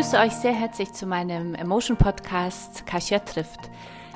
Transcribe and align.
begrüße 0.00 0.18
euch 0.18 0.32
sehr 0.32 0.54
herzlich 0.54 0.94
zu 0.94 1.04
meinem 1.04 1.54
Emotion 1.54 1.98
Podcast 1.98 2.86
Kasia 2.86 3.18
trifft. 3.18 3.68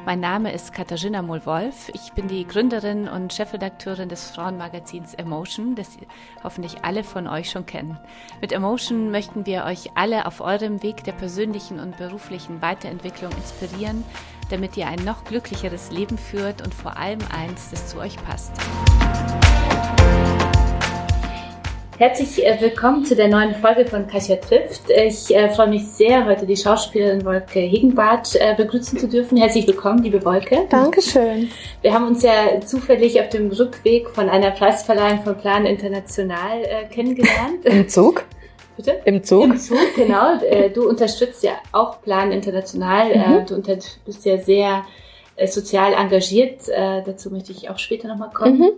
Mein 0.07 0.19
Name 0.19 0.51
ist 0.51 0.73
Katharina 0.73 1.21
Mohl-Wolf. 1.21 1.91
Ich 1.93 2.15
bin 2.15 2.27
die 2.27 2.47
Gründerin 2.47 3.07
und 3.07 3.35
Chefredakteurin 3.35 4.09
des 4.09 4.31
Frauenmagazins 4.31 5.13
Emotion, 5.13 5.75
das 5.75 5.99
hoffentlich 6.43 6.87
alle 6.87 7.05
von 7.05 7.27
euch 7.27 7.51
schon 7.51 7.67
kennen. 7.67 7.99
Mit 8.41 8.53
Emotion 8.53 9.11
möchten 9.11 9.45
wir 9.45 9.65
euch 9.65 9.91
alle 9.95 10.25
auf 10.25 10.41
eurem 10.41 10.83
Weg 10.83 11.05
der 11.05 11.13
persönlichen 11.13 11.79
und 11.79 11.99
beruflichen 11.99 12.63
Weiterentwicklung 12.63 13.33
inspirieren, 13.33 14.05
damit 14.49 14.79
ihr 14.79 14.87
ein 14.87 15.05
noch 15.05 15.25
glücklicheres 15.25 15.91
Leben 15.91 16.17
führt 16.17 16.63
und 16.63 16.73
vor 16.73 16.97
allem 16.97 17.21
eins, 17.31 17.69
das 17.73 17.89
zu 17.89 17.99
euch 17.99 18.17
passt. 18.25 18.55
Herzlich 21.97 22.45
äh, 22.45 22.61
willkommen 22.61 23.05
zu 23.05 23.15
der 23.15 23.29
neuen 23.29 23.55
Folge 23.55 23.87
von 23.87 24.09
Kasia 24.09 24.35
trifft. 24.37 24.91
Ich 24.91 25.33
äh, 25.33 25.49
freue 25.51 25.69
mich 25.69 25.87
sehr, 25.87 26.27
heute 26.27 26.45
die 26.45 26.57
Schauspielerin 26.57 27.25
Wolke 27.25 27.61
Hegenbart 27.61 28.35
äh, 28.35 28.55
begrüßen 28.57 28.99
zu 28.99 29.07
dürfen. 29.09 29.39
Herzlich 29.39 29.65
willkommen, 29.69 30.03
liebe 30.03 30.25
Wolke. 30.25 30.67
Dankeschön. 30.69 31.51
Wir 31.83 31.95
haben 31.95 32.09
uns 32.09 32.25
ja 32.25 32.61
zufällig 32.67 33.21
auf 33.21 33.29
dem 33.29 33.49
Rückweg 33.49 34.11
von 34.11 34.29
einer 34.29 34.51
Preisverleihung 34.51 35.23
von 35.23 35.37
Plan 35.37 35.67
International 35.67 36.63
äh, 36.65 36.85
kennengelernt. 36.93 37.65
Im 37.65 37.89
Zug? 37.89 38.25
Bitte? 38.77 39.01
Im 39.05 39.23
Zug? 39.23 39.45
Im 39.45 39.57
Zug, 39.57 39.79
genau. 39.95 40.41
Äh, 40.43 40.71
du 40.71 40.89
unterstützt 40.89 41.45
ja 41.45 41.53
auch 41.71 42.03
Plan 42.03 42.33
International. 42.33 43.13
Äh, 43.13 43.19
Mhm. 43.19 43.47
Du 43.47 43.55
unter 43.55 43.77
bist 44.05 44.25
ja 44.25 44.37
sehr 44.39 44.85
äh, 45.37 45.47
sozial 45.47 45.93
engagiert. 45.93 46.63
Dazu 46.69 47.31
möchte 47.31 47.53
ich 47.53 47.71
auch 47.71 47.79
später 47.79 48.09
nochmal 48.09 48.31
kommen. 48.31 48.59
Mhm. 48.59 48.71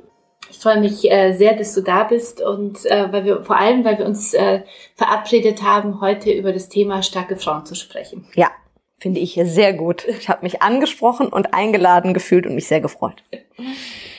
Ich 0.51 0.59
freue 0.59 0.81
mich 0.81 1.11
äh, 1.11 1.33
sehr, 1.33 1.55
dass 1.55 1.75
du 1.75 1.81
da 1.83 2.05
bist 2.05 2.41
und 2.41 2.85
äh, 2.87 3.13
weil 3.13 3.25
wir 3.25 3.43
vor 3.43 3.57
allem, 3.59 3.85
weil 3.85 3.99
wir 3.99 4.07
uns 4.07 4.35
äh, 4.35 4.61
verabredet 4.95 5.63
haben, 5.63 6.01
heute 6.01 6.31
über 6.31 6.53
das 6.53 6.69
Thema 6.69 7.03
starke 7.03 7.37
Frauen 7.37 7.67
zu 7.67 7.75
sprechen. 7.75 8.27
Ja, 8.35 8.51
finde 8.99 9.21
ich 9.21 9.39
sehr 9.45 9.73
gut. 9.75 10.07
Ich 10.09 10.29
habe 10.29 10.43
mich 10.43 10.63
angesprochen 10.63 11.29
und 11.29 11.53
eingeladen 11.55 12.15
gefühlt 12.15 12.47
und 12.47 12.55
mich 12.55 12.67
sehr 12.67 12.81
gefreut. 12.81 13.23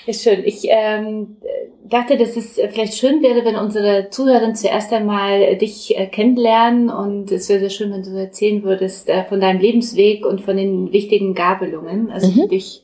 Ist 0.05 0.23
schön. 0.23 0.44
Ich 0.45 0.66
ähm, 0.70 1.38
dachte, 1.83 2.17
dass 2.17 2.38
es 2.38 2.55
vielleicht 2.55 2.94
schön 2.94 3.22
wäre, 3.22 3.44
wenn 3.44 3.55
unsere 3.55 4.09
Zuhörer 4.09 4.53
zuerst 4.53 4.94
einmal 4.94 5.58
dich 5.58 5.98
äh, 5.98 6.08
kennenlernen 6.08 6.89
und 6.89 7.31
es 7.31 7.50
wäre 7.50 7.59
sehr 7.59 7.70
schön, 7.70 7.92
wenn 7.92 8.03
du 8.03 8.11
erzählen 8.17 8.64
würdest 8.64 9.09
äh, 9.09 9.25
von 9.25 9.42
deinem 9.42 9.59
Lebensweg 9.59 10.25
und 10.25 10.42
von 10.42 10.55
den 10.58 10.92
wichtigen 10.94 11.33
Gabelungen, 11.33 12.11
also 12.11 12.31
die 12.31 12.42
Mhm. 12.42 12.50
dich 12.50 12.83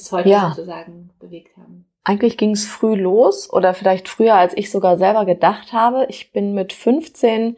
bis 0.00 0.12
heute 0.12 0.28
Ja. 0.28 0.48
sozusagen 0.54 1.10
bewegt 1.20 1.56
haben. 1.56 1.86
Eigentlich 2.04 2.36
ging 2.36 2.50
es 2.50 2.66
früh 2.66 2.94
los 2.94 3.52
oder 3.52 3.74
vielleicht 3.74 4.08
früher, 4.08 4.34
als 4.34 4.56
ich 4.56 4.70
sogar 4.70 4.96
selber 4.96 5.24
gedacht 5.24 5.72
habe. 5.72 6.06
Ich 6.08 6.32
bin 6.32 6.52
mit 6.54 6.72
15 6.72 7.56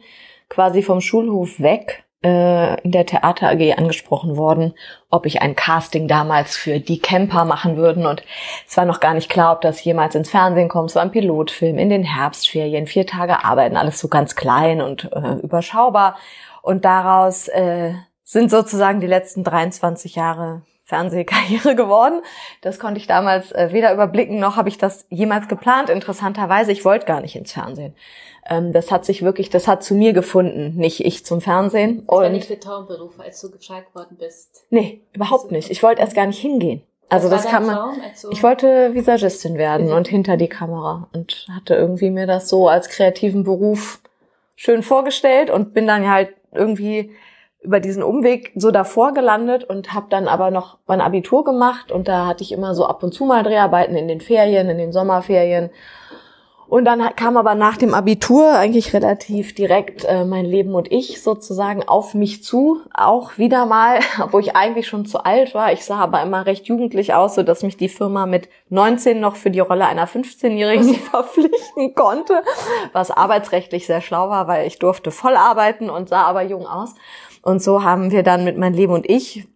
quasi 0.49 0.83
vom 0.83 1.01
Schulhof 1.01 1.59
weg 1.59 2.03
äh, 2.23 2.79
in 2.81 2.91
der 2.91 3.05
Theater 3.07 3.49
AG 3.49 3.73
angesprochen 3.77 4.37
worden, 4.37 4.73
ob 5.09 5.25
ich 5.25 5.41
ein 5.41 5.55
Casting 5.55 6.07
damals 6.07 6.55
für 6.55 6.79
die 6.79 6.99
Camper 6.99 7.45
machen 7.45 7.75
würden. 7.77 8.05
Und 8.05 8.23
es 8.67 8.77
war 8.77 8.85
noch 8.85 8.99
gar 8.99 9.15
nicht 9.15 9.29
klar, 9.29 9.53
ob 9.53 9.61
das 9.61 9.83
jemals 9.83 10.13
ins 10.13 10.29
Fernsehen 10.29 10.69
kommt. 10.69 10.91
Es 10.91 10.95
war 10.95 11.01
ein 11.03 11.11
Pilotfilm 11.11 11.79
in 11.79 11.89
den 11.89 12.03
Herbstferien, 12.03 12.85
vier 12.85 13.07
Tage 13.07 13.43
arbeiten, 13.43 13.77
alles 13.77 13.99
so 13.99 14.09
ganz 14.09 14.35
klein 14.35 14.81
und 14.81 15.09
äh, 15.11 15.39
überschaubar. 15.41 16.17
Und 16.61 16.85
daraus 16.85 17.47
äh, 17.47 17.93
sind 18.23 18.51
sozusagen 18.51 18.99
die 18.99 19.07
letzten 19.07 19.43
23 19.43 20.15
Jahre 20.15 20.61
Fernsehkarriere 20.85 21.75
geworden. 21.75 22.21
Das 22.61 22.79
konnte 22.79 22.99
ich 22.99 23.07
damals 23.07 23.51
äh, 23.51 23.69
weder 23.71 23.91
überblicken, 23.93 24.39
noch 24.39 24.55
habe 24.55 24.69
ich 24.69 24.77
das 24.77 25.05
jemals 25.09 25.47
geplant. 25.47 25.89
Interessanterweise, 25.89 26.71
ich 26.71 26.85
wollte 26.85 27.07
gar 27.07 27.21
nicht 27.21 27.35
ins 27.35 27.51
Fernsehen. 27.51 27.95
Ähm, 28.47 28.71
das 28.71 28.91
hat 28.91 29.03
sich 29.03 29.23
wirklich, 29.23 29.49
das 29.49 29.67
hat 29.67 29.83
zu 29.83 29.95
mir 29.95 30.13
gefunden, 30.13 30.75
nicht 30.75 31.03
ich 31.03 31.25
zum 31.25 31.41
Fernsehen. 31.41 32.03
Das 32.07 32.17
war 32.19 32.29
nicht 32.29 32.49
der 32.49 32.59
Traumberuf, 32.59 33.19
als 33.19 33.41
du 33.41 33.49
gefragt 33.49 33.95
worden 33.95 34.15
bist. 34.17 34.63
nee, 34.69 35.01
überhaupt 35.13 35.51
nicht. 35.51 35.71
Ich 35.71 35.81
wollte 35.81 36.01
erst 36.01 36.15
gar 36.15 36.27
nicht 36.27 36.39
hingehen. 36.39 36.83
Also 37.09 37.29
das 37.29 37.45
war 37.45 37.51
kann 37.51 37.65
man. 37.65 37.75
Traum, 37.75 38.01
Ich 38.31 38.41
wollte 38.41 38.93
Visagistin 38.93 39.57
werden 39.57 39.91
und 39.91 40.07
hinter 40.07 40.37
die 40.37 40.47
Kamera 40.47 41.07
und 41.13 41.47
hatte 41.55 41.75
irgendwie 41.75 42.09
mir 42.09 42.25
das 42.25 42.49
so 42.49 42.67
als 42.67 42.89
kreativen 42.89 43.43
Beruf 43.43 43.99
schön 44.55 44.81
vorgestellt 44.81 45.49
und 45.49 45.73
bin 45.73 45.85
dann 45.85 46.09
halt 46.09 46.29
irgendwie 46.51 47.11
über 47.65 47.79
diesen 47.79 48.03
Umweg 48.03 48.53
so 48.55 48.71
davor 48.71 49.13
gelandet 49.13 49.63
und 49.63 49.93
habe 49.93 50.07
dann 50.09 50.27
aber 50.27 50.51
noch 50.51 50.77
mein 50.87 51.01
Abitur 51.01 51.43
gemacht 51.43 51.91
und 51.91 52.07
da 52.07 52.27
hatte 52.27 52.43
ich 52.43 52.51
immer 52.51 52.75
so 52.75 52.85
ab 52.85 53.03
und 53.03 53.13
zu 53.13 53.25
mal 53.25 53.43
Dreharbeiten 53.43 53.95
in 53.95 54.07
den 54.07 54.21
Ferien, 54.21 54.69
in 54.69 54.77
den 54.77 54.91
Sommerferien. 54.91 55.69
Und 56.67 56.85
dann 56.85 57.15
kam 57.15 57.37
aber 57.37 57.53
nach 57.53 57.77
dem 57.77 57.93
Abitur 57.93 58.51
eigentlich 58.51 58.93
relativ 58.93 59.53
direkt 59.53 60.03
äh, 60.05 60.25
mein 60.25 60.45
Leben 60.45 60.73
und 60.73 60.91
ich 60.91 61.21
sozusagen 61.21 61.87
auf 61.87 62.15
mich 62.15 62.43
zu. 62.43 62.81
Auch 62.93 63.37
wieder 63.37 63.65
mal, 63.65 63.99
obwohl 64.23 64.41
ich 64.41 64.55
eigentlich 64.55 64.87
schon 64.87 65.05
zu 65.05 65.23
alt 65.23 65.53
war. 65.53 65.71
Ich 65.73 65.85
sah 65.85 65.97
aber 65.97 66.23
immer 66.23 66.45
recht 66.45 66.65
jugendlich 66.65 67.13
aus, 67.13 67.35
so 67.35 67.43
dass 67.43 67.61
mich 67.61 67.77
die 67.77 67.89
Firma 67.89 68.25
mit 68.25 68.49
19 68.69 69.19
noch 69.19 69.35
für 69.35 69.51
die 69.51 69.59
Rolle 69.59 69.85
einer 69.85 70.07
15-Jährigen 70.07 70.95
verpflichten 71.11 71.93
konnte. 71.93 72.41
Was 72.93 73.11
arbeitsrechtlich 73.11 73.85
sehr 73.85 74.01
schlau 74.01 74.29
war, 74.29 74.47
weil 74.47 74.65
ich 74.65 74.79
durfte 74.79 75.11
voll 75.11 75.35
arbeiten 75.35 75.89
und 75.89 76.09
sah 76.09 76.23
aber 76.23 76.41
jung 76.41 76.65
aus. 76.65 76.95
Und 77.45 77.61
so 77.61 77.83
haben 77.83 78.09
wir 78.09 78.23
dann 78.23 78.43
mit 78.43 78.57
mein 78.57 78.73
Leben 78.73 78.91
und 78.91 79.07
ich 79.07 79.47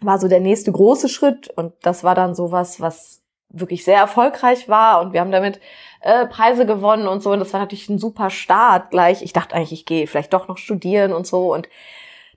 war 0.00 0.18
so 0.18 0.26
der 0.26 0.40
nächste 0.40 0.72
große 0.72 1.08
Schritt. 1.08 1.48
Und 1.48 1.72
das 1.82 2.02
war 2.02 2.16
dann 2.16 2.34
sowas, 2.34 2.80
was 2.80 3.22
wirklich 3.50 3.84
sehr 3.84 3.98
erfolgreich 3.98 4.68
war. 4.68 5.00
Und 5.00 5.12
wir 5.12 5.20
haben 5.20 5.30
damit 5.30 5.60
äh, 6.00 6.26
Preise 6.26 6.66
gewonnen 6.66 7.06
und 7.06 7.22
so. 7.22 7.30
Und 7.30 7.38
das 7.38 7.52
war 7.52 7.60
natürlich 7.60 7.88
ein 7.88 8.00
super 8.00 8.30
Start 8.30 8.90
gleich. 8.90 9.22
Ich 9.22 9.32
dachte 9.32 9.54
eigentlich, 9.54 9.72
ich 9.72 9.86
gehe 9.86 10.08
vielleicht 10.08 10.32
doch 10.32 10.48
noch 10.48 10.58
studieren 10.58 11.12
und 11.12 11.24
so. 11.24 11.54
Und 11.54 11.68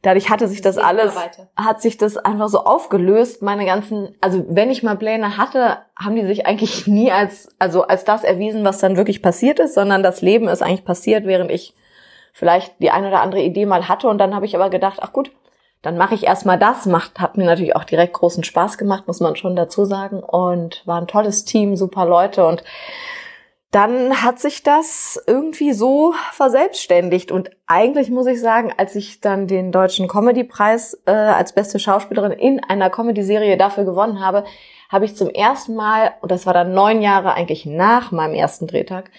dadurch 0.03 0.29
hatte 0.29 0.47
sich 0.47 0.61
das 0.61 0.77
immer 0.77 0.85
alles, 0.85 1.15
hat 1.55 1.81
sich 1.81 1.97
das 1.97 2.15
einfach 2.17 2.49
so 2.49 2.59
aufgelöst. 2.59 3.41
Meine 3.41 3.65
ganzen, 3.65 4.15
also 4.21 4.45
wenn 4.47 4.69
ich 4.69 4.83
mal 4.83 4.95
Pläne 4.95 5.37
hatte, 5.37 5.79
haben 5.95 6.15
die 6.15 6.25
sich 6.27 6.45
eigentlich 6.45 6.85
nie 6.85 7.11
als, 7.11 7.49
also 7.57 7.81
als 7.81 8.05
das 8.05 8.23
erwiesen, 8.23 8.63
was 8.63 8.77
dann 8.77 8.95
wirklich 8.95 9.23
passiert 9.23 9.57
ist, 9.57 9.73
sondern 9.73 10.03
das 10.03 10.21
Leben 10.21 10.47
ist 10.47 10.61
eigentlich 10.61 10.85
passiert, 10.85 11.25
während 11.25 11.49
ich 11.49 11.73
vielleicht 12.33 12.81
die 12.81 12.91
eine 12.91 13.07
oder 13.07 13.21
andere 13.21 13.41
Idee 13.41 13.65
mal 13.65 13.87
hatte 13.87 14.09
und 14.09 14.17
dann 14.17 14.35
habe 14.35 14.45
ich 14.45 14.55
aber 14.55 14.69
gedacht, 14.69 14.99
ach 15.01 15.13
gut, 15.13 15.31
dann 15.83 15.97
mache 15.97 16.15
ich 16.15 16.23
erstmal 16.23 16.57
das. 16.57 16.85
Macht, 16.85 17.19
hat 17.19 17.37
mir 17.37 17.45
natürlich 17.45 17.75
auch 17.75 17.83
direkt 17.83 18.13
großen 18.13 18.43
Spaß 18.43 18.77
gemacht, 18.77 19.05
muss 19.05 19.19
man 19.19 19.35
schon 19.35 19.55
dazu 19.55 19.85
sagen. 19.85 20.23
Und 20.23 20.81
war 20.85 20.99
ein 20.99 21.07
tolles 21.07 21.43
Team, 21.43 21.75
super 21.75 22.05
Leute. 22.05 22.45
Und 22.45 22.63
dann 23.71 24.23
hat 24.23 24.39
sich 24.39 24.63
das 24.63 25.21
irgendwie 25.27 25.73
so 25.73 26.13
verselbstständigt. 26.31 27.33
Und 27.33 27.51
eigentlich 27.67 28.09
muss 28.09 28.27
ich 28.27 28.39
sagen, 28.39 28.71
als 28.77 28.95
ich 28.95 29.19
dann 29.19 29.45
den 29.45 29.73
Deutschen 29.73 30.07
Comedy-Preis 30.07 31.01
äh, 31.05 31.11
als 31.11 31.53
beste 31.53 31.79
Schauspielerin 31.79 32.31
in 32.31 32.63
einer 32.63 32.89
Comedy-Serie 32.89 33.57
dafür 33.57 33.83
gewonnen 33.83 34.23
habe, 34.23 34.45
habe 34.89 35.03
ich 35.03 35.17
zum 35.17 35.29
ersten 35.29 35.75
Mal, 35.75 36.13
und 36.21 36.31
das 36.31 36.45
war 36.45 36.53
dann 36.53 36.73
neun 36.73 37.01
Jahre 37.01 37.33
eigentlich 37.33 37.65
nach 37.65 38.11
meinem 38.11 38.35
ersten 38.35 38.67
Drehtag, 38.67 39.11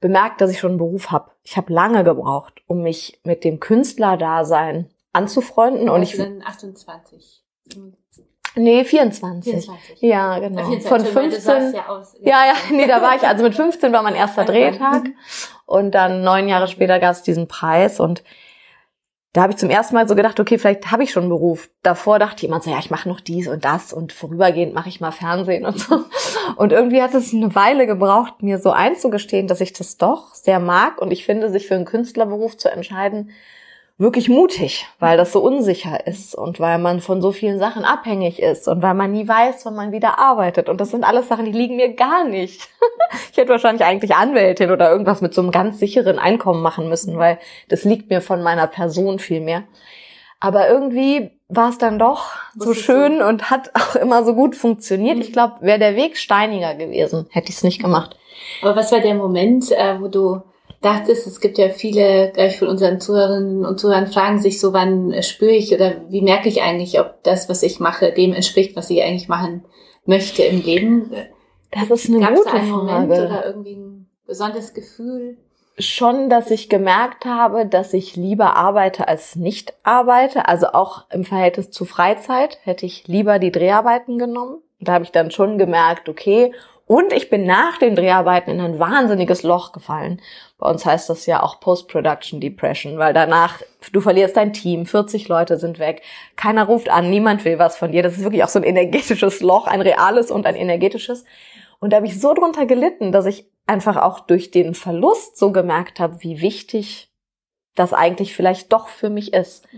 bemerkt, 0.00 0.40
dass 0.40 0.50
ich 0.52 0.60
schon 0.60 0.70
einen 0.70 0.78
Beruf 0.78 1.10
habe. 1.10 1.32
Ich 1.50 1.56
habe 1.56 1.72
lange 1.72 2.04
gebraucht, 2.04 2.60
um 2.66 2.82
mich 2.82 3.20
mit 3.24 3.42
dem 3.42 3.58
Künstlerdasein 3.58 4.90
anzufreunden. 5.14 5.88
Und 5.88 6.02
ich 6.02 6.14
dann 6.14 6.42
28. 6.44 7.42
Hm, 7.72 7.94
Nee, 8.54 8.84
24. 8.84 9.52
24. 9.52 10.02
Ja, 10.02 10.38
genau. 10.40 10.60
Ah, 10.60 10.66
24, 10.66 10.88
Von 10.88 11.06
ich 11.06 11.14
meine, 11.14 11.28
du 11.30 11.40
sahst 11.40 11.60
15. 11.60 11.74
ja 11.74 11.88
aus. 11.88 12.14
Ja, 12.20 12.44
ja, 12.44 12.54
nee, 12.70 12.86
da 12.86 13.00
war 13.00 13.16
ich, 13.16 13.22
also 13.22 13.42
mit 13.44 13.54
15 13.54 13.92
war 13.94 14.02
mein 14.02 14.14
erster 14.14 14.44
Drehtag 14.44 15.04
und 15.64 15.92
dann 15.92 16.22
neun 16.22 16.48
Jahre 16.48 16.68
später 16.68 16.98
gab 16.98 17.12
es 17.12 17.22
diesen 17.22 17.48
Preis 17.48 17.98
und 17.98 18.22
da 19.38 19.42
habe 19.42 19.52
ich 19.52 19.58
zum 19.60 19.70
ersten 19.70 19.94
Mal 19.94 20.08
so 20.08 20.16
gedacht, 20.16 20.40
okay, 20.40 20.58
vielleicht 20.58 20.90
habe 20.90 21.04
ich 21.04 21.12
schon 21.12 21.22
einen 21.22 21.30
Beruf. 21.30 21.70
Davor 21.84 22.18
dachte 22.18 22.42
jemand 22.42 22.64
so, 22.64 22.70
ja, 22.70 22.80
ich 22.80 22.90
mache 22.90 23.08
noch 23.08 23.20
dies 23.20 23.46
und 23.46 23.64
das 23.64 23.92
und 23.92 24.12
vorübergehend 24.12 24.74
mache 24.74 24.88
ich 24.88 25.00
mal 25.00 25.12
Fernsehen 25.12 25.64
und 25.64 25.78
so. 25.78 26.06
Und 26.56 26.72
irgendwie 26.72 27.00
hat 27.00 27.14
es 27.14 27.32
eine 27.32 27.54
Weile 27.54 27.86
gebraucht, 27.86 28.42
mir 28.42 28.58
so 28.58 28.72
einzugestehen, 28.72 29.46
dass 29.46 29.60
ich 29.60 29.72
das 29.72 29.96
doch 29.96 30.34
sehr 30.34 30.58
mag 30.58 31.00
und 31.00 31.12
ich 31.12 31.24
finde, 31.24 31.52
sich 31.52 31.68
für 31.68 31.76
einen 31.76 31.84
Künstlerberuf 31.84 32.56
zu 32.56 32.68
entscheiden, 32.68 33.30
wirklich 33.98 34.28
mutig, 34.28 34.86
weil 35.00 35.16
das 35.16 35.32
so 35.32 35.40
unsicher 35.40 36.06
ist 36.06 36.34
und 36.36 36.60
weil 36.60 36.78
man 36.78 37.00
von 37.00 37.20
so 37.20 37.32
vielen 37.32 37.58
Sachen 37.58 37.84
abhängig 37.84 38.40
ist 38.40 38.68
und 38.68 38.80
weil 38.80 38.94
man 38.94 39.10
nie 39.10 39.26
weiß, 39.26 39.66
wann 39.66 39.74
man 39.74 39.90
wieder 39.90 40.20
arbeitet. 40.20 40.68
Und 40.68 40.80
das 40.80 40.92
sind 40.92 41.02
alles 41.02 41.26
Sachen, 41.26 41.44
die 41.44 41.52
liegen 41.52 41.76
mir 41.76 41.92
gar 41.94 42.24
nicht. 42.24 42.68
Ich 43.32 43.38
hätte 43.38 43.52
wahrscheinlich 43.52 43.86
eigentlich 43.86 44.14
Anwältin 44.14 44.70
oder 44.70 44.90
irgendwas 44.90 45.22
mit 45.22 45.32
so 45.32 45.40
einem 45.40 45.50
ganz 45.50 45.78
sicheren 45.78 46.18
Einkommen 46.18 46.60
machen 46.60 46.90
müssen, 46.90 47.16
weil 47.16 47.38
das 47.68 47.84
liegt 47.84 48.10
mir 48.10 48.20
von 48.20 48.42
meiner 48.42 48.66
Person 48.66 49.18
viel 49.18 49.40
mehr. 49.40 49.62
Aber 50.40 50.68
irgendwie 50.68 51.30
war 51.48 51.70
es 51.70 51.78
dann 51.78 51.98
doch 51.98 52.32
so 52.54 52.70
Wusstest 52.70 52.84
schön 52.84 53.22
und 53.22 53.50
hat 53.50 53.70
auch 53.74 53.96
immer 53.96 54.24
so 54.24 54.34
gut 54.34 54.56
funktioniert. 54.56 55.18
Ich 55.20 55.32
glaube, 55.32 55.54
wäre 55.60 55.78
der 55.78 55.96
Weg 55.96 56.18
steiniger 56.18 56.74
gewesen, 56.74 57.26
hätte 57.30 57.48
ich 57.48 57.56
es 57.56 57.64
nicht 57.64 57.80
gemacht. 57.80 58.16
Aber 58.60 58.76
was 58.76 58.92
war 58.92 59.00
der 59.00 59.14
Moment, 59.14 59.70
äh, 59.72 60.00
wo 60.00 60.08
du 60.08 60.42
dachtest, 60.80 61.26
es 61.26 61.40
gibt 61.40 61.58
ja 61.58 61.68
viele, 61.70 62.30
gleich 62.32 62.58
von 62.58 62.68
unseren 62.68 63.00
Zuhörerinnen 63.00 63.64
und 63.64 63.80
Zuhörern 63.80 64.06
fragen 64.06 64.38
sich 64.38 64.60
so, 64.60 64.72
wann 64.72 65.22
spüre 65.22 65.52
ich 65.52 65.74
oder 65.74 65.96
wie 66.08 66.22
merke 66.22 66.48
ich 66.48 66.62
eigentlich, 66.62 67.00
ob 67.00 67.22
das, 67.24 67.48
was 67.48 67.62
ich 67.62 67.80
mache, 67.80 68.12
dem 68.12 68.32
entspricht, 68.32 68.76
was 68.76 68.90
ich 68.90 69.02
eigentlich 69.02 69.28
machen 69.28 69.64
möchte 70.04 70.42
im 70.42 70.62
Leben? 70.62 71.12
Das 71.70 71.90
ist 71.90 72.08
eine 72.08 72.20
Gab 72.20 72.32
es 72.32 72.44
gute 72.44 72.50
da 72.50 72.62
einen 72.62 72.70
Moment 72.70 73.08
Frage. 73.08 73.26
oder 73.26 73.46
irgendwie 73.46 73.74
ein 73.74 74.08
besonderes 74.26 74.72
Gefühl? 74.72 75.36
schon, 75.78 76.28
dass 76.28 76.50
ich 76.50 76.68
gemerkt 76.68 77.24
habe, 77.24 77.66
dass 77.66 77.94
ich 77.94 78.16
lieber 78.16 78.56
arbeite 78.56 79.08
als 79.08 79.36
nicht 79.36 79.74
arbeite. 79.84 80.48
Also 80.48 80.68
auch 80.68 81.04
im 81.10 81.24
Verhältnis 81.24 81.70
zu 81.70 81.84
Freizeit 81.84 82.58
hätte 82.64 82.86
ich 82.86 83.06
lieber 83.06 83.38
die 83.38 83.52
Dreharbeiten 83.52 84.18
genommen. 84.18 84.60
Da 84.80 84.92
habe 84.92 85.04
ich 85.04 85.12
dann 85.12 85.30
schon 85.30 85.58
gemerkt, 85.58 86.08
okay. 86.08 86.52
Und 86.86 87.12
ich 87.12 87.30
bin 87.30 87.44
nach 87.44 87.78
den 87.78 87.96
Dreharbeiten 87.96 88.50
in 88.50 88.60
ein 88.60 88.78
wahnsinniges 88.78 89.42
Loch 89.42 89.72
gefallen. 89.72 90.20
Bei 90.58 90.68
uns 90.68 90.84
heißt 90.84 91.08
das 91.08 91.26
ja 91.26 91.42
auch 91.42 91.60
Post-Production 91.60 92.40
Depression, 92.40 92.98
weil 92.98 93.14
danach, 93.14 93.62
du 93.92 94.00
verlierst 94.00 94.36
dein 94.36 94.52
Team, 94.52 94.86
40 94.86 95.28
Leute 95.28 95.56
sind 95.56 95.78
weg, 95.78 96.02
keiner 96.34 96.64
ruft 96.64 96.88
an, 96.88 97.10
niemand 97.10 97.44
will 97.44 97.60
was 97.60 97.76
von 97.76 97.92
dir. 97.92 98.02
Das 98.02 98.14
ist 98.14 98.24
wirklich 98.24 98.42
auch 98.42 98.48
so 98.48 98.58
ein 98.58 98.64
energetisches 98.64 99.40
Loch, 99.40 99.68
ein 99.68 99.80
reales 99.80 100.32
und 100.32 100.46
ein 100.46 100.56
energetisches. 100.56 101.24
Und 101.78 101.92
da 101.92 101.98
habe 101.98 102.06
ich 102.06 102.20
so 102.20 102.34
drunter 102.34 102.66
gelitten, 102.66 103.12
dass 103.12 103.26
ich 103.26 103.46
einfach 103.66 103.96
auch 103.96 104.18
durch 104.20 104.50
den 104.50 104.74
Verlust 104.74 105.38
so 105.38 105.52
gemerkt 105.52 106.00
habe, 106.00 106.22
wie 106.22 106.40
wichtig 106.40 107.12
das 107.76 107.92
eigentlich 107.92 108.34
vielleicht 108.34 108.72
doch 108.72 108.88
für 108.88 109.10
mich 109.10 109.32
ist. 109.32 109.68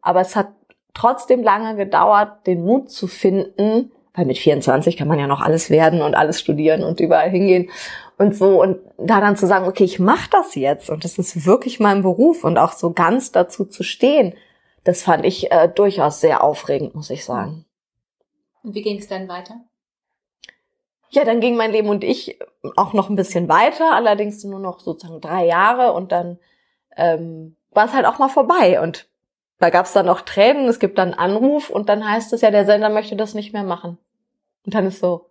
Aber 0.00 0.22
es 0.22 0.36
hat 0.36 0.48
trotzdem 0.94 1.42
lange 1.42 1.76
gedauert, 1.76 2.46
den 2.46 2.64
Mut 2.64 2.90
zu 2.90 3.06
finden, 3.06 3.92
weil 4.14 4.26
mit 4.26 4.38
24 4.38 4.96
kann 4.96 5.08
man 5.08 5.18
ja 5.18 5.26
noch 5.26 5.40
alles 5.40 5.70
werden 5.70 6.02
und 6.02 6.14
alles 6.14 6.40
studieren 6.40 6.82
und 6.82 7.00
überall 7.00 7.30
hingehen 7.30 7.70
und 8.18 8.34
so 8.36 8.60
und 8.60 8.78
da 8.98 9.20
dann 9.20 9.36
zu 9.36 9.46
sagen, 9.46 9.66
okay, 9.66 9.84
ich 9.84 9.98
mache 9.98 10.28
das 10.30 10.54
jetzt 10.54 10.90
und 10.90 11.04
das 11.04 11.18
ist 11.18 11.46
wirklich 11.46 11.80
mein 11.80 12.02
Beruf 12.02 12.44
und 12.44 12.58
auch 12.58 12.72
so 12.72 12.92
ganz 12.92 13.32
dazu 13.32 13.64
zu 13.64 13.82
stehen, 13.82 14.34
das 14.84 15.02
fand 15.02 15.24
ich 15.24 15.52
äh, 15.52 15.68
durchaus 15.68 16.20
sehr 16.20 16.42
aufregend, 16.42 16.94
muss 16.94 17.10
ich 17.10 17.24
sagen. 17.24 17.64
Und 18.62 18.74
wie 18.74 18.82
ging 18.82 18.98
es 18.98 19.08
dann 19.08 19.28
weiter? 19.28 19.54
Ja, 21.10 21.24
dann 21.24 21.40
ging 21.40 21.56
mein 21.56 21.72
Leben 21.72 21.88
und 21.88 22.04
ich 22.04 22.38
auch 22.76 22.92
noch 22.92 23.10
ein 23.10 23.16
bisschen 23.16 23.48
weiter, 23.48 23.94
allerdings 23.94 24.44
nur 24.44 24.60
noch 24.60 24.80
sozusagen 24.80 25.20
drei 25.20 25.46
Jahre 25.46 25.92
und 25.92 26.12
dann 26.12 26.38
ähm, 26.96 27.56
war 27.70 27.86
es 27.86 27.92
halt 27.92 28.06
auch 28.06 28.18
mal 28.18 28.28
vorbei 28.28 28.80
und 28.80 29.08
da 29.60 29.70
gab 29.70 29.86
es 29.86 29.92
dann 29.92 30.08
auch 30.08 30.22
Tränen, 30.22 30.68
es 30.68 30.78
gibt 30.78 30.98
dann 30.98 31.14
Anruf 31.14 31.70
und 31.70 31.88
dann 31.88 32.08
heißt 32.08 32.32
es 32.32 32.40
ja, 32.40 32.50
der 32.50 32.64
Sender 32.64 32.88
möchte 32.88 33.14
das 33.14 33.34
nicht 33.34 33.52
mehr 33.52 33.62
machen. 33.62 33.98
Und 34.64 34.74
dann 34.74 34.86
ist 34.86 35.00
so 35.00 35.30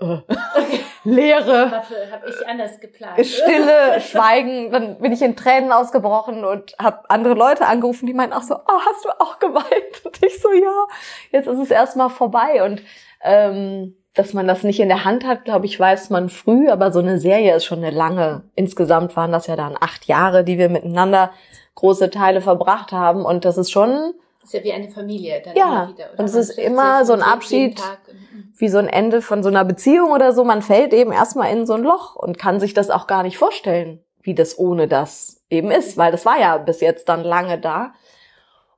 äh, 0.00 0.18
Leere. 1.04 1.70
Dafür 1.70 2.10
habe 2.10 2.28
ich 2.28 2.46
anders 2.46 2.80
geplant. 2.80 3.26
Stille, 3.26 4.00
Schweigen. 4.00 4.70
Dann 4.70 4.98
bin 4.98 5.12
ich 5.12 5.22
in 5.22 5.36
Tränen 5.36 5.72
ausgebrochen 5.72 6.44
und 6.44 6.74
habe 6.80 7.10
andere 7.10 7.34
Leute 7.34 7.66
angerufen, 7.66 8.06
die 8.06 8.14
meinten 8.14 8.34
auch 8.34 8.42
so, 8.42 8.54
oh, 8.54 8.80
hast 8.86 9.04
du 9.04 9.08
auch 9.20 9.38
geweint? 9.38 9.64
Und 10.04 10.22
ich 10.22 10.40
so, 10.40 10.52
ja, 10.52 10.86
jetzt 11.30 11.46
ist 11.46 11.58
es 11.58 11.70
erstmal 11.70 12.10
vorbei. 12.10 12.64
Und 12.64 12.82
ähm, 13.22 13.96
dass 14.14 14.32
man 14.32 14.46
das 14.46 14.62
nicht 14.62 14.80
in 14.80 14.88
der 14.88 15.04
Hand 15.04 15.26
hat, 15.26 15.44
glaube 15.44 15.66
ich, 15.66 15.78
weiß 15.78 16.10
man 16.10 16.28
früh, 16.28 16.70
aber 16.70 16.90
so 16.90 17.00
eine 17.00 17.18
Serie 17.18 17.54
ist 17.54 17.64
schon 17.64 17.78
eine 17.78 17.90
lange. 17.90 18.44
Insgesamt 18.54 19.14
waren 19.16 19.32
das 19.32 19.46
ja 19.46 19.56
dann 19.56 19.76
acht 19.78 20.06
Jahre, 20.06 20.42
die 20.42 20.58
wir 20.58 20.68
miteinander 20.68 21.32
große 21.76 22.10
Teile 22.10 22.40
verbracht 22.40 22.90
haben 22.90 23.24
und 23.24 23.44
das 23.44 23.56
ist 23.56 23.70
schon 23.70 24.14
das 24.46 24.54
ist 24.54 24.60
ja 24.60 24.64
wie 24.64 24.72
eine 24.72 24.88
Familie 24.88 25.42
dann 25.44 25.56
ja, 25.56 25.64
immer 25.64 25.88
wieder. 25.88 26.04
Oder? 26.12 26.20
Und 26.20 26.26
es 26.26 26.34
ist 26.36 26.56
immer 26.56 27.04
so 27.04 27.14
ein 27.14 27.22
Abschied, 27.22 27.80
mhm. 27.80 28.52
wie 28.56 28.68
so 28.68 28.78
ein 28.78 28.86
Ende 28.86 29.20
von 29.20 29.42
so 29.42 29.48
einer 29.48 29.64
Beziehung 29.64 30.12
oder 30.12 30.32
so. 30.32 30.44
Man 30.44 30.62
fällt 30.62 30.94
eben 30.94 31.10
erstmal 31.10 31.52
in 31.52 31.66
so 31.66 31.74
ein 31.74 31.82
Loch 31.82 32.14
und 32.14 32.38
kann 32.38 32.60
sich 32.60 32.72
das 32.72 32.90
auch 32.90 33.08
gar 33.08 33.24
nicht 33.24 33.38
vorstellen, 33.38 34.04
wie 34.22 34.36
das 34.36 34.56
ohne 34.56 34.86
das 34.86 35.42
eben 35.50 35.72
ist, 35.72 35.96
weil 35.96 36.12
das 36.12 36.24
war 36.26 36.38
ja 36.38 36.58
bis 36.58 36.80
jetzt 36.80 37.08
dann 37.08 37.24
lange 37.24 37.58
da. 37.58 37.92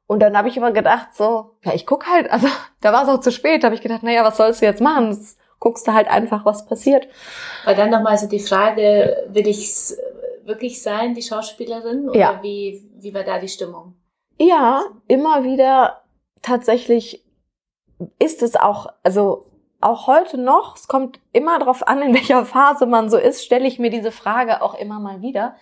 Und 0.06 0.20
dann 0.20 0.38
habe 0.38 0.48
ich 0.48 0.56
immer 0.56 0.72
gedacht, 0.72 1.08
so, 1.12 1.50
ja, 1.64 1.74
ich 1.74 1.84
guck 1.84 2.06
halt, 2.10 2.30
also 2.30 2.48
da 2.80 2.94
war 2.94 3.02
es 3.02 3.08
auch 3.10 3.20
zu 3.20 3.30
spät, 3.30 3.62
habe 3.62 3.74
ich 3.74 3.82
gedacht, 3.82 4.02
naja, 4.02 4.24
was 4.24 4.38
sollst 4.38 4.62
du 4.62 4.66
jetzt 4.66 4.80
machen? 4.80 5.10
Das 5.10 5.36
guckst 5.58 5.86
du 5.86 5.92
halt 5.92 6.08
einfach, 6.08 6.46
was 6.46 6.66
passiert. 6.66 7.08
Weil 7.66 7.74
dann 7.74 7.90
nochmal 7.90 8.16
so 8.16 8.26
die 8.26 8.40
Frage, 8.40 9.26
will 9.28 9.46
ich 9.46 9.94
wirklich 10.48 10.82
sein, 10.82 11.14
die 11.14 11.22
Schauspielerin? 11.22 12.08
Oder 12.08 12.18
ja. 12.18 12.42
wie, 12.42 12.90
wie 12.96 13.14
war 13.14 13.22
da 13.22 13.38
die 13.38 13.48
Stimmung? 13.48 13.94
Ja, 14.38 14.82
immer 15.06 15.44
wieder 15.44 16.02
tatsächlich 16.42 17.24
ist 18.18 18.42
es 18.42 18.56
auch, 18.56 18.86
also 19.02 19.46
auch 19.80 20.06
heute 20.06 20.38
noch, 20.38 20.76
es 20.76 20.88
kommt 20.88 21.20
immer 21.32 21.58
darauf 21.58 21.86
an, 21.86 22.02
in 22.02 22.14
welcher 22.14 22.44
Phase 22.44 22.86
man 22.86 23.10
so 23.10 23.16
ist, 23.16 23.44
stelle 23.44 23.66
ich 23.66 23.78
mir 23.78 23.90
diese 23.90 24.10
Frage 24.12 24.62
auch 24.62 24.74
immer 24.74 24.98
mal 24.98 25.22
wieder. 25.22 25.54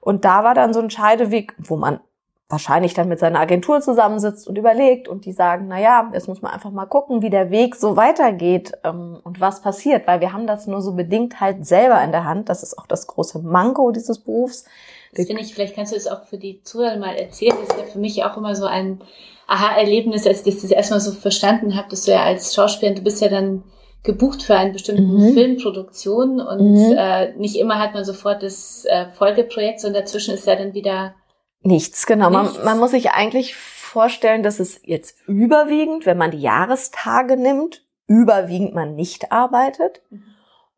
Und 0.00 0.24
da 0.24 0.44
war 0.44 0.54
dann 0.54 0.72
so 0.72 0.80
ein 0.80 0.90
Scheideweg, 0.90 1.54
wo 1.58 1.76
man 1.76 2.00
wahrscheinlich 2.48 2.94
dann 2.94 3.08
mit 3.08 3.18
seiner 3.18 3.40
Agentur 3.40 3.80
zusammensitzt 3.80 4.46
und 4.46 4.56
überlegt 4.56 5.08
und 5.08 5.24
die 5.24 5.32
sagen, 5.32 5.66
na 5.68 5.80
ja, 5.80 6.10
jetzt 6.12 6.28
muss 6.28 6.42
man 6.42 6.52
einfach 6.52 6.70
mal 6.70 6.86
gucken, 6.86 7.20
wie 7.20 7.30
der 7.30 7.50
Weg 7.50 7.74
so 7.74 7.96
weitergeht 7.96 8.72
ähm, 8.84 9.18
und 9.24 9.40
was 9.40 9.62
passiert, 9.62 10.06
weil 10.06 10.20
wir 10.20 10.32
haben 10.32 10.46
das 10.46 10.68
nur 10.68 10.80
so 10.80 10.92
bedingt 10.92 11.40
halt 11.40 11.66
selber 11.66 12.02
in 12.04 12.12
der 12.12 12.24
Hand. 12.24 12.48
Das 12.48 12.62
ist 12.62 12.78
auch 12.78 12.86
das 12.86 13.08
große 13.08 13.40
Manko 13.40 13.90
dieses 13.90 14.20
Berufs. 14.20 14.64
Das 15.12 15.26
finde 15.26 15.42
ich, 15.42 15.54
vielleicht 15.54 15.74
kannst 15.74 15.92
du 15.92 15.96
es 15.96 16.06
auch 16.06 16.24
für 16.24 16.38
die 16.38 16.62
Zuhörer 16.62 16.98
mal 16.98 17.16
erzählen. 17.16 17.56
Das 17.60 17.76
ist 17.76 17.80
ja 17.84 17.90
für 17.90 17.98
mich 17.98 18.22
auch 18.22 18.36
immer 18.36 18.54
so 18.54 18.66
ein 18.66 19.00
Aha-Erlebnis, 19.48 20.26
als 20.26 20.46
ich 20.46 20.60
das 20.60 20.70
erstmal 20.70 21.00
so 21.00 21.12
verstanden 21.12 21.76
habe, 21.76 21.88
dass 21.88 22.04
du 22.04 22.12
ja 22.12 22.22
als 22.22 22.54
Schauspieler, 22.54 22.94
du 22.94 23.02
bist 23.02 23.22
ja 23.22 23.28
dann 23.28 23.64
gebucht 24.04 24.42
für 24.42 24.54
einen 24.54 24.72
bestimmten 24.72 25.16
mhm. 25.16 25.34
Filmproduktion 25.34 26.40
und 26.40 26.74
mhm. 26.74 26.94
äh, 26.96 27.32
nicht 27.34 27.56
immer 27.56 27.80
hat 27.80 27.92
man 27.92 28.04
sofort 28.04 28.42
das 28.44 28.84
äh, 28.84 29.06
Folgeprojekt, 29.14 29.80
sondern 29.80 30.02
dazwischen 30.02 30.34
ist 30.34 30.46
ja 30.46 30.54
dann 30.54 30.74
wieder 30.74 31.14
Nichts, 31.62 32.06
genau. 32.06 32.30
Nichts. 32.30 32.56
Man, 32.58 32.64
man 32.64 32.78
muss 32.78 32.92
sich 32.92 33.10
eigentlich 33.10 33.56
vorstellen, 33.56 34.42
dass 34.42 34.60
es 34.60 34.80
jetzt 34.84 35.16
überwiegend, 35.26 36.06
wenn 36.06 36.18
man 36.18 36.30
die 36.30 36.40
Jahrestage 36.40 37.36
nimmt, 37.36 37.84
überwiegend 38.06 38.74
man 38.74 38.94
nicht 38.94 39.32
arbeitet. 39.32 40.02
Mhm. 40.10 40.22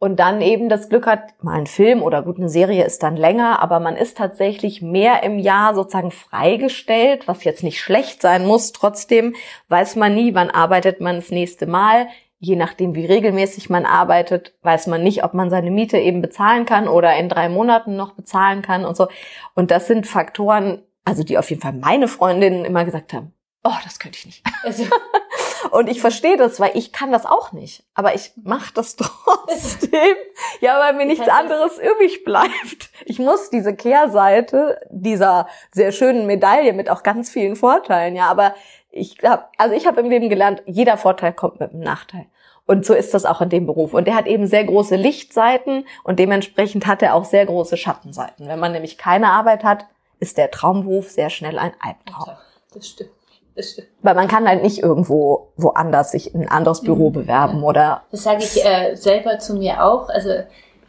Und 0.01 0.21
dann 0.21 0.41
eben 0.41 0.69
das 0.69 0.89
Glück 0.89 1.07
hat, 1.07 1.35
mal 1.43 1.59
ein 1.59 1.67
Film 1.67 2.03
oder 2.03 2.23
gut, 2.23 2.39
eine 2.39 2.49
Serie 2.49 2.85
ist 2.85 3.03
dann 3.03 3.17
länger, 3.17 3.61
aber 3.61 3.81
man 3.81 3.97
ist 3.97 4.17
tatsächlich 4.17 4.81
mehr 4.81 5.25
im 5.25 5.41
Jahr 5.41 5.75
sozusagen 5.75 6.13
freigestellt, 6.13 7.27
was 7.27 7.43
jetzt 7.43 7.65
nicht 7.65 7.81
schlecht 7.81 8.23
sein 8.23 8.47
muss. 8.47 8.71
Trotzdem 8.71 9.35
weiß 9.69 9.97
man 9.97 10.15
nie, 10.15 10.35
wann 10.35 10.51
arbeitet 10.51 11.01
man 11.01 11.17
das 11.17 11.31
nächste 11.31 11.67
Mal 11.67 12.07
je 12.39 12.57
nachdem, 12.57 12.95
wie 12.95 13.07
regelmäßig 13.07 13.69
man 13.69 13.85
arbeitet, 13.85 14.55
weiß 14.63 14.87
man 14.87 15.03
nicht, 15.03 15.25
ob 15.25 15.35
man 15.35 15.51
seine 15.51 15.71
Miete 15.71 15.99
eben 15.99 16.23
bezahlen 16.23 16.67
kann 16.67 16.89
oder 16.89 17.17
in 17.17 17.29
drei 17.29 17.49
Monaten 17.49 17.97
noch 17.97 18.13
bezahlen 18.13 18.63
kann 18.63 18.85
und 18.85 18.97
so. 18.97 19.09
Und 19.55 19.71
das 19.71 19.87
sind 19.87 20.07
Faktoren, 20.07 20.83
also 21.05 21.25
die 21.25 21.39
auf 21.39 21.51
jeden 21.51 21.63
Fall 21.63 21.73
meine 21.73 22.09
Freundinnen 22.09 22.65
immer 22.65 22.85
gesagt 22.85 23.13
haben, 23.13 23.33
oh, 23.65 23.77
das 23.85 23.99
könnte 23.99 24.19
ich 24.19 24.27
nicht. 24.27 24.45
Also. 24.65 24.85
und 25.71 25.89
ich 25.89 26.01
verstehe 26.01 26.37
das, 26.37 26.59
weil 26.59 26.73
ich 26.75 26.93
kann 26.93 27.13
das 27.13 27.25
auch 27.25 27.53
nicht. 27.53 27.85
Aber 27.95 28.15
ich 28.15 28.33
mache 28.43 28.75
das 28.75 28.97
trotzdem. 28.97 30.17
ja, 30.61 30.81
weil 30.81 30.95
mir 30.95 31.07
nichts 31.07 31.29
anderes 31.29 31.79
übrig 31.79 32.25
bleibt. 32.25 32.91
Ich 33.05 33.21
muss 33.21 33.51
diese 33.51 33.77
Kehrseite 33.77 34.81
dieser 34.91 35.47
sehr 35.71 35.93
schönen 35.93 36.27
Medaille 36.27 36.73
mit 36.73 36.91
auch 36.91 37.05
ganz 37.05 37.31
vielen 37.31 37.55
Vorteilen, 37.55 38.17
ja, 38.17 38.27
aber 38.27 38.55
ich 38.91 39.19
glaube, 39.19 39.45
also 39.57 39.75
ich 39.75 39.87
habe 39.87 40.01
im 40.01 40.11
Leben 40.11 40.29
gelernt, 40.29 40.63
jeder 40.67 40.97
Vorteil 40.97 41.33
kommt 41.33 41.61
mit 41.61 41.73
einem 41.73 41.83
Nachteil. 41.83 42.27
Und 42.67 42.85
so 42.85 42.93
ist 42.93 43.15
das 43.15 43.25
auch 43.25 43.41
in 43.41 43.49
dem 43.49 43.67
Beruf. 43.67 43.95
Und 43.95 44.07
der 44.07 44.15
hat 44.15 44.27
eben 44.27 44.47
sehr 44.47 44.65
große 44.65 44.97
Lichtseiten 44.97 45.87
und 46.05 46.19
dementsprechend 46.19 46.87
hat 46.87 47.03
er 47.03 47.15
auch 47.15 47.25
sehr 47.25 47.47
große 47.47 47.79
Schattenseiten. 47.79 48.47
Wenn 48.47 48.59
man 48.59 48.73
nämlich 48.73 48.99
keine 48.99 49.29
Arbeit 49.29 49.65
hat, 49.65 49.87
ist 50.21 50.37
der 50.37 50.51
Traumberuf 50.51 51.09
sehr 51.09 51.31
schnell 51.31 51.59
ein 51.59 51.73
Albtraum. 51.81 52.37
Das 52.75 52.89
stimmt. 52.89 53.11
Das 53.57 53.71
stimmt. 53.71 53.89
Weil 54.03 54.15
man 54.15 54.29
kann 54.29 54.47
halt 54.47 54.63
nicht 54.63 54.83
irgendwo 54.83 55.49
woanders 55.57 56.13
sich 56.13 56.35
in 56.35 56.43
ein 56.43 56.49
anderes 56.49 56.83
Büro 56.83 57.09
mhm. 57.09 57.15
bewerben 57.15 57.65
oder. 57.65 58.03
Das 58.11 58.25
sage 58.25 58.45
ich 58.45 58.65
äh, 58.65 58.95
selber 58.95 59.39
zu 59.39 59.55
mir 59.55 59.83
auch. 59.83 60.11
Also 60.11 60.31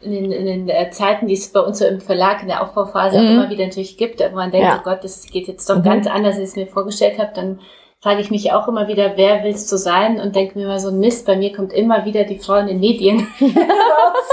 in 0.02 0.12
den, 0.12 0.32
in 0.32 0.46
den 0.46 0.68
äh, 0.68 0.90
Zeiten, 0.90 1.26
die 1.26 1.34
es 1.34 1.50
bei 1.50 1.60
uns 1.60 1.78
so 1.78 1.86
im 1.86 2.00
Verlag 2.00 2.42
in 2.42 2.48
der 2.48 2.62
Aufbauphase 2.62 3.18
mhm. 3.18 3.26
auch 3.26 3.30
immer 3.30 3.50
wieder 3.50 3.64
natürlich 3.64 3.96
gibt, 3.96 4.20
wo 4.20 4.34
man 4.34 4.50
denkt, 4.50 4.68
ja. 4.68 4.78
oh 4.78 4.84
Gott, 4.84 5.02
das 5.02 5.26
geht 5.26 5.48
jetzt 5.48 5.68
doch 5.68 5.78
mhm. 5.78 5.82
ganz 5.82 6.06
anders, 6.06 6.34
als 6.34 6.42
ich 6.42 6.50
es 6.50 6.56
mir 6.56 6.66
vorgestellt 6.66 7.18
habe, 7.18 7.32
dann 7.34 7.60
frage 8.00 8.20
ich 8.20 8.30
mich 8.30 8.52
auch 8.52 8.66
immer 8.66 8.88
wieder, 8.88 9.16
wer 9.16 9.44
willst 9.44 9.70
du 9.70 9.76
sein? 9.76 10.20
Und 10.20 10.34
denke 10.34 10.58
mir 10.58 10.64
immer 10.64 10.80
so, 10.80 10.90
Mist, 10.90 11.26
bei 11.26 11.36
mir 11.36 11.52
kommt 11.52 11.72
immer 11.72 12.04
wieder 12.04 12.24
die 12.24 12.38
Frau 12.38 12.56
in 12.56 12.66
den 12.66 12.80
Medien 12.80 13.18
raus. 13.40 14.28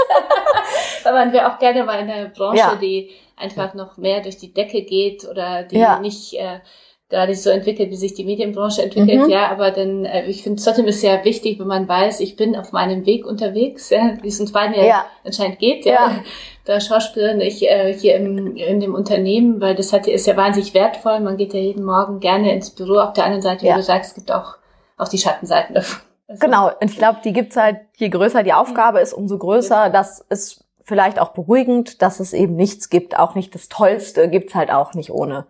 Man 1.04 1.32
wäre 1.32 1.52
auch 1.52 1.58
gerne 1.58 1.84
mal 1.84 2.00
in 2.00 2.08
der 2.08 2.26
Branche, 2.26 2.58
ja. 2.58 2.78
die 2.80 3.10
einfach 3.36 3.74
noch 3.74 3.96
mehr 3.96 4.20
durch 4.20 4.36
die 4.36 4.52
Decke 4.52 4.82
geht 4.82 5.24
oder 5.28 5.62
die 5.62 5.78
ja. 5.78 6.00
nicht 6.00 6.34
äh, 6.34 6.60
gerade 7.08 7.34
so 7.34 7.50
entwickelt, 7.50 7.90
wie 7.90 7.96
sich 7.96 8.14
die 8.14 8.24
Medienbranche 8.24 8.82
entwickelt, 8.82 9.24
mhm. 9.24 9.30
ja, 9.30 9.50
aber 9.50 9.70
dann, 9.70 10.04
äh, 10.04 10.26
ich 10.26 10.42
finde 10.42 10.62
trotzdem 10.62 10.86
ist 10.86 11.00
sehr 11.00 11.24
wichtig, 11.24 11.58
wenn 11.58 11.66
man 11.66 11.88
weiß, 11.88 12.20
ich 12.20 12.36
bin 12.36 12.54
auf 12.54 12.72
meinem 12.72 13.06
Weg 13.06 13.24
unterwegs, 13.26 13.88
ja, 13.90 14.18
wie 14.20 14.28
es 14.28 14.40
uns 14.40 14.52
beiden 14.52 14.74
ja, 14.74 14.84
ja. 14.84 15.06
anscheinend 15.24 15.58
geht, 15.58 15.86
ja, 15.86 15.92
ja. 15.92 16.24
Da 16.68 16.80
Schauspielerin, 16.80 17.40
ich 17.40 17.68
äh, 17.68 17.92
hier 17.92 18.16
im, 18.16 18.56
in 18.56 18.80
dem 18.80 18.94
Unternehmen, 18.94 19.60
weil 19.60 19.74
das 19.74 19.92
hat, 19.92 20.06
ist 20.06 20.26
ja 20.26 20.36
wahnsinnig 20.36 20.74
wertvoll, 20.74 21.20
man 21.20 21.36
geht 21.36 21.54
ja 21.54 21.60
jeden 21.60 21.84
Morgen 21.84 22.20
gerne 22.20 22.52
ins 22.52 22.70
Büro, 22.70 22.98
auf 22.98 23.14
der 23.14 23.24
anderen 23.24 23.42
Seite, 23.42 23.66
wie 23.66 23.72
du 23.72 23.82
sagst, 23.82 24.10
es 24.10 24.14
gibt 24.14 24.30
auch, 24.30 24.56
auch 24.96 25.08
die 25.08 25.18
Schattenseiten 25.18 25.74
davon. 25.74 26.00
Also, 26.28 26.40
genau, 26.44 26.70
und 26.80 26.90
ich 26.90 26.98
glaube, 26.98 27.20
die 27.24 27.32
gibt's 27.32 27.56
halt, 27.56 27.78
je 27.96 28.10
größer 28.10 28.42
die 28.42 28.52
Aufgabe 28.52 29.00
ist, 29.00 29.14
umso 29.14 29.38
größer, 29.38 29.88
das 29.88 30.20
ist 30.28 30.64
vielleicht 30.82 31.18
auch 31.18 31.30
beruhigend, 31.30 32.02
dass 32.02 32.20
es 32.20 32.34
eben 32.34 32.54
nichts 32.54 32.90
gibt, 32.90 33.18
auch 33.18 33.34
nicht 33.34 33.54
das 33.54 33.68
Tollste 33.68 34.28
gibt's 34.28 34.54
halt 34.54 34.70
auch 34.70 34.94
nicht 34.94 35.10
ohne 35.10 35.46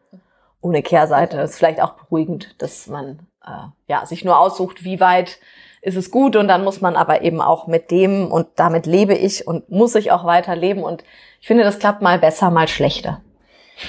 ohne 0.61 0.83
Kehrseite. 0.83 1.37
Das 1.37 1.51
ist 1.51 1.57
vielleicht 1.57 1.81
auch 1.81 1.93
beruhigend, 1.93 2.55
dass 2.59 2.87
man 2.87 3.21
äh, 3.45 3.69
ja 3.87 4.05
sich 4.07 4.25
nur 4.25 4.39
aussucht, 4.39 4.85
wie 4.85 5.01
weit 5.01 5.39
ist 5.83 5.97
es 5.97 6.11
gut 6.11 6.37
und 6.37 6.49
dann 6.49 6.65
muss 6.65 6.81
man 6.81 6.97
aber 6.97 7.23
eben 7.23 7.41
auch 7.41 7.67
mit 7.67 7.91
dem 7.91 8.31
und 8.31 8.49
damit 8.57 8.87
lebe 8.87 9.15
ich 9.15 9.47
und 9.47 9.71
muss 9.71 9.95
ich 9.95 10.11
auch 10.11 10.25
weiter 10.25 10.57
leben 10.57 10.83
und 10.83 11.05
ich 11.41 11.47
finde, 11.47 11.65
das 11.65 11.79
klappt 11.79 12.03
mal 12.03 12.19
besser, 12.19 12.51
mal 12.51 12.69
schlechter. 12.69 13.23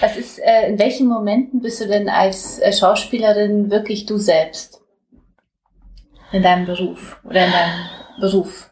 Was 0.01 0.17
ist, 0.17 0.39
äh, 0.39 0.69
in 0.69 0.77
welchen 0.77 1.07
Momenten 1.07 1.61
bist 1.61 1.81
du 1.81 1.87
denn 1.87 2.09
als 2.09 2.59
äh, 2.59 2.71
Schauspielerin 2.71 3.71
wirklich 3.71 4.05
du 4.05 4.17
selbst? 4.17 4.81
In 6.31 6.43
deinem 6.43 6.67
Beruf 6.67 7.19
oder 7.23 7.45
in 7.45 7.51
deinem 7.51 7.89
Beruf? 8.21 8.71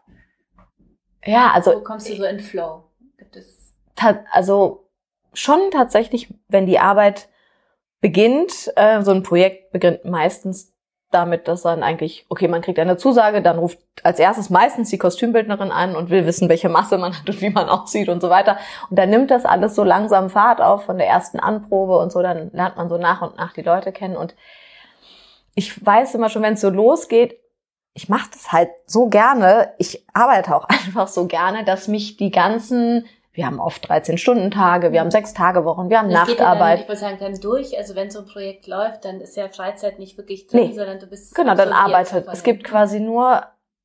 Ja, 1.26 1.52
also. 1.52 1.74
Wo 1.74 1.80
kommst 1.82 2.08
du 2.08 2.16
so 2.16 2.24
in 2.24 2.40
Flow? 2.40 2.84
Gibt 3.18 3.36
es? 3.36 3.74
Also 4.32 4.88
schon 5.34 5.60
tatsächlich, 5.72 6.32
wenn 6.48 6.68
die 6.68 6.78
Arbeit 6.78 7.30
beginnt, 8.00 8.72
äh, 8.76 9.02
so 9.02 9.12
ein 9.12 9.24
Projekt 9.24 9.72
beginnt 9.72 10.06
meistens 10.06 10.74
damit, 11.12 11.48
dass 11.48 11.62
dann 11.62 11.84
eigentlich, 11.84 12.26
okay, 12.30 12.48
man 12.48 12.62
kriegt 12.62 12.80
eine 12.80 12.98
Zusage, 12.98 13.42
dann 13.42 13.58
ruft 13.58 13.80
als 14.04 14.20
erstes 14.20 14.50
meistens 14.50 14.90
die 14.90 14.98
Kostümbildnerin 14.98 15.72
an 15.72 15.96
und 15.96 16.10
will 16.10 16.26
wissen, 16.26 16.50
welche 16.50 16.70
Masse 16.70 16.98
man 16.98 17.18
hat 17.18 17.30
und 17.30 17.42
wie 17.42 17.50
man 17.50 17.70
aussieht 17.70 18.10
und 18.10 18.22
so 18.22 18.30
weiter. 18.30 18.58
Und 18.90 19.00
dann 19.00 19.10
nimmt 19.10 19.32
das 19.32 19.46
alles 19.46 19.76
so 19.76 19.84
langsam 19.84 20.30
Fahrt 20.30 20.62
auf 20.62 20.86
von 20.86 20.98
der 20.98 21.08
ersten 21.08 21.40
Anprobe 21.40 21.98
und 21.98 22.12
so, 22.12 22.22
dann 22.22 22.52
lernt 22.52 22.78
man 22.78 22.90
so 22.90 22.98
nach 22.98 23.22
und 23.22 23.38
nach 23.38 23.54
die 23.54 23.62
Leute 23.62 23.92
kennen. 23.92 24.18
Und 24.18 24.36
ich 25.56 25.86
weiß 25.86 26.16
immer 26.16 26.30
schon, 26.30 26.44
wenn 26.44 26.54
es 26.54 26.62
so 26.62 26.70
losgeht, 26.70 27.40
ich 27.94 28.10
mache 28.10 28.30
das 28.32 28.52
halt 28.52 28.70
so 28.86 29.08
gerne, 29.08 29.74
ich 29.80 30.06
arbeite 30.14 30.56
auch 30.56 30.66
einfach 30.70 31.08
so 31.08 31.26
gerne, 31.26 31.64
dass 31.64 31.88
mich 31.88 32.18
die 32.18 32.32
ganzen 32.32 33.06
wir 33.38 33.46
haben 33.46 33.60
oft 33.60 33.88
13-Stunden-Tage, 33.88 34.92
wir 34.92 35.00
haben 35.00 35.12
sechs 35.12 35.32
Tage 35.32 35.64
Wochen, 35.64 35.92
wir 35.92 36.00
haben 36.00 36.10
das 36.10 36.28
Nachtarbeit. 36.28 36.38
Geht 36.38 36.60
dann, 36.60 36.80
ich 36.80 36.88
würde 36.88 37.00
sagen, 37.00 37.18
dann 37.20 37.40
durch. 37.40 37.78
Also 37.78 37.94
wenn 37.94 38.10
so 38.10 38.22
ein 38.22 38.26
Projekt 38.26 38.66
läuft, 38.66 39.06
dann 39.06 39.22
ist 39.22 39.38
ja 39.38 39.48
Freizeit 39.48 40.00
nicht 40.00 40.18
wirklich 40.18 40.48
drin, 40.48 40.70
nee. 40.70 40.74
sondern 40.74 41.00
du 41.00 41.06
bist 41.06 41.36
genau, 41.36 41.54
dann 41.54 41.72
arbeitet. 41.72 42.28
Es 42.32 42.42
gibt 42.42 42.64
quasi 42.64 43.00
nur 43.00 43.44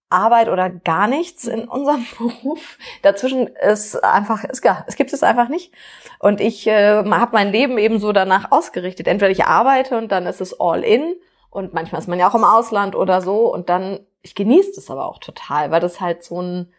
Arbeit 0.09 0.49
oder 0.49 0.71
gar 0.71 1.07
nichts 1.07 1.47
in 1.47 1.69
unserem 1.69 2.07
Beruf. 2.19 2.79
Dazwischen 3.03 3.47
ist 3.47 4.03
einfach, 4.03 4.43
ist 4.45 4.63
gar, 4.63 4.85
es 4.87 4.97
gibt 4.97 5.13
es 5.13 5.23
einfach 5.23 5.51
nicht. 5.51 5.75
Und 6.19 6.41
ich 6.41 6.67
äh, 6.67 7.05
habe 7.05 7.33
mein 7.33 7.53
Leben 7.53 7.77
eben 7.77 7.99
so 7.99 8.13
danach 8.13 8.53
ausgerichtet. 8.53 9.07
Entweder 9.07 9.31
ich 9.31 9.45
arbeite 9.45 9.99
und 9.99 10.11
dann 10.11 10.25
ist 10.25 10.41
es 10.41 10.59
all 10.59 10.83
in 10.83 11.15
und 11.51 11.75
manchmal 11.75 12.01
ist 12.01 12.09
man 12.09 12.19
ja 12.19 12.31
auch 12.31 12.35
im 12.35 12.45
Ausland 12.45 12.97
oder 12.97 13.21
so 13.21 13.53
und 13.53 13.69
dann, 13.69 14.01
ich 14.23 14.35
genieße 14.35 14.81
es 14.81 14.91
aber 14.91 15.05
auch 15.05 15.19
total, 15.19 15.71
weil 15.71 15.81
das 15.81 16.01
halt 16.01 16.25
so 16.25 16.41
ein 16.41 16.73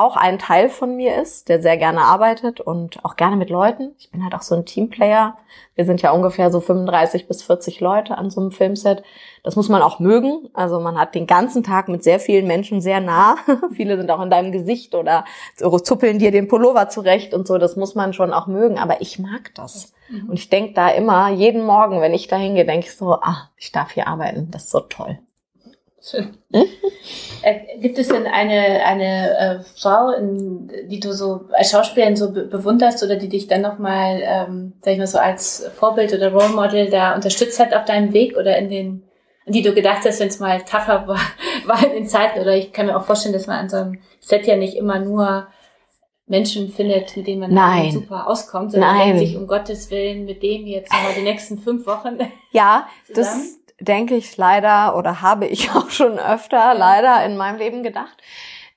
auch 0.00 0.16
ein 0.16 0.38
Teil 0.38 0.68
von 0.68 0.96
mir 0.96 1.20
ist, 1.20 1.48
der 1.48 1.60
sehr 1.60 1.76
gerne 1.76 2.00
arbeitet 2.00 2.60
und 2.60 3.04
auch 3.04 3.16
gerne 3.16 3.36
mit 3.36 3.50
Leuten. 3.50 3.94
Ich 3.98 4.10
bin 4.10 4.24
halt 4.24 4.34
auch 4.34 4.42
so 4.42 4.54
ein 4.54 4.64
Teamplayer. 4.64 5.36
Wir 5.74 5.84
sind 5.84 6.02
ja 6.02 6.10
ungefähr 6.10 6.50
so 6.50 6.60
35 6.60 7.28
bis 7.28 7.42
40 7.42 7.80
Leute 7.80 8.16
an 8.18 8.30
so 8.30 8.40
einem 8.40 8.50
Filmset. 8.50 9.02
Das 9.42 9.56
muss 9.56 9.68
man 9.68 9.82
auch 9.82 9.98
mögen. 9.98 10.48
Also 10.54 10.80
man 10.80 10.98
hat 10.98 11.14
den 11.14 11.26
ganzen 11.26 11.62
Tag 11.62 11.88
mit 11.88 12.02
sehr 12.02 12.18
vielen 12.18 12.46
Menschen 12.46 12.80
sehr 12.80 13.00
nah. 13.00 13.36
Viele 13.72 13.96
sind 13.96 14.10
auch 14.10 14.22
in 14.22 14.30
deinem 14.30 14.52
Gesicht 14.52 14.94
oder 14.94 15.24
zuppeln 15.56 16.18
dir 16.18 16.30
den 16.30 16.48
Pullover 16.48 16.88
zurecht 16.88 17.34
und 17.34 17.46
so. 17.46 17.58
Das 17.58 17.76
muss 17.76 17.94
man 17.94 18.12
schon 18.12 18.32
auch 18.32 18.46
mögen. 18.46 18.78
Aber 18.78 19.00
ich 19.00 19.18
mag 19.18 19.52
das. 19.54 19.92
Mhm. 20.08 20.30
Und 20.30 20.38
ich 20.38 20.48
denke 20.48 20.74
da 20.74 20.88
immer, 20.88 21.30
jeden 21.30 21.64
Morgen, 21.64 22.00
wenn 22.00 22.14
ich 22.14 22.26
da 22.26 22.36
hingehe, 22.36 22.64
denke 22.64 22.86
ich 22.86 22.96
so, 22.96 23.12
ah, 23.14 23.50
ich 23.56 23.72
darf 23.72 23.92
hier 23.92 24.08
arbeiten. 24.08 24.50
Das 24.50 24.64
ist 24.64 24.70
so 24.70 24.80
toll. 24.80 25.18
Schön. 26.02 26.38
Äh, 27.42 27.78
gibt 27.78 27.98
es 27.98 28.08
denn 28.08 28.26
eine, 28.26 28.84
eine 28.84 29.38
äh, 29.38 29.60
Frau, 29.60 30.10
in, 30.10 30.70
die 30.88 31.00
du 31.00 31.12
so 31.12 31.48
als 31.52 31.70
Schauspielerin 31.70 32.16
so 32.16 32.32
be 32.32 32.44
bewunderst 32.44 33.02
oder 33.02 33.16
die 33.16 33.28
dich 33.28 33.48
dann 33.48 33.62
nochmal, 33.62 34.20
ähm, 34.22 34.74
sag 34.82 34.92
ich 34.92 34.98
mal 34.98 35.06
so, 35.06 35.18
als 35.18 35.70
Vorbild 35.74 36.12
oder 36.12 36.32
Role 36.32 36.50
Model 36.50 36.90
da 36.90 37.14
unterstützt 37.14 37.58
hat 37.58 37.74
auf 37.74 37.84
deinem 37.84 38.12
Weg 38.12 38.36
oder 38.36 38.58
in 38.58 38.68
den, 38.68 39.02
an 39.46 39.52
die 39.52 39.62
du 39.62 39.72
gedacht 39.72 40.04
hast, 40.04 40.20
wenn 40.20 40.28
es 40.28 40.40
mal 40.40 40.60
tougher 40.62 41.04
war, 41.06 41.20
war 41.66 41.84
in 41.84 41.92
den 41.92 42.06
Zeiten? 42.06 42.40
Oder 42.40 42.56
ich 42.56 42.72
kann 42.72 42.86
mir 42.86 42.96
auch 42.96 43.04
vorstellen, 43.04 43.34
dass 43.34 43.46
man 43.46 43.58
an 43.58 43.68
so 43.68 43.76
einem 43.76 44.00
Set 44.20 44.46
ja 44.46 44.56
nicht 44.56 44.76
immer 44.76 44.98
nur 44.98 45.48
Menschen 46.30 46.68
findet, 46.70 47.16
mit 47.16 47.26
denen 47.26 47.40
man 47.40 47.52
Nein. 47.52 47.90
super 47.90 48.28
auskommt, 48.28 48.70
sondern 48.70 48.96
Nein. 48.96 49.18
sich 49.18 49.36
um 49.36 49.48
Gottes 49.48 49.90
Willen 49.90 50.26
mit 50.26 50.44
dem 50.44 50.64
jetzt 50.64 50.92
nochmal 50.92 51.12
die 51.16 51.22
nächsten 51.22 51.58
fünf 51.58 51.86
Wochen. 51.86 52.18
Ja, 52.52 52.86
zusammen. 53.06 53.26
das 53.26 53.59
denke 53.80 54.14
ich 54.14 54.36
leider 54.36 54.96
oder 54.96 55.22
habe 55.22 55.46
ich 55.46 55.70
auch 55.74 55.90
schon 55.90 56.18
öfter 56.18 56.74
leider 56.74 57.24
in 57.24 57.36
meinem 57.36 57.58
Leben 57.58 57.82
gedacht. 57.82 58.16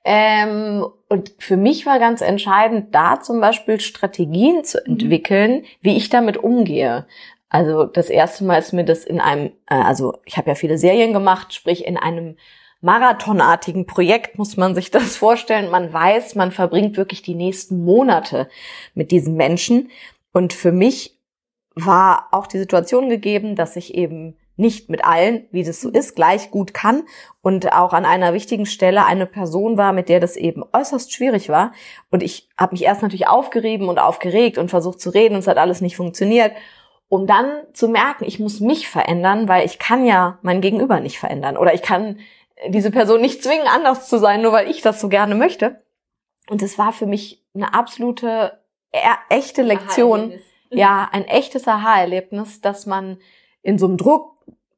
Ähm, 0.05 0.85
und 1.07 1.33
für 1.39 1.55
mich 1.55 1.85
war 1.85 1.97
ganz 1.99 2.21
entscheidend, 2.21 2.93
da 2.93 3.21
zum 3.21 3.39
Beispiel 3.39 3.79
Strategien 3.79 4.63
zu 4.63 4.79
mhm. 4.79 4.93
entwickeln, 4.93 5.65
wie 5.81 5.95
ich 5.95 6.09
damit 6.09 6.37
umgehe. 6.37 7.05
Also 7.49 7.85
das 7.85 8.09
erste 8.09 8.43
Mal 8.43 8.57
ist 8.57 8.73
mir 8.73 8.83
das 8.83 9.05
in 9.05 9.21
einem, 9.21 9.51
äh, 9.67 9.75
also 9.75 10.17
ich 10.25 10.37
habe 10.37 10.49
ja 10.49 10.55
viele 10.55 10.77
Serien 10.77 11.13
gemacht, 11.13 11.53
sprich 11.53 11.85
in 11.85 11.97
einem 11.97 12.35
marathonartigen 12.81 13.85
Projekt 13.85 14.37
muss 14.37 14.57
man 14.57 14.75
sich 14.75 14.91
das 14.91 15.15
vorstellen. 15.17 15.71
Man 15.71 15.93
weiß, 15.93 16.35
man 16.35 16.51
verbringt 16.51 16.97
wirklich 16.97 17.21
die 17.21 17.35
nächsten 17.35 17.85
Monate 17.85 18.49
mit 18.93 19.11
diesen 19.11 19.35
Menschen. 19.35 19.89
Und 20.33 20.51
für 20.51 20.71
mich 20.71 21.17
war 21.75 22.27
auch 22.31 22.45
die 22.45 22.59
Situation 22.59 23.09
gegeben, 23.09 23.55
dass 23.55 23.75
ich 23.77 23.95
eben 23.95 24.35
nicht 24.55 24.89
mit 24.89 25.03
allen, 25.03 25.47
wie 25.51 25.63
das 25.63 25.81
so 25.81 25.89
ist, 25.89 26.15
gleich 26.15 26.51
gut 26.51 26.73
kann 26.73 27.03
und 27.41 27.73
auch 27.73 27.93
an 27.93 28.05
einer 28.05 28.33
wichtigen 28.33 28.65
Stelle 28.65 29.05
eine 29.05 29.25
Person 29.25 29.77
war, 29.77 29.93
mit 29.93 30.09
der 30.09 30.19
das 30.19 30.35
eben 30.35 30.63
äußerst 30.73 31.11
schwierig 31.11 31.49
war. 31.49 31.71
Und 32.11 32.21
ich 32.21 32.49
habe 32.57 32.73
mich 32.73 32.83
erst 32.83 33.01
natürlich 33.01 33.27
aufgerieben 33.27 33.89
und 33.89 33.97
aufgeregt 33.97 34.57
und 34.57 34.69
versucht 34.69 35.01
zu 35.01 35.09
reden 35.09 35.35
und 35.35 35.39
es 35.39 35.47
hat 35.47 35.57
alles 35.57 35.81
nicht 35.81 35.95
funktioniert, 35.95 36.51
um 37.09 37.25
dann 37.25 37.47
zu 37.73 37.87
merken, 37.87 38.25
ich 38.25 38.39
muss 38.39 38.59
mich 38.59 38.87
verändern, 38.87 39.47
weil 39.47 39.65
ich 39.65 39.79
kann 39.79 40.05
ja 40.05 40.37
mein 40.43 40.61
Gegenüber 40.61 40.99
nicht 40.99 41.19
verändern 41.19 41.57
oder 41.57 41.73
ich 41.73 41.81
kann 41.81 42.19
diese 42.67 42.91
Person 42.91 43.21
nicht 43.21 43.43
zwingen, 43.43 43.67
anders 43.67 44.07
zu 44.07 44.19
sein, 44.19 44.41
nur 44.41 44.51
weil 44.51 44.69
ich 44.69 44.81
das 44.81 45.01
so 45.01 45.09
gerne 45.09 45.35
möchte. 45.35 45.83
Und 46.47 46.61
es 46.61 46.77
war 46.77 46.93
für 46.93 47.07
mich 47.07 47.43
eine 47.55 47.73
absolute, 47.73 48.59
echte 49.29 49.63
Lektion. 49.63 50.39
Ja, 50.69 51.07
ein 51.11 51.25
echtes 51.25 51.67
Aha-Erlebnis, 51.67 52.59
dass 52.59 52.87
man 52.87 53.19
in 53.61 53.77
so 53.77 53.85
einem 53.85 53.97
Druck 53.97 54.32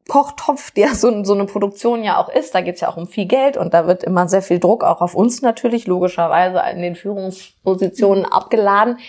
Kochtopf, 0.07 0.71
der 0.71 0.93
so, 0.93 1.23
so 1.23 1.33
eine 1.33 1.45
Produktion 1.45 2.03
ja 2.03 2.17
auch 2.17 2.29
ist. 2.29 2.53
Da 2.53 2.61
geht's 2.61 2.81
ja 2.81 2.89
auch 2.89 2.97
um 2.97 3.07
viel 3.07 3.25
Geld 3.25 3.57
und 3.57 3.73
da 3.73 3.87
wird 3.87 4.03
immer 4.03 4.27
sehr 4.27 4.41
viel 4.41 4.59
Druck 4.59 4.83
auch 4.83 5.01
auf 5.01 5.15
uns 5.15 5.41
natürlich, 5.41 5.87
logischerweise 5.87 6.61
in 6.71 6.81
den 6.81 6.95
Führungspositionen 6.95 8.25
abgeladen, 8.25 8.99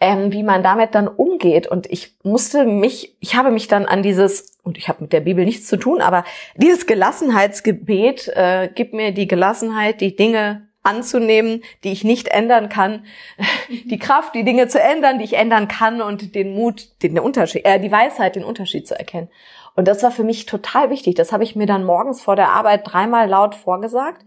ähm, 0.00 0.32
wie 0.32 0.42
man 0.42 0.62
damit 0.62 0.94
dann 0.94 1.08
umgeht. 1.08 1.66
Und 1.66 1.90
ich 1.90 2.14
musste 2.22 2.64
mich, 2.64 3.16
ich 3.20 3.34
habe 3.34 3.50
mich 3.50 3.68
dann 3.68 3.84
an 3.84 4.02
dieses, 4.02 4.56
und 4.62 4.78
ich 4.78 4.88
habe 4.88 5.02
mit 5.02 5.12
der 5.12 5.20
Bibel 5.20 5.44
nichts 5.44 5.66
zu 5.66 5.76
tun, 5.76 6.00
aber 6.00 6.24
dieses 6.56 6.86
Gelassenheitsgebet, 6.86 8.28
äh, 8.28 8.70
gib 8.74 8.94
mir 8.94 9.12
die 9.12 9.28
Gelassenheit, 9.28 10.00
die 10.00 10.16
Dinge 10.16 10.70
anzunehmen, 10.82 11.62
die 11.84 11.92
ich 11.92 12.04
nicht 12.04 12.28
ändern 12.28 12.70
kann, 12.70 13.04
die 13.84 13.98
Kraft, 13.98 14.34
die 14.34 14.44
Dinge 14.44 14.68
zu 14.68 14.80
ändern, 14.80 15.18
die 15.18 15.24
ich 15.24 15.34
ändern 15.34 15.68
kann 15.68 16.00
und 16.00 16.34
den 16.34 16.54
Mut, 16.54 16.88
den 17.02 17.18
Unterschied, 17.18 17.66
äh, 17.66 17.78
die 17.78 17.92
Weisheit, 17.92 18.36
den 18.36 18.44
Unterschied 18.44 18.88
zu 18.88 18.98
erkennen. 18.98 19.28
Und 19.76 19.88
das 19.88 20.02
war 20.02 20.10
für 20.10 20.24
mich 20.24 20.46
total 20.46 20.90
wichtig. 20.90 21.14
Das 21.14 21.32
habe 21.32 21.44
ich 21.44 21.56
mir 21.56 21.66
dann 21.66 21.84
morgens 21.84 22.22
vor 22.22 22.36
der 22.36 22.50
Arbeit 22.50 22.82
dreimal 22.84 23.28
laut 23.28 23.54
vorgesagt. 23.54 24.24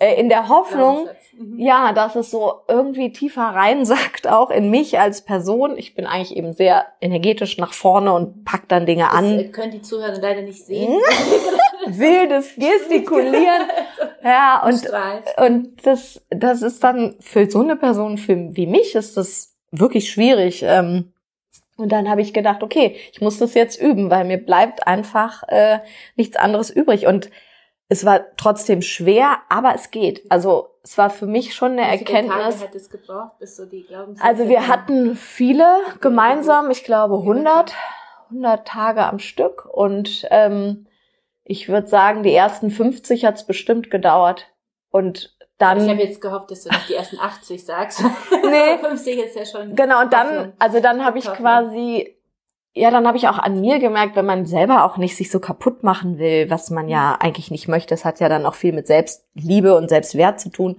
Äh, 0.00 0.20
in 0.20 0.28
der 0.28 0.48
Hoffnung, 0.48 1.08
mhm. 1.38 1.58
ja, 1.58 1.92
dass 1.92 2.16
es 2.16 2.30
so 2.30 2.62
irgendwie 2.66 3.12
tiefer 3.12 3.42
reinsackt, 3.42 4.26
auch 4.30 4.50
in 4.50 4.70
mich 4.70 4.98
als 4.98 5.22
Person. 5.22 5.76
Ich 5.76 5.94
bin 5.94 6.06
eigentlich 6.06 6.36
eben 6.36 6.52
sehr 6.52 6.86
energetisch 7.00 7.58
nach 7.58 7.72
vorne 7.72 8.12
und 8.12 8.44
pack 8.44 8.68
dann 8.68 8.86
Dinge 8.86 9.10
an. 9.10 9.38
Das 9.38 9.52
können 9.52 9.70
die 9.70 9.82
Zuhörer 9.82 10.18
leider 10.20 10.42
nicht 10.42 10.64
sehen. 10.64 10.92
Wildes 11.86 12.54
Gestikulieren. 12.56 13.62
Ja, 14.26 14.64
und, 14.64 14.90
und 15.36 15.86
das, 15.86 16.24
das 16.30 16.62
ist 16.62 16.82
dann 16.82 17.14
für 17.20 17.50
so 17.50 17.60
eine 17.60 17.76
Person 17.76 18.16
für, 18.16 18.56
wie 18.56 18.66
mich 18.66 18.94
ist 18.94 19.18
das 19.18 19.54
wirklich 19.70 20.10
schwierig, 20.10 20.62
ähm, 20.66 21.12
und 21.76 21.90
dann 21.90 22.08
habe 22.08 22.20
ich 22.20 22.32
gedacht, 22.32 22.62
okay, 22.62 22.96
ich 23.12 23.20
muss 23.20 23.38
das 23.38 23.54
jetzt 23.54 23.80
üben, 23.80 24.10
weil 24.10 24.24
mir 24.24 24.38
bleibt 24.38 24.86
einfach 24.86 25.42
äh, 25.48 25.80
nichts 26.16 26.36
anderes 26.36 26.70
übrig. 26.70 27.06
Und 27.06 27.30
es 27.88 28.04
war 28.04 28.36
trotzdem 28.36 28.80
schwer, 28.80 29.38
aber 29.48 29.74
es 29.74 29.90
geht. 29.90 30.22
Also 30.30 30.68
es 30.82 30.96
war 30.98 31.10
für 31.10 31.26
mich 31.26 31.54
schon 31.54 31.72
eine 31.72 31.82
Wie 31.82 31.98
Erkenntnis. 31.98 32.58
Tage 32.58 32.60
hat 32.60 32.74
es 32.74 32.90
gebraucht, 32.90 33.38
bis 33.38 33.56
so 33.56 33.66
die 33.66 33.86
also 34.20 34.48
wir 34.48 34.68
hatten 34.68 35.16
viele 35.16 35.66
gemeinsam, 36.00 36.70
ich 36.70 36.84
glaube 36.84 37.16
100, 37.16 37.74
100 38.30 38.66
Tage 38.66 39.04
am 39.04 39.18
Stück. 39.18 39.64
Und 39.64 40.26
ähm, 40.30 40.86
ich 41.42 41.68
würde 41.68 41.88
sagen, 41.88 42.22
die 42.22 42.34
ersten 42.34 42.70
50 42.70 43.24
hat 43.24 43.34
es 43.34 43.46
bestimmt 43.46 43.90
gedauert. 43.90 44.46
Und 44.90 45.33
dann. 45.58 45.82
Ich 45.82 45.88
habe 45.88 46.02
jetzt 46.02 46.20
gehofft, 46.20 46.50
dass 46.50 46.64
du 46.64 46.70
nicht 46.70 46.88
die 46.88 46.94
ersten 46.94 47.18
80 47.18 47.64
sagst. 47.64 48.02
nee. 48.30 48.78
50 48.80 49.18
ist 49.18 49.36
ja 49.36 49.44
schon. 49.44 49.74
Genau, 49.76 50.02
und 50.02 50.12
dann, 50.12 50.52
also 50.58 50.80
dann 50.80 51.04
habe 51.04 51.18
ich 51.18 51.24
quasi, 51.24 52.16
ja, 52.74 52.90
dann 52.90 53.06
habe 53.06 53.16
ich 53.16 53.28
auch 53.28 53.38
an 53.38 53.60
mir 53.60 53.78
gemerkt, 53.78 54.16
wenn 54.16 54.26
man 54.26 54.46
selber 54.46 54.84
auch 54.84 54.96
nicht 54.96 55.16
sich 55.16 55.30
so 55.30 55.40
kaputt 55.40 55.82
machen 55.82 56.18
will, 56.18 56.50
was 56.50 56.70
man 56.70 56.88
ja 56.88 57.16
eigentlich 57.20 57.50
nicht 57.50 57.68
möchte, 57.68 57.94
das 57.94 58.04
hat 58.04 58.20
ja 58.20 58.28
dann 58.28 58.46
auch 58.46 58.54
viel 58.54 58.72
mit 58.72 58.86
Selbstliebe 58.86 59.76
und 59.76 59.88
Selbstwert 59.88 60.40
zu 60.40 60.50
tun. 60.50 60.76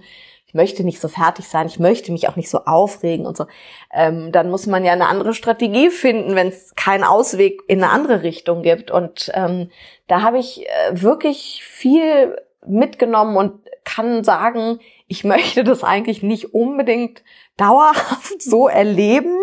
Ich 0.48 0.54
möchte 0.54 0.84
nicht 0.84 1.00
so 1.00 1.08
fertig 1.08 1.48
sein, 1.48 1.66
ich 1.66 1.80
möchte 1.80 2.12
mich 2.12 2.28
auch 2.28 2.36
nicht 2.36 2.48
so 2.48 2.60
aufregen 2.66 3.26
und 3.26 3.36
so. 3.36 3.46
Ähm, 3.92 4.30
dann 4.30 4.48
muss 4.48 4.66
man 4.66 4.84
ja 4.84 4.92
eine 4.92 5.08
andere 5.08 5.34
Strategie 5.34 5.90
finden, 5.90 6.36
wenn 6.36 6.48
es 6.48 6.74
keinen 6.76 7.02
Ausweg 7.02 7.62
in 7.66 7.82
eine 7.82 7.92
andere 7.92 8.22
Richtung 8.22 8.62
gibt. 8.62 8.92
Und 8.92 9.30
ähm, 9.34 9.70
da 10.06 10.22
habe 10.22 10.38
ich 10.38 10.64
äh, 10.66 11.02
wirklich 11.02 11.62
viel 11.64 12.36
mitgenommen 12.66 13.36
und 13.36 13.60
kann 13.84 14.24
sagen, 14.24 14.80
ich 15.06 15.24
möchte 15.24 15.64
das 15.64 15.84
eigentlich 15.84 16.22
nicht 16.22 16.54
unbedingt 16.54 17.22
dauerhaft 17.56 18.42
so 18.42 18.68
erleben, 18.68 19.36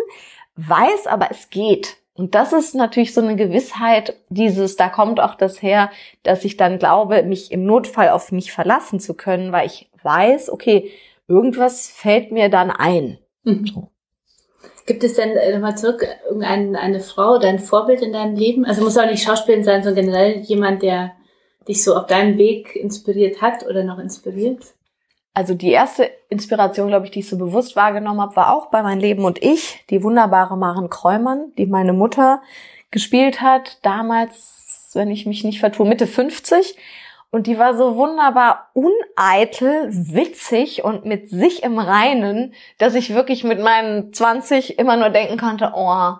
weiß 0.56 1.08
aber, 1.08 1.30
es 1.32 1.50
geht. 1.50 1.98
Und 2.16 2.36
das 2.36 2.54
ist 2.54 2.76
natürlich 2.76 3.14
so 3.14 3.22
eine 3.22 3.36
Gewissheit, 3.36 4.16
dieses, 4.30 4.76
da 4.76 4.88
kommt 4.88 5.20
auch 5.20 5.34
das 5.34 5.64
her, 5.64 5.90
dass 6.22 6.46
ich 6.46 6.58
dann 6.58 6.78
glaube, 6.78 7.24
mich 7.24 7.52
im 7.52 7.66
Notfall 7.66 8.10
auf 8.10 8.32
mich 8.32 8.52
verlassen 8.52 9.00
zu 9.00 9.16
können, 9.16 9.52
weil 9.52 9.66
ich 9.66 9.90
weiß, 10.04 10.52
okay, 10.52 10.92
irgendwas 11.28 11.88
fällt 11.88 12.32
mir 12.32 12.50
dann 12.50 12.70
ein. 12.70 13.18
Mhm. 13.44 13.88
Gibt 14.86 15.04
es 15.04 15.16
denn 15.16 15.32
äh, 15.32 15.54
nochmal 15.54 15.78
zurück 15.78 16.06
irgendeine 16.26 16.78
eine 16.78 17.00
Frau 17.00 17.36
oder 17.36 17.48
ein 17.48 17.60
Vorbild 17.60 18.02
in 18.02 18.14
deinem 18.14 18.36
Leben? 18.36 18.66
Also 18.66 18.84
muss 18.84 18.98
auch 18.98 19.06
nicht 19.06 19.24
Schauspielerin 19.24 19.64
sein, 19.64 19.82
sondern 19.82 20.06
generell 20.06 20.40
jemand, 20.42 20.84
der 20.84 21.14
dich 21.68 21.84
so 21.84 21.96
auf 21.96 22.08
deinem 22.08 22.38
Weg 22.38 22.76
inspiriert 22.76 23.42
hat 23.42 23.66
oder 23.66 23.84
noch 23.84 24.00
inspiriert? 24.00 24.64
Also 25.34 25.56
die 25.56 25.72
erste 25.72 26.12
Inspiration, 26.30 26.90
glaube 26.90 27.06
ich, 27.06 27.12
die 27.12 27.20
ich 27.20 27.30
so 27.30 27.38
bewusst 27.38 27.76
wahrgenommen 27.76 28.22
habe, 28.22 28.36
war 28.36 28.56
auch 28.56 28.68
bei 28.68 28.84
Mein 28.84 29.00
Leben 29.00 29.26
und 29.26 29.42
ich, 29.42 29.84
die 29.90 30.04
wunderbare 30.04 30.58
Maren 30.58 30.90
Kräumann, 30.90 31.52
die 31.58 31.66
meine 31.66 31.94
Mutter 31.94 32.42
gespielt 32.92 33.42
hat, 33.42 33.80
damals, 33.82 34.92
wenn 34.94 35.10
ich 35.10 35.26
mich 35.26 35.44
nicht 35.44 35.60
vertue, 35.60 35.88
Mitte 35.88 36.06
50. 36.06 36.78
Und 37.32 37.48
die 37.48 37.58
war 37.58 37.76
so 37.76 37.96
wunderbar 37.96 38.70
uneitel, 38.74 39.90
witzig 39.90 40.84
und 40.84 41.06
mit 41.06 41.30
sich 41.32 41.64
im 41.64 41.80
Reinen, 41.80 42.54
dass 42.78 42.94
ich 42.94 43.16
wirklich 43.16 43.44
mit 43.44 43.60
meinen 43.60 44.14
20 44.14 44.78
immer 44.78 44.98
nur 44.98 45.10
denken 45.10 45.40
konnte, 45.40 45.72
oh, 45.76 46.14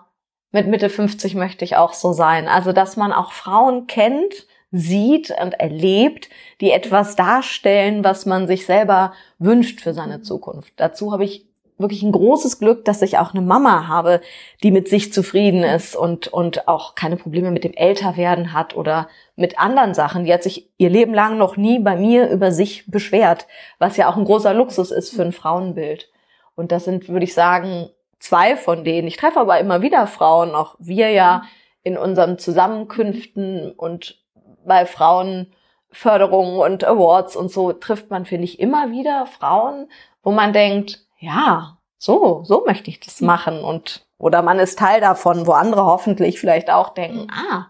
mit 0.50 0.66
Mitte 0.66 0.90
50 0.90 1.36
möchte 1.36 1.64
ich 1.64 1.76
auch 1.76 1.92
so 1.92 2.12
sein. 2.12 2.48
Also, 2.48 2.72
dass 2.72 2.96
man 2.96 3.12
auch 3.12 3.30
Frauen 3.30 3.86
kennt, 3.86 4.48
sieht 4.76 5.30
und 5.30 5.54
erlebt, 5.54 6.28
die 6.60 6.72
etwas 6.72 7.14
darstellen, 7.14 8.02
was 8.02 8.26
man 8.26 8.48
sich 8.48 8.66
selber 8.66 9.12
wünscht 9.38 9.80
für 9.80 9.94
seine 9.94 10.20
Zukunft. 10.20 10.72
Dazu 10.76 11.12
habe 11.12 11.24
ich 11.24 11.46
wirklich 11.78 12.02
ein 12.02 12.10
großes 12.10 12.58
Glück, 12.58 12.84
dass 12.84 13.00
ich 13.00 13.18
auch 13.18 13.34
eine 13.34 13.42
Mama 13.42 13.86
habe, 13.86 14.20
die 14.64 14.72
mit 14.72 14.88
sich 14.88 15.12
zufrieden 15.12 15.62
ist 15.62 15.94
und, 15.94 16.26
und 16.26 16.66
auch 16.66 16.96
keine 16.96 17.16
Probleme 17.16 17.52
mit 17.52 17.62
dem 17.62 17.72
Älterwerden 17.72 18.52
hat 18.52 18.74
oder 18.76 19.08
mit 19.36 19.60
anderen 19.60 19.94
Sachen. 19.94 20.24
Die 20.24 20.32
hat 20.32 20.42
sich 20.42 20.70
ihr 20.76 20.90
Leben 20.90 21.14
lang 21.14 21.38
noch 21.38 21.56
nie 21.56 21.78
bei 21.78 21.96
mir 21.96 22.28
über 22.30 22.50
sich 22.50 22.90
beschwert, 22.90 23.46
was 23.78 23.96
ja 23.96 24.08
auch 24.08 24.16
ein 24.16 24.24
großer 24.24 24.54
Luxus 24.54 24.90
ist 24.90 25.14
für 25.14 25.22
ein 25.22 25.32
Frauenbild. 25.32 26.10
Und 26.56 26.72
das 26.72 26.84
sind, 26.84 27.08
würde 27.08 27.24
ich 27.24 27.34
sagen, 27.34 27.90
zwei 28.18 28.56
von 28.56 28.82
denen. 28.82 29.06
Ich 29.06 29.18
treffe 29.18 29.38
aber 29.38 29.60
immer 29.60 29.82
wieder 29.82 30.08
Frauen, 30.08 30.54
auch 30.54 30.74
wir 30.80 31.10
ja 31.10 31.42
in 31.84 31.96
unseren 31.96 32.38
Zusammenkünften 32.38 33.70
und 33.72 34.23
bei 34.66 34.86
Frauenförderungen 34.86 36.58
und 36.58 36.84
Awards 36.84 37.36
und 37.36 37.50
so 37.50 37.72
trifft 37.72 38.10
man, 38.10 38.24
finde 38.24 38.44
ich, 38.44 38.60
immer 38.60 38.90
wieder 38.90 39.26
Frauen, 39.26 39.90
wo 40.22 40.30
man 40.30 40.52
denkt, 40.52 41.00
ja, 41.18 41.78
so, 41.98 42.42
so 42.44 42.64
möchte 42.66 42.90
ich 42.90 43.00
das 43.00 43.20
machen. 43.20 43.62
Und 43.64 44.06
oder 44.18 44.42
man 44.42 44.58
ist 44.58 44.78
Teil 44.78 45.00
davon, 45.00 45.46
wo 45.46 45.52
andere 45.52 45.84
hoffentlich 45.84 46.38
vielleicht 46.38 46.70
auch 46.70 46.90
denken, 46.90 47.28
ah, 47.30 47.66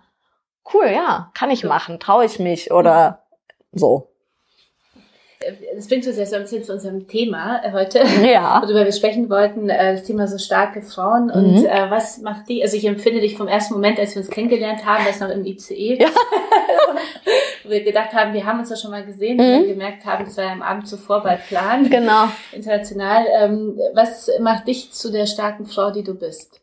cool, 0.73 0.87
ja, 0.87 1.31
kann 1.35 1.51
ich 1.51 1.65
machen, 1.65 2.01
traue 2.01 2.25
ich 2.25 2.39
mich 2.39 2.73
oder 2.73 3.25
so. 3.73 4.14
Das 5.75 5.89
bringt 5.89 6.07
uns 6.07 6.17
jetzt 6.17 6.31
so 6.31 6.37
ein 6.37 6.43
bisschen 6.43 6.65
zu 6.65 6.73
unserem 6.73 7.07
Thema 7.07 7.61
heute, 7.73 8.03
ja. 8.25 8.63
worüber 8.65 8.85
wir 8.85 8.93
sprechen 8.93 9.29
wollten, 9.31 9.69
äh, 9.69 9.95
das 9.95 10.05
Thema 10.05 10.27
so 10.27 10.39
starke 10.39 10.83
Frauen 10.83 11.31
und 11.31 11.61
mhm. 11.61 11.67
äh, 11.67 11.91
was 11.91 12.19
macht 12.19 12.49
die, 12.49 12.63
also 12.63 12.77
ich 12.77 12.85
empfinde 12.85 13.21
dich 13.21 13.37
vom 13.37 13.49
ersten 13.49 13.75
Moment, 13.75 13.99
als 13.99 14.15
wir 14.15 14.23
uns 14.23 14.31
kennengelernt 14.31 14.85
haben, 14.85 15.05
das 15.07 15.21
noch 15.21 15.31
im 15.31 15.45
ICE, 15.45 16.01
ja. 16.01 16.09
wo 17.65 17.71
wir 17.71 17.85
gedacht 17.85 18.13
haben, 18.13 18.33
wir 18.33 18.45
haben 18.45 18.61
uns 18.61 18.71
ja 18.71 18.77
schon 18.77 18.91
mal 18.91 19.05
gesehen 19.05 19.37
mhm. 19.37 19.61
und 19.61 19.67
gemerkt 19.69 20.05
haben, 20.05 20.25
das 20.25 20.37
war 20.37 20.45
ja 20.45 20.53
am 20.53 20.63
Abend 20.63 20.89
zuvor 20.89 21.23
bei 21.23 21.37
Plan, 21.37 21.89
genau. 21.91 22.29
international. 22.53 23.27
Ähm, 23.39 23.79
was 23.95 24.31
macht 24.41 24.69
dich 24.69 24.93
zu 24.93 25.11
der 25.11 25.27
starken 25.27 25.67
Frau, 25.67 25.91
die 25.91 26.05
du 26.05 26.15
bist? 26.15 26.61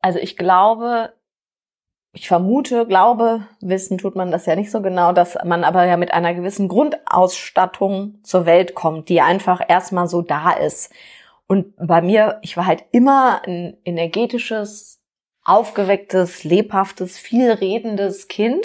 Also 0.00 0.18
ich 0.18 0.36
glaube, 0.36 1.14
ich 2.14 2.28
vermute, 2.28 2.86
glaube, 2.86 3.46
wissen 3.60 3.98
tut 3.98 4.14
man 4.14 4.30
das 4.30 4.46
ja 4.46 4.54
nicht 4.54 4.70
so 4.70 4.80
genau, 4.80 5.12
dass 5.12 5.36
man 5.44 5.64
aber 5.64 5.84
ja 5.84 5.96
mit 5.96 6.12
einer 6.12 6.32
gewissen 6.32 6.68
Grundausstattung 6.68 8.20
zur 8.22 8.46
Welt 8.46 8.74
kommt, 8.74 9.08
die 9.08 9.20
einfach 9.20 9.60
erstmal 9.66 10.06
so 10.06 10.22
da 10.22 10.52
ist. 10.52 10.92
Und 11.48 11.74
bei 11.76 12.00
mir, 12.00 12.38
ich 12.42 12.56
war 12.56 12.66
halt 12.66 12.84
immer 12.92 13.42
ein 13.44 13.76
energetisches, 13.84 15.02
aufgewecktes, 15.44 16.44
lebhaftes, 16.44 17.18
vielredendes 17.18 18.28
Kind. 18.28 18.64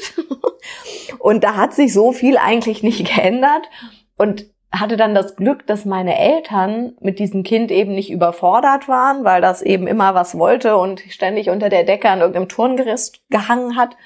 Und 1.20 1.44
da 1.44 1.56
hat 1.56 1.74
sich 1.74 1.92
so 1.92 2.12
viel 2.12 2.38
eigentlich 2.38 2.84
nicht 2.84 3.06
geändert. 3.16 3.68
Und 4.16 4.46
hatte 4.72 4.98
dann 4.98 5.16
das 5.16 5.36
Glück, 5.36 5.66
dass 5.66 5.86
meine 5.86 6.18
Eltern 6.18 6.94
mit 7.00 7.20
diesem 7.20 7.44
Kind 7.44 7.72
eben 7.72 7.94
nicht 7.94 8.12
überfordert 8.12 8.88
waren, 8.88 9.24
weil 9.24 9.42
das 9.42 9.62
eben 9.62 9.88
immer 9.88 10.14
was 10.14 10.38
wollte 10.38 10.78
und 10.78 11.02
ständig 11.10 11.50
unter 11.50 11.70
der 11.70 11.84
Decke 11.84 12.10
an 12.10 12.20
irgendeinem 12.20 12.50
Turngerüst 12.50 13.22
gehangen 13.30 13.76
hat, 13.76 13.98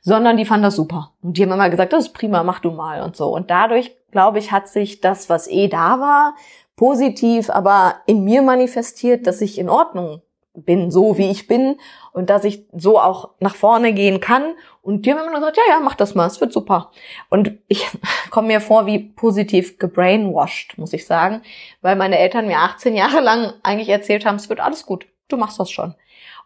sondern 0.00 0.36
die 0.36 0.44
fanden 0.44 0.64
das 0.64 0.76
super. 0.76 1.12
Und 1.22 1.36
die 1.36 1.42
haben 1.42 1.52
immer 1.52 1.70
gesagt, 1.70 1.92
das 1.92 2.06
ist 2.06 2.14
prima, 2.14 2.42
mach 2.42 2.60
du 2.60 2.70
mal 2.70 3.02
und 3.02 3.16
so. 3.16 3.28
Und 3.28 3.50
dadurch, 3.50 3.96
glaube 4.10 4.38
ich, 4.38 4.50
hat 4.50 4.68
sich 4.68 5.00
das, 5.00 5.28
was 5.28 5.46
eh 5.46 5.68
da 5.68 6.00
war, 6.00 6.34
positiv, 6.74 7.50
aber 7.50 7.96
in 8.06 8.24
mir 8.24 8.42
manifestiert, 8.42 9.26
dass 9.26 9.40
ich 9.40 9.58
in 9.58 9.68
Ordnung 9.68 10.22
bin, 10.64 10.90
so 10.90 11.18
wie 11.18 11.30
ich 11.30 11.46
bin 11.46 11.78
und 12.12 12.30
dass 12.30 12.44
ich 12.44 12.64
so 12.72 12.98
auch 12.98 13.30
nach 13.40 13.54
vorne 13.54 13.92
gehen 13.92 14.20
kann. 14.20 14.54
Und 14.82 15.06
die 15.06 15.12
haben 15.12 15.20
immer 15.20 15.34
gesagt, 15.34 15.56
ja, 15.56 15.62
ja, 15.68 15.80
mach 15.80 15.94
das 15.94 16.14
mal, 16.14 16.26
es 16.26 16.40
wird 16.40 16.52
super. 16.52 16.90
Und 17.28 17.52
ich 17.68 17.86
komme 18.30 18.48
mir 18.48 18.60
vor 18.60 18.86
wie 18.86 18.98
positiv 18.98 19.78
gebrainwashed, 19.78 20.78
muss 20.78 20.92
ich 20.92 21.06
sagen, 21.06 21.42
weil 21.80 21.96
meine 21.96 22.18
Eltern 22.18 22.46
mir 22.46 22.58
18 22.58 22.94
Jahre 22.94 23.20
lang 23.20 23.54
eigentlich 23.62 23.88
erzählt 23.88 24.26
haben, 24.26 24.36
es 24.36 24.48
wird 24.48 24.60
alles 24.60 24.86
gut, 24.86 25.06
du 25.28 25.36
machst 25.36 25.60
das 25.60 25.70
schon. 25.70 25.94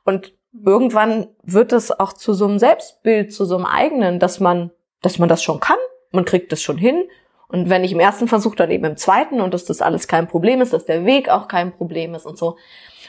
Und 0.05 0.33
irgendwann 0.65 1.29
wird 1.43 1.73
es 1.73 1.99
auch 1.99 2.13
zu 2.13 2.35
so 2.35 2.47
einem 2.47 2.59
Selbstbild, 2.59 3.33
zu 3.33 3.45
so 3.45 3.57
einem 3.57 3.67
eigenen, 3.67 4.19
dass 4.19 4.41
man, 4.41 4.71
dass 5.01 5.19
man 5.19 5.29
das 5.29 5.43
schon 5.43 5.61
kann, 5.61 5.79
man 6.11 6.25
kriegt 6.25 6.53
das 6.53 6.63
schon 6.63 6.79
hin. 6.79 7.05
Und 7.49 7.69
wenn 7.69 7.85
ich 7.85 7.93
im 7.93 8.01
ersten 8.01 8.29
Versuch, 8.29 8.55
dann 8.55 8.71
eben 8.71 8.85
im 8.85 8.97
zweiten 8.97 9.41
und 9.41 9.53
dass 9.53 9.67
das 9.67 9.83
alles 9.83 10.09
kein 10.09 10.27
Problem 10.27 10.63
ist, 10.63 10.73
dass 10.73 10.87
der 10.87 11.05
Weg 11.05 11.29
auch 11.29 11.49
kein 11.49 11.73
Problem 11.73 12.15
ist 12.15 12.25
und 12.25 12.39
so. 12.39 12.57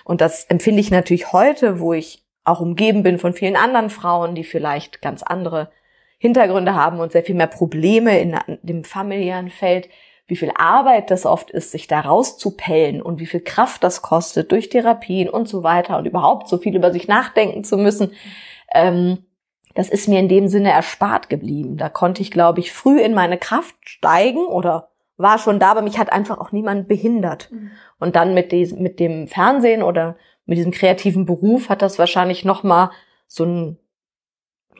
Und 0.03 0.21
das 0.21 0.45
empfinde 0.45 0.81
ich 0.81 0.91
natürlich 0.91 1.31
heute, 1.31 1.79
wo 1.79 1.93
ich 1.93 2.23
auch 2.43 2.59
umgeben 2.59 3.03
bin 3.03 3.19
von 3.19 3.33
vielen 3.33 3.55
anderen 3.55 3.89
Frauen, 3.89 4.35
die 4.35 4.43
vielleicht 4.43 5.01
ganz 5.01 5.23
andere 5.23 5.71
Hintergründe 6.17 6.75
haben 6.75 6.99
und 6.99 7.11
sehr 7.11 7.23
viel 7.23 7.35
mehr 7.35 7.47
Probleme 7.47 8.19
in 8.19 8.37
dem 8.61 8.83
familiären 8.83 9.49
Feld, 9.49 9.89
wie 10.27 10.35
viel 10.35 10.51
Arbeit 10.55 11.11
das 11.11 11.25
oft 11.25 11.51
ist, 11.51 11.71
sich 11.71 11.87
da 11.87 11.99
rauszupellen 11.99 13.01
und 13.01 13.19
wie 13.19 13.25
viel 13.25 13.41
Kraft 13.41 13.83
das 13.83 14.01
kostet 14.01 14.51
durch 14.51 14.69
Therapien 14.69 15.29
und 15.29 15.47
so 15.49 15.63
weiter 15.63 15.97
und 15.97 16.05
überhaupt 16.05 16.47
so 16.47 16.57
viel 16.57 16.75
über 16.75 16.91
sich 16.91 17.07
nachdenken 17.07 17.63
zu 17.63 17.77
müssen. 17.77 18.13
Ähm, 18.73 19.25
das 19.75 19.89
ist 19.89 20.07
mir 20.07 20.19
in 20.19 20.29
dem 20.29 20.47
Sinne 20.47 20.71
erspart 20.71 21.29
geblieben. 21.29 21.77
Da 21.77 21.89
konnte 21.89 22.21
ich, 22.21 22.31
glaube 22.31 22.59
ich, 22.59 22.71
früh 22.71 23.01
in 23.01 23.13
meine 23.13 23.37
Kraft 23.37 23.75
steigen 23.81 24.45
oder 24.45 24.89
war 25.17 25.39
schon 25.39 25.59
da, 25.59 25.71
aber 25.71 25.81
mich 25.81 25.97
hat 25.97 26.11
einfach 26.11 26.37
auch 26.39 26.51
niemand 26.51 26.87
behindert. 26.87 27.51
Mhm. 27.51 27.71
Und 28.03 28.17
dann 28.17 28.33
mit, 28.33 28.51
diesem, 28.51 28.83
mit 28.83 28.99
dem 28.99 29.29
Fernsehen 29.29 29.81
oder 29.81 30.17
mit 30.45 30.57
diesem 30.57 30.73
kreativen 30.73 31.25
Beruf 31.25 31.69
hat 31.69 31.81
das 31.81 31.97
wahrscheinlich 31.99 32.43
nochmal 32.43 32.91
so 33.27 33.45
ein, 33.45 33.77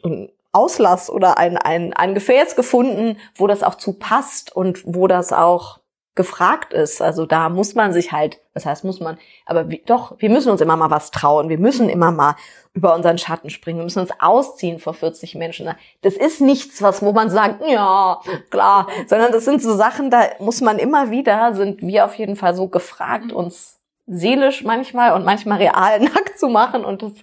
ein 0.04 0.30
Auslass 0.52 1.10
oder 1.10 1.38
ein, 1.38 1.56
ein, 1.56 1.94
ein 1.94 2.16
Gefäß 2.16 2.58
gefunden, 2.58 3.18
wo 3.36 3.48
das 3.48 3.64
auch 3.64 3.76
zu 3.76 3.94
passt 3.94 4.54
und 4.54 4.84
wo 4.86 5.08
das 5.08 5.32
auch 5.32 5.80
gefragt 6.16 6.74
ist. 6.74 7.02
Also 7.02 7.26
da 7.26 7.50
muss 7.50 7.74
man 7.74 7.92
sich 7.92 8.12
halt, 8.12 8.40
das 8.54 8.66
heißt 8.66 8.84
muss 8.84 9.00
man, 9.00 9.18
aber 9.46 9.70
wie, 9.70 9.82
doch, 9.86 10.16
wir 10.20 10.30
müssen 10.30 10.52
uns 10.52 10.62
immer 10.62 10.78
mal 10.78 10.92
was 10.92 11.10
trauen. 11.10 11.50
Wir 11.50 11.58
müssen 11.58 11.90
immer 11.90 12.12
mal 12.12 12.36
über 12.74 12.94
unseren 12.94 13.18
Schatten 13.18 13.50
springen. 13.50 13.80
Wir 13.80 13.86
müssen 13.86 14.02
uns 14.02 14.12
ausziehen 14.20 14.80
vor 14.80 14.94
40 14.94 15.36
Menschen. 15.36 15.70
Das 16.02 16.16
ist 16.16 16.40
nichts, 16.40 16.82
was, 16.82 17.02
wo 17.02 17.14
man 17.14 17.30
sagt, 17.30 17.64
ja, 17.68 18.20
klar, 18.52 18.88
sondern 19.08 19.32
das 19.32 19.46
sind 19.46 19.62
so 19.62 19.76
Sachen, 19.76 20.12
da 20.12 20.24
muss 20.40 20.62
man 20.62 20.78
immer 20.78 21.10
wieder, 21.10 21.56
sind 21.56 21.82
wir 21.82 22.06
auf 22.06 22.16
jeden 22.16 22.36
Fall 22.36 22.56
so 22.56 22.68
gefragt, 22.68 23.32
uns 23.32 23.80
seelisch 24.06 24.64
manchmal 24.64 25.14
und 25.14 25.26
manchmal 25.26 25.58
real 25.60 26.00
nackt 26.00 26.38
zu 26.38 26.48
machen. 26.48 26.86
Und 26.86 27.02
das 27.02 27.14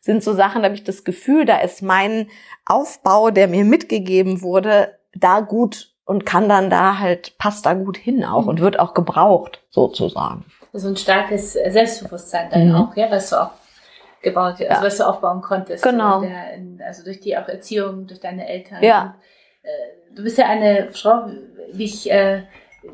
sind 0.00 0.22
so 0.22 0.34
Sachen, 0.34 0.62
da 0.62 0.66
habe 0.66 0.76
ich 0.76 0.84
das 0.84 1.02
Gefühl, 1.02 1.46
da 1.46 1.58
ist 1.58 1.82
mein 1.82 2.28
Aufbau, 2.64 3.30
der 3.30 3.48
mir 3.48 3.64
mitgegeben 3.64 4.40
wurde, 4.40 4.96
da 5.14 5.40
gut 5.40 5.95
und 6.06 6.24
kann 6.24 6.48
dann 6.48 6.70
da 6.70 6.98
halt, 6.98 7.36
passt 7.36 7.66
da 7.66 7.74
gut 7.74 7.98
hin 7.98 8.24
auch 8.24 8.42
mhm. 8.42 8.48
und 8.48 8.60
wird 8.60 8.78
auch 8.78 8.94
gebraucht, 8.94 9.60
sozusagen. 9.68 10.46
So 10.72 10.88
ein 10.88 10.96
starkes 10.96 11.52
Selbstbewusstsein 11.52 12.48
dann 12.50 12.68
mhm. 12.68 12.74
auch, 12.76 12.96
ja, 12.96 13.10
was 13.10 13.30
du 13.30 13.42
auch 13.42 13.50
gebaut, 14.22 14.54
also 14.60 14.64
ja. 14.64 14.82
was 14.82 14.96
du 14.96 15.06
aufbauen 15.06 15.42
konntest. 15.42 15.82
Genau. 15.82 16.20
Der, 16.20 16.58
also 16.86 17.04
durch 17.04 17.20
die 17.20 17.36
auch 17.36 17.48
Erziehung, 17.48 18.06
durch 18.06 18.20
deine 18.20 18.48
Eltern. 18.48 18.82
Ja. 18.82 19.02
Und, 19.02 19.10
äh, 19.62 20.14
du 20.16 20.22
bist 20.22 20.38
ja 20.38 20.46
eine 20.46 20.88
Frau, 20.92 21.26
wie 21.72 21.84
ich 21.84 22.10
äh, 22.10 22.42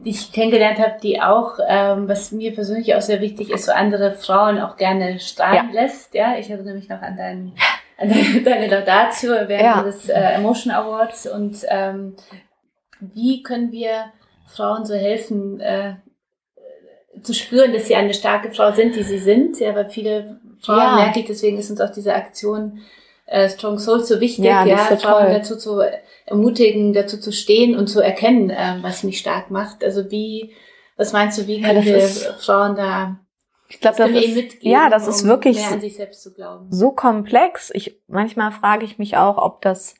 die 0.05 0.11
ich 0.11 0.33
kennengelernt 0.33 0.79
habe, 0.79 0.95
die 1.03 1.21
auch, 1.21 1.59
ähm, 1.67 2.09
was 2.09 2.33
mir 2.33 2.55
persönlich 2.55 2.95
auch 2.95 3.03
sehr 3.03 3.21
wichtig 3.21 3.51
ist, 3.51 3.67
so 3.67 3.73
andere 3.73 4.13
Frauen 4.13 4.59
auch 4.59 4.77
gerne 4.77 5.19
strahlen 5.21 5.71
ja. 5.73 5.83
lässt. 5.83 6.15
Ja, 6.15 6.37
ich 6.39 6.51
erinnere 6.51 6.75
mich 6.75 6.89
noch 6.89 7.03
an 7.03 7.17
deinen 7.17 7.53
an 7.99 8.09
deine 8.45 8.69
Laudatio 8.69 9.33
während 9.47 9.51
ja. 9.61 9.83
des 9.83 10.09
äh, 10.09 10.19
Emotion 10.19 10.73
Awards 10.73 11.27
und 11.27 11.59
ähm, 11.69 12.17
wie 13.15 13.43
können 13.43 13.73
wir 13.73 14.13
Frauen 14.47 14.85
so 14.85 14.95
helfen, 14.95 15.61
äh, 15.61 15.95
zu 17.23 17.35
spüren, 17.35 17.73
dass 17.73 17.87
sie 17.87 17.95
eine 17.95 18.15
starke 18.15 18.53
Frau 18.53 18.73
sind, 18.73 18.97
die 18.97 19.03
sie 19.03 19.19
sind. 19.19 19.61
Ja, 19.61 19.75
weil 19.75 19.91
viele 19.91 20.41
Frauen 20.61 20.79
ja. 20.79 20.97
merke 20.97 21.21
ich, 21.21 21.27
deswegen 21.27 21.59
ist 21.59 21.71
uns 21.71 21.81
auch 21.81 21.91
diese 21.91 22.15
Aktion 22.15 22.81
äh, 23.27 23.49
Strong 23.49 23.79
Soul 23.79 24.05
so 24.05 24.21
wichtig, 24.21 24.45
ja, 24.45 24.65
ja 24.65 24.77
Frauen 24.77 25.25
toll. 25.25 25.33
dazu 25.33 25.57
zu 25.57 25.81
ermutigen, 26.27 26.93
dazu 26.93 27.19
zu 27.19 27.33
stehen 27.33 27.77
und 27.77 27.89
zu 27.89 28.01
erkennen, 28.01 28.51
äh, 28.51 28.79
was 28.83 29.05
mich 29.05 29.19
stark 29.19 29.51
macht. 29.51 29.85
Also 29.85 30.11
wie, 30.11 30.53
was 30.97 31.13
meinst 31.13 31.39
du, 31.39 31.47
wie 31.47 31.61
können 31.61 31.87
ja, 31.87 31.95
wir 31.95 32.09
Frauen 32.39 32.77
da 32.77 33.19
ich 33.69 33.81
glaube, 33.81 33.97
das, 33.97 34.13
das 34.13 34.25
ist, 34.25 34.63
ja, 34.63 34.91
das 34.91 35.09
ist 35.09 35.27
wirklich 35.27 35.59
so 36.69 36.91
komplex. 36.91 37.71
Ich, 37.73 38.03
manchmal 38.07 38.53
frage 38.53 38.85
ich 38.85 38.99
mich 38.99 39.17
auch, 39.17 39.39
ob 39.39 39.63
das 39.63 39.95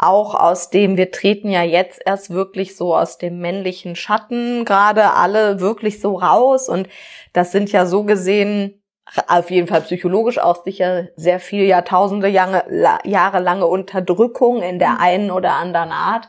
auch 0.00 0.34
aus 0.34 0.70
dem, 0.70 0.96
wir 0.96 1.10
treten 1.10 1.50
ja 1.50 1.62
jetzt 1.62 2.00
erst 2.04 2.30
wirklich 2.30 2.76
so 2.76 2.96
aus 2.96 3.18
dem 3.18 3.38
männlichen 3.38 3.96
Schatten 3.96 4.64
gerade 4.64 5.12
alle 5.12 5.60
wirklich 5.60 6.00
so 6.00 6.16
raus 6.16 6.68
und 6.68 6.88
das 7.32 7.52
sind 7.52 7.70
ja 7.70 7.86
so 7.86 8.04
gesehen 8.04 8.80
auf 9.26 9.50
jeden 9.50 9.66
Fall 9.66 9.82
psychologisch 9.82 10.38
auch 10.38 10.64
sicher 10.64 11.08
sehr 11.16 11.40
viel 11.40 11.64
Jahrtausende 11.64 12.28
Jahre 12.28 13.40
lange 13.40 13.66
Unterdrückung 13.66 14.62
in 14.62 14.78
der 14.78 14.90
mhm. 14.90 15.00
einen 15.00 15.30
oder 15.30 15.54
anderen 15.54 15.90
Art. 15.90 16.28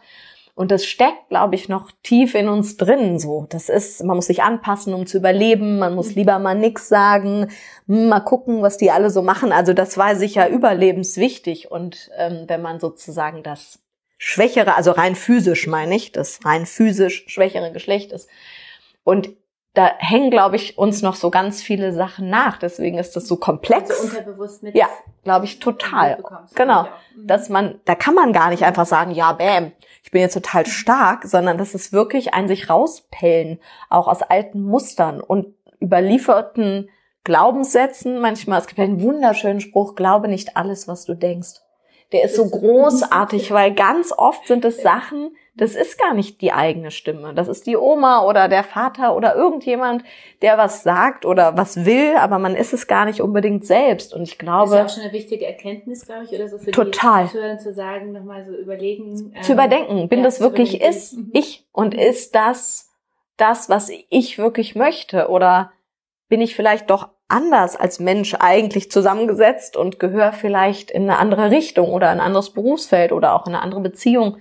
Und 0.54 0.72
das 0.72 0.86
steckt, 0.86 1.30
glaube 1.30 1.56
ich, 1.56 1.70
noch 1.70 1.92
tief 2.04 2.36
in 2.36 2.50
uns 2.50 2.78
drin. 2.78 3.20
So, 3.20 3.48
das 3.50 3.70
ist, 3.70 4.04
man 4.04 4.16
muss 4.16 4.28
sich 4.28 4.44
anpassen, 4.44 4.94
um 4.94 5.06
zu 5.06 5.18
überleben. 5.18 5.80
Man 5.80 5.96
muss 5.96 6.16
lieber 6.16 6.40
mal 6.40 6.56
nix 6.56 6.88
sagen, 6.88 7.48
hm, 7.88 8.10
mal 8.10 8.20
gucken, 8.20 8.62
was 8.62 8.78
die 8.78 8.92
alle 8.92 9.10
so 9.10 9.22
machen. 9.22 9.52
Also 9.52 9.74
das 9.74 9.98
war 9.98 10.16
sicher 10.16 10.50
überlebenswichtig. 10.50 11.72
Und 11.72 12.10
ähm, 12.18 12.46
wenn 12.48 12.62
man 12.62 12.80
sozusagen 12.80 13.44
das 13.44 13.80
schwächere, 14.18 14.76
also 14.76 14.92
rein 14.92 15.16
physisch 15.16 15.68
meine 15.68 15.96
ich, 15.96 16.12
das 16.12 16.40
rein 16.46 16.66
physisch 16.66 17.26
schwächere 17.28 17.72
Geschlecht 17.72 18.12
ist. 18.12 18.30
Und 19.04 19.30
da 19.74 19.90
hängen, 19.98 20.32
glaube 20.32 20.58
ich, 20.58 20.78
uns 20.78 21.02
noch 21.02 21.16
so 21.16 21.32
ganz 21.32 21.62
viele 21.62 21.94
Sachen 21.94 22.30
nach. 22.30 22.58
Deswegen 22.58 22.98
ist 22.98 23.16
das 23.16 23.28
so 23.28 23.38
komplex. 23.38 23.90
Also 23.90 24.04
unterbewusst 24.18 24.64
mit. 24.64 24.76
Ja, 24.76 24.90
glaube 25.24 25.46
ich, 25.46 25.60
total. 25.60 26.22
Genau. 26.56 26.84
Mhm. 27.16 27.28
Dass 27.28 27.48
man, 27.48 27.80
da 27.86 27.96
kann 27.96 28.14
man 28.14 28.34
gar 28.34 28.50
nicht 28.50 28.64
einfach 28.64 28.86
sagen, 28.86 29.12
ja, 29.12 29.32
bäm, 29.32 29.72
ich 30.04 30.12
bin 30.12 30.22
jetzt 30.22 30.34
total 30.34 30.66
stark, 30.66 31.26
sondern 31.26 31.58
das 31.58 31.76
ist 31.76 31.94
wirklich 31.94 32.34
ein 32.34 32.48
sich 32.48 32.70
rauspellen, 32.70 33.60
auch 33.90 34.08
aus 34.08 34.22
alten 34.22 34.64
Mustern 34.64 35.22
und 35.22 35.54
überlieferten 35.82 36.90
Glaubenssätzen. 37.24 38.20
Manchmal, 38.20 38.60
es 38.60 38.68
gibt 38.68 38.80
einen 38.80 39.02
wunderschönen 39.02 39.62
Spruch, 39.62 39.96
glaube 39.96 40.28
nicht 40.28 40.58
alles, 40.58 40.88
was 40.88 41.06
du 41.06 41.14
denkst. 41.14 41.62
Der 42.12 42.24
ist 42.24 42.36
so 42.36 42.50
großartig, 42.50 43.52
weil 43.54 43.74
ganz 43.74 44.14
oft 44.16 44.48
sind 44.48 44.66
es 44.66 44.82
Sachen, 44.82 45.36
das 45.54 45.76
ist 45.76 46.00
gar 46.00 46.14
nicht 46.14 46.42
die 46.42 46.54
eigene 46.54 46.92
Stimme. 46.92 47.34
Das 47.34 47.50
ist 47.50 47.68
die 47.68 47.76
Oma 47.76 48.26
oder 48.26 48.48
der 48.48 48.64
Vater 48.64 49.16
oder 49.16 49.36
irgendjemand, 49.36 50.04
der 50.42 50.58
was 50.58 50.82
sagt 50.82 51.26
oder 51.26 51.58
was 51.58 51.86
will, 51.86 52.16
aber 52.18 52.40
man 52.40 52.56
ist 52.56 52.74
es 52.74 52.88
gar 52.88 53.06
nicht 53.06 53.22
unbedingt 53.22 53.66
selbst. 53.66 54.14
Und 54.14 54.24
ich 54.24 54.38
glaube. 54.38 54.72
Das 54.72 54.80
ist 54.80 54.92
auch 54.92 54.96
schon 54.96 55.10
eine 55.10 55.14
wichtige 55.14 55.46
Erkenntnis, 55.46 56.06
glaube 56.06 56.24
ich, 56.24 56.32
oder 56.32 56.48
so 56.48 56.58
für 56.58 56.72
total. 56.72 57.26
die 57.26 57.32
Zuhörer 57.32 57.58
zu 57.58 57.74
sagen, 57.74 58.14
nochmal 58.14 58.46
so 58.46 58.54
überlegen. 58.54 59.34
Ähm, 59.36 59.44
zu 59.44 59.54
überdenken, 59.54 60.08
bin 60.08 60.20
ja, 60.20 60.26
das 60.26 60.40
wirklich 60.40 60.82
ist 60.82 61.18
mhm. 61.18 61.32
ich 61.34 61.68
und 61.74 61.94
ist 61.94 62.34
das 62.34 62.90
das, 63.36 63.70
was 63.70 63.92
ich 64.10 64.38
wirklich 64.38 64.76
möchte 64.76 65.30
oder 65.30 65.72
bin 66.30 66.42
ich 66.42 66.56
vielleicht 66.56 66.90
doch 66.90 67.10
anders 67.32 67.76
als 67.76 68.00
Mensch 68.00 68.36
eigentlich 68.40 68.92
zusammengesetzt 68.92 69.78
und 69.78 70.00
gehöre 70.00 70.34
vielleicht 70.34 70.92
in 70.92 71.04
eine 71.04 71.18
andere 71.18 71.50
Richtung 71.50 71.90
oder 71.90 72.10
ein 72.10 72.20
anderes 72.20 72.52
Berufsfeld 72.52 73.12
oder 73.12 73.34
auch 73.34 73.48
in 73.48 73.54
eine 73.54 73.64
andere 73.64 73.82
Beziehung 73.82 74.38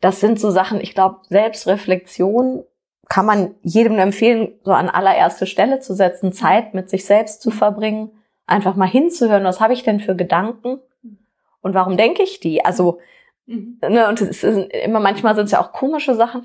das 0.00 0.20
sind 0.20 0.38
so 0.38 0.50
Sachen, 0.50 0.80
ich 0.80 0.94
glaube, 0.94 1.20
Selbstreflexion 1.28 2.64
kann 3.08 3.26
man 3.26 3.54
jedem 3.62 3.98
empfehlen, 3.98 4.54
so 4.64 4.72
an 4.72 4.88
allererste 4.88 5.46
Stelle 5.46 5.80
zu 5.80 5.94
setzen, 5.94 6.32
Zeit 6.32 6.74
mit 6.74 6.90
sich 6.90 7.04
selbst 7.04 7.40
zu 7.40 7.50
verbringen, 7.50 8.10
einfach 8.46 8.76
mal 8.76 8.88
hinzuhören, 8.88 9.44
was 9.44 9.60
habe 9.60 9.72
ich 9.72 9.84
denn 9.84 10.00
für 10.00 10.16
Gedanken 10.16 10.80
und 11.60 11.74
warum 11.74 11.96
denke 11.96 12.22
ich 12.22 12.40
die? 12.40 12.64
Also, 12.64 12.98
mhm. 13.46 13.78
ne, 13.80 14.08
und 14.08 14.20
es 14.20 14.42
ist 14.42 14.72
immer 14.72 15.00
manchmal 15.00 15.34
sind 15.34 15.46
es 15.46 15.52
ja 15.52 15.60
auch 15.60 15.72
komische 15.72 16.14
Sachen. 16.14 16.42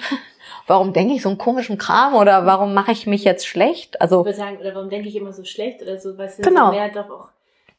Warum 0.68 0.94
denke 0.94 1.14
ich 1.14 1.22
so 1.22 1.30
einen 1.30 1.38
komischen 1.38 1.78
Kram 1.78 2.16
oder 2.16 2.46
warum 2.46 2.74
mache 2.74 2.92
ich 2.92 3.08
mich 3.08 3.24
jetzt 3.24 3.48
schlecht? 3.48 4.00
Also, 4.02 4.20
ich 4.20 4.26
würde 4.26 4.38
sagen, 4.38 4.58
oder 4.58 4.76
warum 4.76 4.90
denke 4.90 5.08
ich 5.08 5.16
immer 5.16 5.34
so 5.34 5.44
schlecht 5.44 5.82
oder 5.82 5.98
so, 5.98 6.18
was 6.18 6.38
genau. 6.38 6.68
so 6.68 6.72
mehr 6.76 6.90
doch 6.90 7.10
auch 7.10 7.30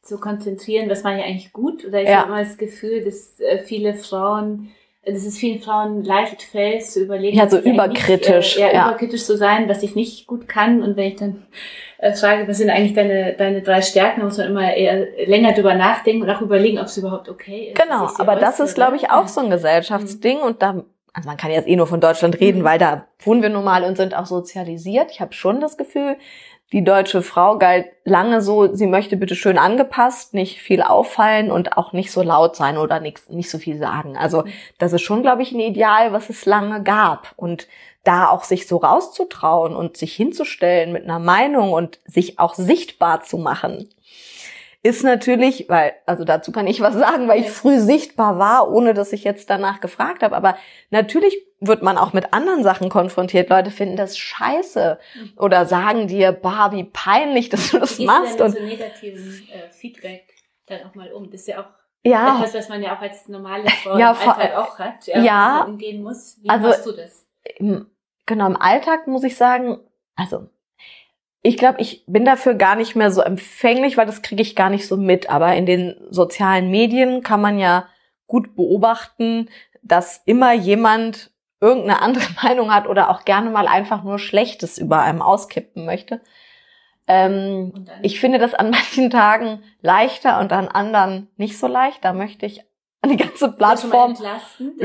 zu 0.03 0.19
konzentrieren, 0.19 0.91
was 0.91 1.03
man 1.05 1.19
ja 1.19 1.25
eigentlich 1.25 1.53
gut. 1.53 1.85
Oder 1.85 2.03
ich 2.03 2.09
ja. 2.09 2.19
habe 2.19 2.29
immer 2.29 2.43
das 2.43 2.59
Gefühl, 2.59 3.05
dass 3.05 3.39
äh, 3.41 3.59
viele 3.59 3.95
Frauen 3.95 4.73
dass 5.05 5.25
es 5.25 5.37
vielen 5.37 5.61
Frauen 5.61 6.05
leicht 6.05 6.43
fällt, 6.43 6.85
zu 6.85 7.03
überlegen. 7.03 7.37
Ja, 7.37 7.49
so 7.49 7.59
überkritisch. 7.59 8.57
Nicht, 8.57 8.59
äh, 8.59 8.69
ja, 8.69 8.73
ja, 8.73 8.89
überkritisch 8.89 9.25
zu 9.25 9.37
sein, 9.37 9.69
was 9.69 9.83
ich 9.83 9.97
nicht 9.97 10.27
gut 10.29 10.47
kann. 10.47 10.81
Und 10.81 10.97
wenn 10.97 11.09
ich 11.09 11.17
dann 11.17 11.43
äh, 11.99 12.13
frage, 12.13 12.47
was 12.47 12.59
sind 12.59 12.71
eigentlich 12.71 12.95
deine, 12.95 13.33
deine 13.33 13.63
drei 13.63 13.83
Stärken, 13.83 14.23
muss 14.23 14.39
man 14.39 14.47
immer 14.47 14.73
eher 14.75 15.07
länger 15.27 15.53
drüber 15.53 15.75
nachdenken 15.75 16.23
und 16.23 16.31
auch 16.31 16.41
überlegen, 16.41 16.79
ob 16.79 16.87
es 16.87 16.97
überhaupt 16.97 17.29
okay 17.29 17.73
ist. 17.73 17.83
Genau, 17.83 18.11
aber 18.19 18.37
das 18.37 18.61
ist, 18.61 18.75
glaube 18.75 18.95
ich, 18.95 19.11
auch 19.11 19.27
so 19.27 19.41
ein 19.41 19.51
Gesellschaftsding. 19.51 20.39
Mhm. 20.39 20.45
Und 20.45 20.63
da, 20.63 20.85
also 21.13 21.29
man 21.29 21.37
kann 21.37 21.51
jetzt 21.51 21.69
eh 21.69 21.77
nur 21.77 21.87
von 21.87 22.01
Deutschland 22.01 22.41
reden, 22.41 22.61
mhm. 22.61 22.65
weil 22.65 22.79
da 22.79 23.07
wohnen 23.19 23.43
wir 23.43 23.51
normal 23.51 23.85
und 23.85 23.97
sind 23.97 24.15
auch 24.15 24.27
sozialisiert. 24.27 25.11
Ich 25.11 25.21
habe 25.21 25.33
schon 25.33 25.61
das 25.61 25.77
Gefühl, 25.77 26.17
die 26.73 26.83
deutsche 26.83 27.21
Frau 27.21 27.59
galt 27.59 27.87
lange 28.05 28.41
so, 28.41 28.75
sie 28.75 28.87
möchte 28.87 29.19
bitte 29.19 29.35
schön 29.35 29.59
angepasst, 29.59 30.33
nicht 30.33 30.59
viel 30.59 30.81
auffallen 30.81 31.51
und 31.51 31.77
auch 31.77 31.93
nicht 31.93 32.11
so 32.11 32.23
laut 32.23 32.57
sein 32.57 32.79
oder 32.79 32.99
nicht, 32.99 33.29
nicht 33.29 33.51
so 33.51 33.59
viel 33.59 33.77
sagen. 33.77 34.17
Also 34.17 34.45
das 34.79 34.95
ist 34.95 35.03
schon, 35.03 35.21
glaube 35.21 35.43
ich, 35.43 35.53
ein 35.53 35.61
Ideal, 35.61 36.15
was 36.15 36.31
es 36.31 36.47
lange 36.47 36.83
gab. 36.83 37.33
Und 37.37 37.69
da 38.05 38.29
auch 38.29 38.43
sich 38.43 38.67
so 38.67 38.79
rauszutrauen 38.79 39.77
und 39.77 39.97
sich 39.97 40.15
hinzustellen 40.15 40.93
mit 40.93 41.05
einer 41.05 41.19
Meinung 41.19 41.73
und 41.73 42.01
sich 42.05 42.39
auch 42.39 42.55
sichtbar 42.55 43.23
zu 43.23 43.37
machen, 43.37 43.89
ist 44.85 45.05
natürlich, 45.05 45.67
weil, 45.69 45.93
also 46.07 46.25
dazu 46.25 46.51
kann 46.51 46.67
ich 46.67 46.81
was 46.81 46.95
sagen, 46.95 47.29
weil 47.29 47.41
ich 47.41 47.51
früh 47.51 47.79
sichtbar 47.79 48.39
war, 48.39 48.71
ohne 48.71 48.95
dass 48.95 49.13
ich 49.13 49.23
jetzt 49.23 49.49
danach 49.49 49.81
gefragt 49.81 50.23
habe. 50.23 50.35
Aber 50.35 50.57
natürlich 50.91 51.37
wird 51.61 51.83
man 51.83 51.97
auch 51.97 52.13
mit 52.13 52.33
anderen 52.33 52.65
Sachen 52.65 52.89
konfrontiert. 52.89 53.49
Leute 53.49 53.71
finden 53.71 53.97
das 53.97 54.19
scheiße 54.19 54.99
oder 55.37 55.67
sagen 55.67 56.09
dir, 56.09 56.33
bah, 56.33 56.73
wie 56.73 56.83
peinlich, 56.85 57.49
dass 57.49 57.71
du 57.71 57.79
das 57.79 58.01
machst. 58.01 58.41
Und 58.41 58.57
so 58.57 58.63
negativen 58.63 59.49
äh, 59.53 59.71
Feedback 59.71 60.35
dann 60.67 60.83
auch 60.85 60.95
mal 60.97 61.13
um. 61.13 61.31
Das 61.31 61.43
ist 61.43 61.49
ja 61.49 61.61
auch 61.61 61.71
ja. 62.05 62.39
etwas, 62.39 62.55
was 62.55 62.69
man 62.69 62.83
ja 62.83 62.97
auch 62.97 63.01
als 63.01 63.29
normale 63.29 63.69
Frau 63.71 63.97
ja, 63.97 64.11
im 64.11 64.29
Alltag 64.29 64.57
auch 64.57 64.79
hat, 64.81 65.07
ja, 65.07 65.23
ja 65.23 65.63
umgehen 65.63 66.03
muss. 66.03 66.39
Wie 66.43 66.49
also, 66.49 66.69
machst 66.69 66.87
du 66.87 66.93
das? 66.93 67.29
Im, 67.57 67.87
genau, 68.27 68.47
im 68.47 68.57
Alltag 68.57 69.07
muss 69.07 69.23
ich 69.23 69.37
sagen, 69.37 69.79
also 70.17 70.49
ich 71.43 71.57
glaube, 71.57 71.81
ich 71.81 72.05
bin 72.07 72.25
dafür 72.25 72.55
gar 72.55 72.77
nicht 72.77 72.95
mehr 72.95 73.11
so 73.11 73.21
empfänglich, 73.21 73.97
weil 73.97 74.07
das 74.07 74.23
kriege 74.23 74.43
ich 74.43 74.55
gar 74.55 74.71
nicht 74.71 74.87
so 74.87 74.97
mit. 74.97 75.29
Aber 75.29 75.55
in 75.55 75.67
den 75.67 75.97
sozialen 76.09 76.71
Medien 76.71 77.23
kann 77.23 77.41
man 77.41 77.59
ja 77.59 77.89
gut 78.29 78.55
beobachten, 78.55 79.49
dass 79.83 80.23
immer 80.25 80.53
jemand 80.53 81.33
irgendeine 81.61 82.01
andere 82.01 82.25
Meinung 82.43 82.73
hat 82.73 82.87
oder 82.87 83.11
auch 83.11 83.25
gerne 83.25 83.51
mal 83.51 83.67
einfach 83.67 84.05
nur 84.05 84.19
Schlechtes 84.21 84.79
über 84.79 85.03
einem 85.03 85.21
auskippen 85.21 85.85
möchte. 85.85 86.21
Ähm, 87.09 87.89
ich 88.03 88.21
finde 88.21 88.39
das 88.39 88.55
an 88.55 88.71
manchen 88.71 89.11
Tagen 89.11 89.65
leichter 89.81 90.39
und 90.39 90.53
an 90.53 90.69
anderen 90.69 91.29
nicht 91.37 91.59
so 91.59 91.67
leicht. 91.67 92.05
Da 92.05 92.13
möchte 92.13 92.47
ich 92.47 92.65
die 93.05 93.17
ganze 93.17 93.51
Plattform 93.51 94.15
so 94.15 94.25
löschen, 94.25 94.77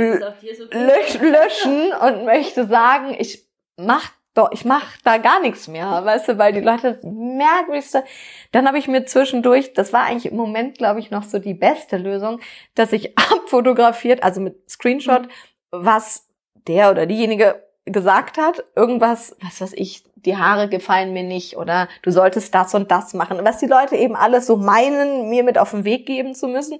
löschen 1.21 1.91
und 1.93 2.25
möchte 2.25 2.65
sagen, 2.65 3.15
ich 3.17 3.47
mach 3.77 4.16
doch, 4.37 4.51
ich 4.51 4.65
mach 4.65 4.97
da 5.03 5.17
gar 5.17 5.39
nichts 5.39 5.67
mehr, 5.67 6.05
weißt 6.05 6.29
du, 6.29 6.37
weil 6.37 6.53
die 6.53 6.61
Leute 6.61 6.93
das 6.93 7.03
merkwürdigste. 7.03 8.03
Dann 8.51 8.67
habe 8.67 8.77
ich 8.77 8.87
mir 8.87 9.05
zwischendurch, 9.05 9.73
das 9.73 9.93
war 9.93 10.03
eigentlich 10.03 10.31
im 10.31 10.37
Moment, 10.37 10.77
glaube 10.77 10.99
ich, 10.99 11.09
noch 11.09 11.23
so 11.23 11.39
die 11.39 11.55
beste 11.55 11.97
Lösung, 11.97 12.39
dass 12.75 12.93
ich 12.93 13.17
abfotografiert, 13.31 14.23
also 14.23 14.39
mit 14.39 14.69
Screenshot, 14.69 15.23
mhm. 15.23 15.31
was 15.71 16.27
der 16.67 16.91
oder 16.91 17.05
diejenige 17.05 17.63
gesagt 17.85 18.37
hat, 18.37 18.63
irgendwas, 18.75 19.35
was 19.41 19.61
weiß 19.61 19.73
ich, 19.73 20.03
die 20.15 20.35
Haare 20.35 20.67
gefallen 20.67 21.13
mir 21.13 21.23
nicht 21.23 21.55
oder 21.55 21.87
du 22.01 22.11
solltest 22.11 22.53
das 22.53 22.75
und 22.75 22.91
das 22.91 23.13
machen. 23.13 23.39
Was 23.43 23.59
die 23.59 23.65
Leute 23.65 23.95
eben 23.95 24.15
alles 24.15 24.45
so 24.45 24.57
meinen, 24.57 25.29
mir 25.29 25.43
mit 25.43 25.57
auf 25.57 25.71
den 25.71 25.85
Weg 25.85 26.05
geben 26.05 26.35
zu 26.35 26.47
müssen 26.47 26.79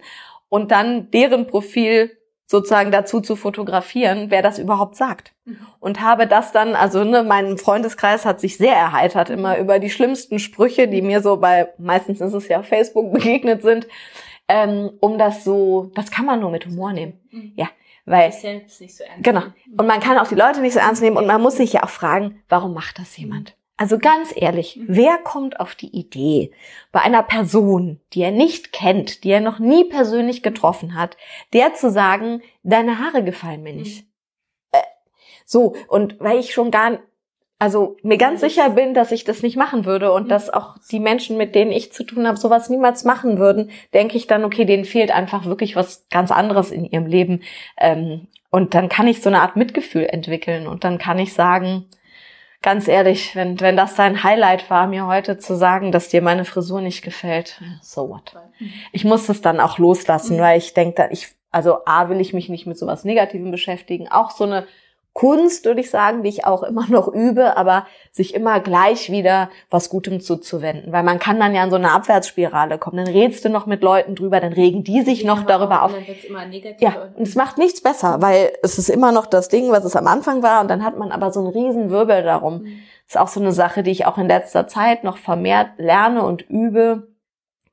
und 0.50 0.72
dann 0.72 1.10
deren 1.12 1.48
Profil 1.48 2.17
sozusagen 2.48 2.92
dazu 2.92 3.20
zu 3.20 3.36
fotografieren, 3.36 4.32
wer 4.32 4.42
das 4.42 4.58
überhaupt 4.58 4.96
sagt. 4.96 5.34
Mhm. 5.44 5.60
Und 5.80 6.02
habe 6.02 6.28
das 6.28 6.54
dann, 6.54 6.76
also 6.76 7.04
ne, 7.04 7.24
mein 7.24 7.58
Freundeskreis 7.58 8.26
hat 8.26 8.40
sich 8.40 8.58
sehr 8.58 8.76
erheitert 8.76 9.30
immer 9.30 9.58
über 9.58 9.80
die 9.80 9.90
schlimmsten 9.90 10.40
Sprüche, 10.40 10.88
die 10.88 11.02
mir 11.02 11.22
so 11.22 11.38
bei, 11.38 11.68
meistens 11.78 12.22
ist 12.22 12.34
es 12.34 12.48
ja 12.48 12.64
Facebook 12.64 13.12
begegnet 13.14 13.62
sind, 13.62 13.88
ähm, 14.48 14.92
um 15.02 15.18
das 15.18 15.44
so, 15.44 15.92
das 15.94 16.10
kann 16.10 16.26
man 16.26 16.40
nur 16.40 16.50
mit 16.50 16.66
Humor 16.66 16.94
nehmen. 16.94 17.20
Mhm. 17.32 17.52
Ja, 17.58 17.68
weil 18.06 18.30
nicht 18.30 18.40
so 18.40 18.48
ernst 19.04 19.24
genau. 19.24 19.44
Und 19.78 19.86
man 19.86 20.00
kann 20.00 20.18
auch 20.18 20.28
die 20.28 20.36
Leute 20.36 20.62
nicht 20.62 20.74
so 20.74 20.80
ernst 20.80 21.02
nehmen 21.02 21.18
und 21.18 21.28
man 21.28 21.42
muss 21.42 21.58
sich 21.58 21.74
ja 21.74 21.84
auch 21.84 21.90
fragen, 21.90 22.42
warum 22.48 22.74
macht 22.74 22.98
das 22.98 23.18
jemand? 23.18 23.57
Also 23.78 24.00
ganz 24.00 24.34
ehrlich, 24.36 24.76
mhm. 24.76 24.86
wer 24.88 25.18
kommt 25.20 25.60
auf 25.60 25.76
die 25.76 25.96
Idee, 25.96 26.52
bei 26.92 27.00
einer 27.02 27.22
Person, 27.22 28.02
die 28.14 28.24
er 28.24 28.32
nicht 28.32 28.74
kennt, 28.74 29.24
die 29.24 29.30
er 29.30 29.40
noch 29.40 29.60
nie 29.60 29.84
persönlich 29.84 30.42
getroffen 30.42 30.96
hat, 30.96 31.16
der 31.54 31.76
zu 31.76 31.92
sagen, 31.92 32.42
deine 32.64 32.98
Haare 32.98 33.24
gefallen 33.24 33.62
mir 33.62 33.74
nicht? 33.74 34.02
Mhm. 34.02 34.08
Äh, 34.72 34.84
So, 35.46 35.76
und 35.88 36.20
weil 36.20 36.40
ich 36.40 36.54
schon 36.54 36.72
gar, 36.72 37.00
also 37.60 37.98
mir 38.02 38.18
ganz 38.18 38.42
sicher 38.42 38.72
bin, 38.72 38.96
dass 38.96 39.12
ich 39.12 39.26
das 39.26 39.44
nicht 39.44 39.58
machen 39.58 39.86
würde 39.86 40.12
und 40.12 40.30
dass 40.30 40.50
auch 40.50 40.78
die 40.92 41.00
Menschen, 41.00 41.38
mit 41.38 41.54
denen 41.54 41.72
ich 41.72 41.94
zu 41.94 42.04
tun 42.04 42.28
habe, 42.28 42.38
sowas 42.38 42.70
niemals 42.70 43.04
machen 43.04 43.38
würden, 43.38 43.70
denke 43.94 44.18
ich 44.18 44.26
dann, 44.26 44.44
okay, 44.44 44.66
denen 44.66 44.86
fehlt 44.86 45.12
einfach 45.12 45.46
wirklich 45.46 45.76
was 45.76 46.08
ganz 46.10 46.32
anderes 46.32 46.72
in 46.72 46.84
ihrem 46.84 47.06
Leben. 47.06 47.44
Ähm, 47.78 48.28
und 48.50 48.74
dann 48.74 48.90
kann 48.90 49.08
ich 49.08 49.22
so 49.22 49.30
eine 49.30 49.42
Art 49.42 49.56
Mitgefühl 49.56 50.06
entwickeln 50.06 50.66
und 50.66 50.84
dann 50.84 50.98
kann 50.98 51.20
ich 51.20 51.34
sagen, 51.34 51.86
ganz 52.62 52.88
ehrlich, 52.88 53.36
wenn, 53.36 53.60
wenn 53.60 53.78
das 53.78 53.96
dein 53.96 54.24
Highlight 54.24 54.70
war, 54.70 54.88
mir 54.88 55.06
heute 55.08 55.38
zu 55.38 55.56
sagen, 55.56 55.92
dass 55.92 56.10
dir 56.10 56.22
meine 56.22 56.46
Frisur 56.46 56.82
nicht 56.82 57.04
gefällt, 57.04 57.62
so 57.82 58.10
what. 58.10 58.34
Ich 58.92 59.06
muss 59.06 59.30
es 59.30 59.42
dann 59.42 59.60
auch 59.60 59.78
loslassen, 59.78 60.40
weil 60.40 60.58
ich 60.58 60.74
denke, 60.74 61.10
ich, 61.12 61.36
also 61.52 61.86
A, 61.86 62.10
will 62.10 62.20
ich 62.20 62.34
mich 62.34 62.50
nicht 62.50 62.68
mit 62.68 62.78
sowas 62.78 63.04
Negativem 63.04 63.52
beschäftigen. 63.52 64.08
Auch 64.08 64.32
so 64.32 64.44
eine 64.44 64.68
Kunst, 65.18 65.66
würde 65.66 65.82
ich 65.82 65.90
sagen, 65.90 66.22
die 66.22 66.30
ich 66.30 66.46
auch 66.46 66.62
immer 66.62 66.86
noch 66.90 67.08
übe, 67.08 67.58
aber 67.58 67.88
sich 68.12 68.36
immer 68.36 68.60
gleich 68.60 69.12
wieder 69.12 69.50
was 69.72 69.90
Gutem 69.90 70.22
zuzuwenden. 70.22 70.92
Weil 70.92 71.02
man 71.02 71.18
kann 71.18 71.40
dann 71.40 71.56
ja 71.56 71.64
in 71.64 71.72
so 71.72 71.76
eine 71.76 71.92
Abwärtsspirale 71.92 72.78
kommen. 72.78 73.04
Dann 73.04 73.12
redst 73.12 73.44
du 73.44 73.50
noch 73.50 73.66
mit 73.66 73.82
Leuten 73.82 74.14
drüber, 74.14 74.40
dann 74.40 74.54
regen 74.54 74.84
die 74.84 75.02
sich 75.02 75.24
ja, 75.24 75.34
noch 75.34 75.42
darüber 75.44 75.82
auf. 75.82 75.92
ja, 76.78 77.10
und 77.16 77.28
es 77.28 77.34
macht 77.34 77.58
nichts 77.58 77.82
besser, 77.82 78.22
weil 78.22 78.54
es 78.62 78.78
ist 78.78 78.90
immer 78.90 79.12
noch 79.12 79.26
das 79.26 79.50
Ding, 79.50 79.72
was 79.72 79.86
es 79.86 79.96
am 79.96 80.06
Anfang 80.06 80.44
war 80.44 80.62
und 80.62 80.68
dann 80.68 80.86
hat 80.86 81.00
man 81.00 81.12
aber 81.12 81.32
so 81.32 81.40
einen 81.40 81.50
riesen 81.50 81.90
Wirbel 81.90 82.22
darum. 82.22 82.62
Mhm. 82.62 82.80
Das 83.08 83.16
ist 83.16 83.18
auch 83.18 83.28
so 83.28 83.40
eine 83.40 83.54
Sache, 83.54 83.82
die 83.82 83.92
ich 83.92 84.06
auch 84.06 84.20
in 84.20 84.28
letzter 84.28 84.68
Zeit 84.68 85.04
noch 85.04 85.18
vermehrt 85.18 85.72
lerne 85.78 86.22
und 86.24 86.48
übe, 86.48 87.08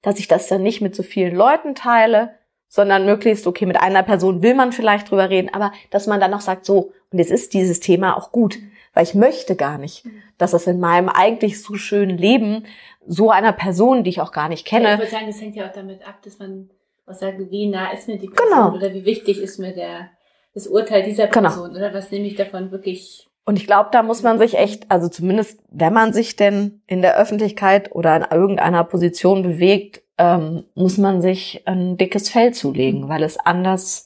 dass 0.00 0.18
ich 0.18 0.28
das 0.28 0.48
dann 0.48 0.62
nicht 0.62 0.80
mit 0.80 0.94
so 0.94 1.02
vielen 1.02 1.36
Leuten 1.36 1.74
teile, 1.74 2.30
sondern 2.68 3.04
möglichst, 3.04 3.46
okay, 3.46 3.66
mit 3.66 3.80
einer 3.80 4.02
Person 4.02 4.42
will 4.42 4.54
man 4.54 4.72
vielleicht 4.72 5.10
drüber 5.10 5.28
reden, 5.30 5.50
aber 5.52 5.72
dass 5.90 6.06
man 6.06 6.20
dann 6.20 6.30
noch 6.30 6.40
sagt, 6.40 6.64
so, 6.64 6.90
und 7.14 7.20
jetzt 7.20 7.30
ist 7.30 7.54
dieses 7.54 7.78
Thema 7.78 8.16
auch 8.16 8.32
gut, 8.32 8.58
weil 8.92 9.04
ich 9.04 9.14
möchte 9.14 9.54
gar 9.54 9.78
nicht, 9.78 10.04
dass 10.36 10.52
es 10.52 10.66
in 10.66 10.80
meinem 10.80 11.08
eigentlich 11.08 11.62
so 11.62 11.76
schönen 11.76 12.18
Leben 12.18 12.64
so 13.06 13.30
einer 13.30 13.52
Person, 13.52 14.02
die 14.02 14.10
ich 14.10 14.20
auch 14.20 14.32
gar 14.32 14.48
nicht 14.48 14.66
kenne. 14.66 14.86
Ja, 14.86 14.94
ich 14.94 14.98
würde 14.98 15.12
sagen, 15.12 15.26
das 15.28 15.40
hängt 15.40 15.54
ja 15.54 15.68
auch 15.68 15.72
damit 15.72 16.04
ab, 16.04 16.22
dass 16.22 16.40
man 16.40 16.70
was 17.06 17.20
sagt, 17.20 17.38
wie 17.38 17.68
nah 17.68 17.92
ist 17.92 18.08
mir 18.08 18.18
die 18.18 18.26
Person 18.26 18.50
genau. 18.50 18.74
oder 18.74 18.92
wie 18.92 19.04
wichtig 19.04 19.40
ist 19.40 19.60
mir 19.60 19.72
der, 19.72 20.10
das 20.54 20.66
Urteil 20.66 21.04
dieser 21.04 21.28
genau. 21.28 21.50
Person 21.50 21.68
genau. 21.68 21.86
oder 21.86 21.94
was 21.94 22.10
nehme 22.10 22.26
ich 22.26 22.34
davon 22.34 22.72
wirklich 22.72 23.28
und 23.46 23.58
ich 23.58 23.66
glaube, 23.66 23.90
da 23.92 24.02
muss 24.02 24.22
man 24.22 24.40
sich 24.40 24.56
echt, 24.56 24.90
also 24.90 25.08
zumindest 25.08 25.60
wenn 25.70 25.92
man 25.92 26.12
sich 26.12 26.34
denn 26.34 26.80
in 26.88 27.00
der 27.00 27.16
Öffentlichkeit 27.16 27.94
oder 27.94 28.16
in 28.16 28.24
irgendeiner 28.36 28.82
Position 28.82 29.44
bewegt, 29.44 30.02
ähm, 30.16 30.64
muss 30.74 30.98
man 30.98 31.20
sich 31.20 31.62
ein 31.66 31.96
dickes 31.96 32.30
Fell 32.30 32.54
zulegen, 32.54 33.02
mhm. 33.02 33.08
weil 33.08 33.22
es 33.22 33.36
anders 33.36 34.03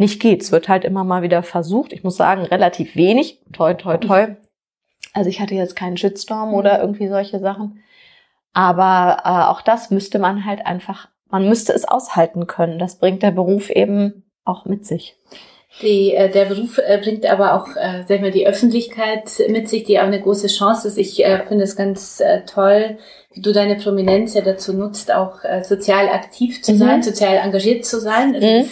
nicht 0.00 0.20
geht. 0.20 0.42
Es 0.42 0.50
wird 0.50 0.68
halt 0.68 0.84
immer 0.84 1.04
mal 1.04 1.22
wieder 1.22 1.42
versucht. 1.42 1.92
Ich 1.92 2.02
muss 2.02 2.16
sagen, 2.16 2.42
relativ 2.42 2.96
wenig. 2.96 3.38
Toi, 3.52 3.74
toi, 3.74 3.98
toi. 3.98 4.34
Also 5.12 5.28
ich 5.28 5.40
hatte 5.40 5.54
jetzt 5.54 5.76
keinen 5.76 5.96
Shitstorm 5.96 6.54
oder 6.54 6.78
mhm. 6.78 6.80
irgendwie 6.80 7.08
solche 7.08 7.38
Sachen. 7.38 7.82
Aber 8.52 9.18
äh, 9.24 9.50
auch 9.50 9.60
das 9.60 9.90
müsste 9.90 10.18
man 10.18 10.44
halt 10.44 10.66
einfach, 10.66 11.08
man 11.28 11.48
müsste 11.48 11.72
es 11.72 11.84
aushalten 11.84 12.46
können. 12.46 12.78
Das 12.78 12.98
bringt 12.98 13.22
der 13.22 13.30
Beruf 13.30 13.70
eben 13.70 14.24
auch 14.44 14.64
mit 14.64 14.86
sich. 14.86 15.16
Die, 15.82 16.14
äh, 16.14 16.30
der 16.30 16.46
Beruf 16.46 16.78
äh, 16.78 16.98
bringt 16.98 17.26
aber 17.26 17.54
auch, 17.54 17.68
äh, 17.76 18.02
sag 18.06 18.16
ich 18.16 18.20
mal, 18.22 18.30
die 18.30 18.46
Öffentlichkeit 18.46 19.30
mit 19.48 19.68
sich, 19.68 19.84
die 19.84 20.00
auch 20.00 20.04
eine 20.04 20.20
große 20.20 20.48
Chance 20.48 20.88
ist. 20.88 20.98
Ich 20.98 21.24
äh, 21.24 21.44
finde 21.46 21.64
es 21.64 21.76
ganz 21.76 22.20
äh, 22.20 22.44
toll, 22.44 22.98
wie 23.32 23.40
du 23.42 23.52
deine 23.52 23.76
Prominenz 23.76 24.34
ja 24.34 24.40
dazu 24.40 24.72
nutzt, 24.72 25.12
auch 25.12 25.44
äh, 25.44 25.62
sozial 25.62 26.08
aktiv 26.08 26.62
zu 26.62 26.74
sein, 26.74 26.98
mhm. 26.98 27.02
sozial 27.02 27.36
engagiert 27.36 27.84
zu 27.84 28.00
sein. 28.00 28.34
Also 28.34 28.46
mhm. 28.46 28.58
Das 28.60 28.68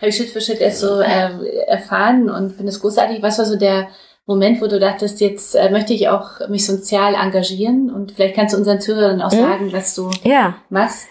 habe 0.00 0.08
ich 0.08 0.16
Schritt 0.16 0.30
für 0.30 0.40
Schritt 0.40 0.60
erst 0.60 0.80
so 0.80 1.00
äh, 1.00 1.64
erfahren 1.66 2.30
und 2.30 2.52
finde 2.52 2.70
es 2.70 2.80
großartig. 2.80 3.22
Was 3.22 3.38
war 3.38 3.44
so 3.44 3.56
der 3.56 3.88
Moment, 4.26 4.60
wo 4.62 4.66
du 4.66 4.78
dachtest, 4.78 5.20
jetzt 5.20 5.54
äh, 5.54 5.70
möchte 5.70 5.92
ich 5.92 6.08
auch 6.08 6.48
mich 6.48 6.64
sozial 6.64 7.14
engagieren 7.14 7.90
und 7.90 8.12
vielleicht 8.12 8.36
kannst 8.36 8.54
du 8.54 8.58
unseren 8.58 8.80
Zuhörern 8.80 9.20
auch 9.20 9.32
mhm. 9.32 9.38
sagen, 9.38 9.72
was 9.72 9.94
du 9.94 10.10
ja. 10.22 10.54
machst? 10.68 11.08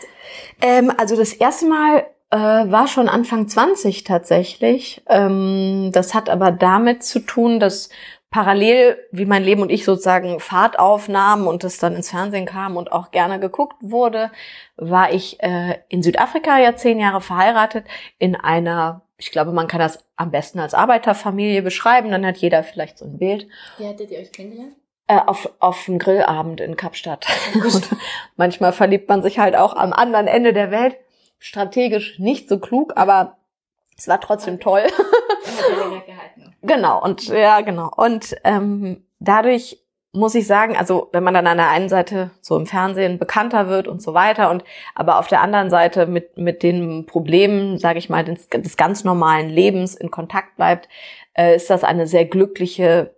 Ähm, 0.61 0.91
also 0.97 1.15
das 1.15 1.33
erste 1.33 1.67
Mal 1.67 2.05
äh, 2.31 2.37
war 2.37 2.87
schon 2.87 3.09
Anfang 3.09 3.47
20 3.47 4.03
tatsächlich. 4.03 5.01
Ähm, 5.07 5.91
das 5.93 6.13
hat 6.13 6.29
aber 6.29 6.51
damit 6.51 7.03
zu 7.03 7.19
tun, 7.19 7.59
dass 7.59 7.89
parallel, 8.31 8.97
wie 9.11 9.25
mein 9.25 9.43
Leben 9.43 9.61
und 9.61 9.71
ich 9.71 9.85
sozusagen 9.85 10.39
Fahrt 10.39 10.77
aufnahmen 10.77 11.47
und 11.47 11.63
es 11.63 11.79
dann 11.79 11.95
ins 11.95 12.11
Fernsehen 12.11 12.45
kam 12.45 12.77
und 12.77 12.91
auch 12.91 13.11
gerne 13.11 13.39
geguckt 13.39 13.77
wurde, 13.81 14.31
war 14.77 15.11
ich 15.11 15.41
äh, 15.41 15.79
in 15.89 16.03
Südafrika 16.03 16.59
ja 16.59 16.75
zehn 16.75 16.99
Jahre 16.99 17.21
verheiratet 17.21 17.85
in 18.19 18.35
einer, 18.35 19.01
ich 19.17 19.31
glaube, 19.31 19.51
man 19.51 19.67
kann 19.67 19.79
das 19.79 20.05
am 20.15 20.31
besten 20.31 20.59
als 20.59 20.73
Arbeiterfamilie 20.73 21.63
beschreiben, 21.63 22.11
dann 22.11 22.25
hat 22.25 22.37
jeder 22.37 22.63
vielleicht 22.63 22.99
so 22.99 23.05
ein 23.05 23.17
Bild. 23.17 23.47
Wie 23.77 23.87
hattet 23.87 24.11
ihr 24.11 24.19
euch 24.19 24.31
kennengelernt? 24.31 24.75
Äh, 25.07 25.21
auf, 25.25 25.49
auf 25.59 25.89
einen 25.89 25.97
Grillabend 25.97 26.61
in 26.61 26.75
Kapstadt. 26.75 27.25
und 27.55 27.89
manchmal 28.37 28.73
verliebt 28.73 29.09
man 29.09 29.23
sich 29.23 29.39
halt 29.39 29.55
auch 29.55 29.75
am 29.75 29.91
anderen 29.91 30.27
Ende 30.27 30.53
der 30.53 30.69
Welt 30.69 30.97
strategisch 31.39 32.19
nicht 32.19 32.47
so 32.47 32.59
klug, 32.59 32.93
aber 32.95 33.37
es 33.97 34.07
war 34.07 34.21
trotzdem 34.21 34.59
toll. 34.59 34.83
Genau, 36.69 37.03
und 37.03 37.27
ja, 37.27 37.61
genau. 37.61 37.91
Und 37.95 38.35
ähm, 38.43 39.03
dadurch 39.19 39.83
muss 40.11 40.35
ich 40.35 40.47
sagen, 40.47 40.77
also 40.77 41.09
wenn 41.11 41.23
man 41.23 41.33
dann 41.33 41.47
an 41.47 41.57
der 41.57 41.69
einen 41.69 41.89
Seite 41.89 42.31
so 42.41 42.57
im 42.57 42.65
Fernsehen 42.65 43.19
bekannter 43.19 43.67
wird 43.67 43.87
und 43.87 44.01
so 44.01 44.13
weiter 44.13 44.49
und 44.49 44.63
aber 44.95 45.19
auf 45.19 45.27
der 45.27 45.41
anderen 45.41 45.69
Seite 45.69 46.07
mit 46.07 46.37
mit 46.37 46.63
den 46.63 47.05
Problemen, 47.05 47.77
sage 47.77 47.99
ich 47.99 48.09
mal, 48.09 48.23
des, 48.23 48.47
des, 48.49 48.77
ganz 48.77 49.03
normalen 49.03 49.49
Lebens 49.49 49.95
in 49.95 50.09
Kontakt 50.09 50.55
bleibt, 50.55 50.89
äh, 51.33 51.55
ist 51.55 51.69
das 51.69 51.83
eine 51.83 52.07
sehr 52.07 52.25
glückliche 52.25 53.13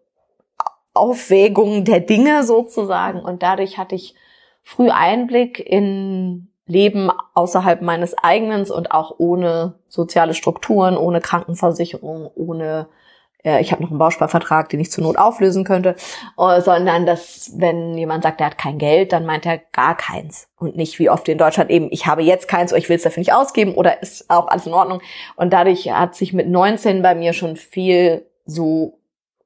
Aufwägung 0.94 1.86
der 1.86 2.02
Dinge 2.02 2.44
sozusagen 2.44 3.20
und 3.22 3.44
dadurch 3.44 3.78
hatte 3.78 3.96
ich 3.96 4.16
früh 4.64 4.90
Einblick 4.90 5.60
in 5.60 6.50
Leben 6.66 7.10
außerhalb 7.34 7.82
meines 7.82 8.18
eigenen 8.18 8.70
und 8.70 8.92
auch 8.92 9.16
ohne 9.18 9.76
soziale 9.88 10.34
Strukturen, 10.34 10.98
ohne 10.98 11.22
Krankenversicherung, 11.22 12.30
ohne 12.36 12.88
äh, 13.44 13.62
ich 13.62 13.72
habe 13.72 13.82
noch 13.82 13.90
einen 13.90 14.00
Bausparvertrag, 14.00 14.70
den 14.70 14.80
ich 14.80 14.92
zur 14.92 15.04
Not 15.04 15.18
auflösen 15.18 15.64
könnte, 15.64 15.96
äh, 16.38 16.62
sondern 16.62 17.06
dass, 17.06 17.52
wenn 17.56 17.98
jemand 17.98 18.24
sagt, 18.24 18.42
er 18.42 18.48
hat 18.48 18.58
kein 18.58 18.78
Geld, 18.78 19.14
dann 19.14 19.26
meint 19.26 19.46
er 19.46 19.58
gar 19.58 19.96
keins. 19.96 20.48
Und 20.58 20.76
nicht 20.76 21.00
wie 21.00 21.10
oft 21.10 21.28
in 21.28 21.38
Deutschland 21.38 21.70
eben, 21.70 21.88
ich 21.92 22.06
habe 22.06 22.22
jetzt 22.22 22.48
keins, 22.48 22.72
oder 22.72 22.80
ich 22.80 22.90
will 22.90 22.98
es 22.98 23.04
dafür 23.04 23.22
nicht 23.22 23.34
ausgeben 23.34 23.74
oder 23.74 24.02
ist 24.02 24.30
auch 24.30 24.48
alles 24.48 24.68
in 24.68 24.74
Ordnung. 24.74 25.02
Und 25.36 25.54
dadurch 25.54 25.92
hat 25.92 26.16
sich 26.16 26.34
mit 26.34 26.48
19 26.48 27.02
bei 27.02 27.16
mir 27.16 27.34
schon 27.34 27.56
viel 27.56 28.26
so 28.46 29.00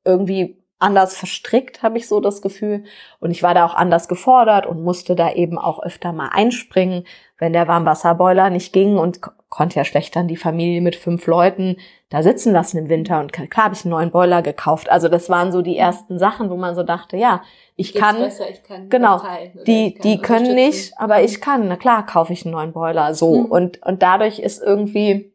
irgendwie 0.03 0.57
anders 0.79 1.15
verstrickt, 1.15 1.83
habe 1.83 1.97
ich 1.97 2.07
so 2.07 2.19
das 2.19 2.41
Gefühl. 2.41 2.83
Und 3.19 3.31
ich 3.31 3.43
war 3.43 3.53
da 3.53 3.65
auch 3.65 3.75
anders 3.75 4.07
gefordert 4.07 4.65
und 4.65 4.83
musste 4.83 5.15
da 5.15 5.31
eben 5.31 5.57
auch 5.57 5.81
öfter 5.81 6.11
mal 6.11 6.29
einspringen, 6.33 7.05
wenn 7.37 7.53
der 7.53 7.67
Warmwasserboiler 7.67 8.49
nicht 8.49 8.73
ging 8.73 8.97
und 8.97 9.21
konnte 9.49 9.77
ja 9.77 9.85
schlecht 9.85 10.15
dann 10.15 10.27
die 10.27 10.37
Familie 10.37 10.81
mit 10.81 10.95
fünf 10.95 11.27
Leuten 11.27 11.77
da 12.09 12.23
sitzen 12.23 12.51
lassen 12.51 12.77
im 12.77 12.89
Winter. 12.89 13.19
Und 13.19 13.31
klar 13.31 13.65
habe 13.65 13.75
ich 13.75 13.85
einen 13.85 13.91
neuen 13.91 14.11
Boiler 14.11 14.41
gekauft. 14.41 14.89
Also 14.89 15.07
das 15.07 15.29
waren 15.29 15.51
so 15.51 15.61
die 15.61 15.77
ersten 15.77 16.19
Sachen, 16.19 16.49
wo 16.49 16.57
man 16.57 16.75
so 16.75 16.83
dachte, 16.83 17.15
ja, 17.15 17.41
ich 17.77 17.93
kann, 17.93 18.17
besser, 18.17 18.49
ich 18.49 18.63
kann 18.63 18.89
genau, 18.89 19.21
die, 19.65 19.97
die 20.03 20.19
können 20.19 20.55
nicht, 20.55 20.97
aber 20.97 21.23
ich 21.23 21.41
kann. 21.41 21.67
Na 21.67 21.77
klar, 21.77 22.05
kaufe 22.05 22.33
ich 22.33 22.45
einen 22.45 22.53
neuen 22.53 22.73
Boiler. 22.73 23.13
So. 23.13 23.43
Mhm. 23.43 23.45
Und, 23.45 23.81
und 23.83 24.01
dadurch 24.03 24.39
ist 24.39 24.61
irgendwie, 24.61 25.33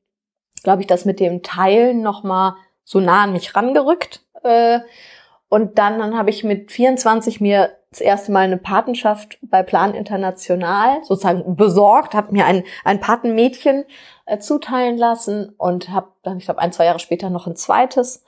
glaube 0.63 0.83
ich, 0.83 0.87
das 0.87 1.07
mit 1.07 1.19
dem 1.19 1.43
Teilen 1.43 2.03
nochmal 2.03 2.55
so 2.85 3.01
nah 3.01 3.25
an 3.25 3.33
mich 3.33 3.55
rangerückt. 3.55 4.23
Äh, 4.43 4.81
und 5.51 5.79
dann, 5.79 5.99
dann 5.99 6.17
habe 6.17 6.31
ich 6.31 6.45
mit 6.45 6.71
24 6.71 7.41
mir 7.41 7.71
das 7.91 8.01
erste 8.01 8.31
Mal 8.31 8.45
eine 8.45 8.57
Patenschaft 8.57 9.37
bei 9.43 9.65
Plan 9.65 9.95
International 9.95 11.05
sozusagen 11.05 11.57
besorgt, 11.57 12.15
habe 12.15 12.33
mir 12.33 12.47
ein, 12.47 12.63
ein 12.85 13.01
Patenmädchen 13.01 13.85
äh, 14.27 14.39
zuteilen 14.39 14.97
lassen 14.97 15.53
und 15.59 15.91
habe 15.91 16.13
dann, 16.23 16.39
ich 16.39 16.45
glaube, 16.45 16.61
ein, 16.61 16.73
zwei 16.73 16.85
Jahre 16.85 17.01
später 17.01 17.31
noch 17.31 17.49
ein 17.49 17.57
zweites 17.57 18.25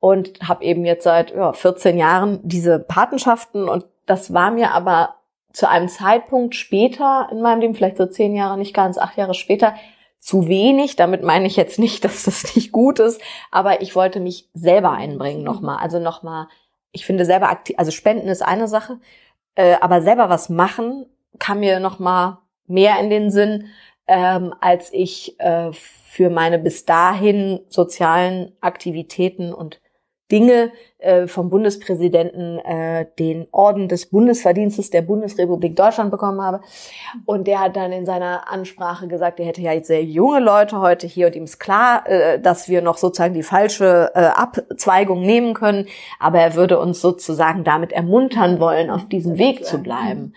und 0.00 0.40
habe 0.48 0.64
eben 0.64 0.84
jetzt 0.84 1.04
seit 1.04 1.30
ja, 1.30 1.52
14 1.52 1.96
Jahren 1.96 2.40
diese 2.42 2.80
Patenschaften 2.80 3.68
und 3.68 3.86
das 4.06 4.34
war 4.34 4.50
mir 4.50 4.72
aber 4.72 5.14
zu 5.52 5.68
einem 5.68 5.88
Zeitpunkt 5.88 6.56
später 6.56 7.28
in 7.30 7.40
meinem 7.40 7.60
Leben, 7.60 7.74
vielleicht 7.76 7.98
so 7.98 8.06
zehn 8.06 8.34
Jahre, 8.34 8.58
nicht 8.58 8.74
ganz, 8.74 8.98
acht 8.98 9.16
Jahre 9.16 9.34
später, 9.34 9.74
zu 10.18 10.48
wenig. 10.48 10.96
Damit 10.96 11.22
meine 11.22 11.46
ich 11.46 11.54
jetzt 11.54 11.78
nicht, 11.78 12.04
dass 12.04 12.24
das 12.24 12.56
nicht 12.56 12.72
gut 12.72 12.98
ist, 12.98 13.20
aber 13.52 13.80
ich 13.80 13.94
wollte 13.94 14.18
mich 14.18 14.48
selber 14.54 14.90
einbringen 14.90 15.44
nochmal. 15.44 15.78
Also 15.78 16.00
nochmal 16.00 16.48
ich 16.94 17.04
finde 17.04 17.26
selber 17.26 17.50
aktiv, 17.50 17.76
also 17.78 17.90
Spenden 17.90 18.28
ist 18.28 18.42
eine 18.42 18.68
Sache, 18.68 18.98
äh, 19.56 19.76
aber 19.80 20.00
selber 20.00 20.30
was 20.30 20.48
machen 20.48 21.06
kam 21.38 21.60
mir 21.60 21.80
noch 21.80 21.98
mal 21.98 22.38
mehr 22.66 22.98
in 23.00 23.10
den 23.10 23.30
Sinn, 23.30 23.66
ähm, 24.06 24.54
als 24.60 24.92
ich 24.92 25.38
äh, 25.40 25.72
für 25.72 26.30
meine 26.30 26.58
bis 26.58 26.84
dahin 26.84 27.60
sozialen 27.68 28.52
Aktivitäten 28.60 29.52
und 29.52 29.80
Dinge 30.32 30.72
äh, 30.98 31.26
vom 31.26 31.50
Bundespräsidenten 31.50 32.58
äh, 32.60 33.06
den 33.18 33.46
Orden 33.52 33.88
des 33.88 34.06
Bundesverdienstes 34.06 34.88
der 34.88 35.02
Bundesrepublik 35.02 35.76
Deutschland 35.76 36.10
bekommen 36.10 36.40
habe. 36.40 36.62
Und 37.26 37.46
der 37.46 37.60
hat 37.60 37.76
dann 37.76 37.92
in 37.92 38.06
seiner 38.06 38.50
Ansprache 38.50 39.06
gesagt, 39.06 39.38
er 39.38 39.46
hätte 39.46 39.60
ja 39.60 39.72
jetzt 39.72 39.88
sehr 39.88 40.02
junge 40.02 40.40
Leute 40.40 40.80
heute 40.80 41.06
hier 41.06 41.26
und 41.26 41.36
ihm 41.36 41.44
ist 41.44 41.58
klar, 41.58 42.08
äh, 42.08 42.40
dass 42.40 42.68
wir 42.68 42.80
noch 42.80 42.96
sozusagen 42.96 43.34
die 43.34 43.42
falsche 43.42 44.12
äh, 44.14 44.20
Abzweigung 44.20 45.20
nehmen 45.20 45.52
können, 45.52 45.86
aber 46.18 46.40
er 46.40 46.54
würde 46.54 46.78
uns 46.78 47.02
sozusagen 47.02 47.62
damit 47.62 47.92
ermuntern 47.92 48.60
wollen, 48.60 48.90
auf 48.90 49.06
diesem 49.08 49.36
Weg 49.36 49.66
zu 49.66 49.78
bleiben. 49.78 50.34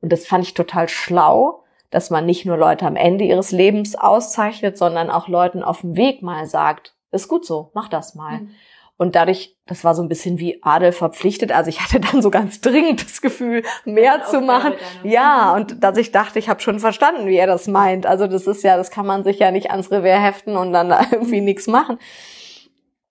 Und 0.00 0.12
das 0.12 0.26
fand 0.26 0.44
ich 0.44 0.54
total 0.54 0.88
schlau, 0.88 1.62
dass 1.90 2.10
man 2.10 2.26
nicht 2.26 2.44
nur 2.44 2.56
Leute 2.56 2.86
am 2.86 2.96
Ende 2.96 3.24
ihres 3.24 3.52
Lebens 3.52 3.94
auszeichnet, 3.94 4.76
sondern 4.76 5.10
auch 5.10 5.28
Leuten 5.28 5.62
auf 5.62 5.82
dem 5.82 5.96
Weg 5.96 6.22
mal 6.22 6.44
sagt, 6.46 6.94
ist 7.12 7.28
gut 7.28 7.46
so, 7.46 7.70
mach 7.72 7.88
das 7.88 8.14
mal. 8.14 8.40
Mhm. 8.40 8.50
Und 8.98 9.14
dadurch, 9.14 9.56
das 9.66 9.84
war 9.84 9.94
so 9.94 10.02
ein 10.02 10.08
bisschen 10.08 10.40
wie 10.40 10.60
Adel 10.62 10.90
verpflichtet. 10.90 11.52
Also 11.52 11.68
ich 11.68 11.80
hatte 11.80 12.00
dann 12.00 12.20
so 12.20 12.30
ganz 12.30 12.60
dringend 12.60 13.04
das 13.04 13.22
Gefühl, 13.22 13.62
mehr 13.84 14.24
zu 14.24 14.40
machen. 14.40 14.74
Ja, 15.04 15.54
und 15.54 15.84
dass 15.84 15.96
ich 15.96 16.10
dachte, 16.10 16.40
ich 16.40 16.48
habe 16.48 16.60
schon 16.60 16.80
verstanden, 16.80 17.28
wie 17.28 17.36
er 17.36 17.46
das 17.46 17.68
meint. 17.68 18.06
Also 18.06 18.26
das 18.26 18.48
ist 18.48 18.64
ja, 18.64 18.76
das 18.76 18.90
kann 18.90 19.06
man 19.06 19.22
sich 19.22 19.38
ja 19.38 19.52
nicht 19.52 19.70
ans 19.70 19.92
Revers 19.92 20.20
heften 20.20 20.56
und 20.56 20.72
dann 20.72 20.88
da 20.88 21.00
irgendwie 21.12 21.40
nichts 21.40 21.68
machen. 21.68 21.98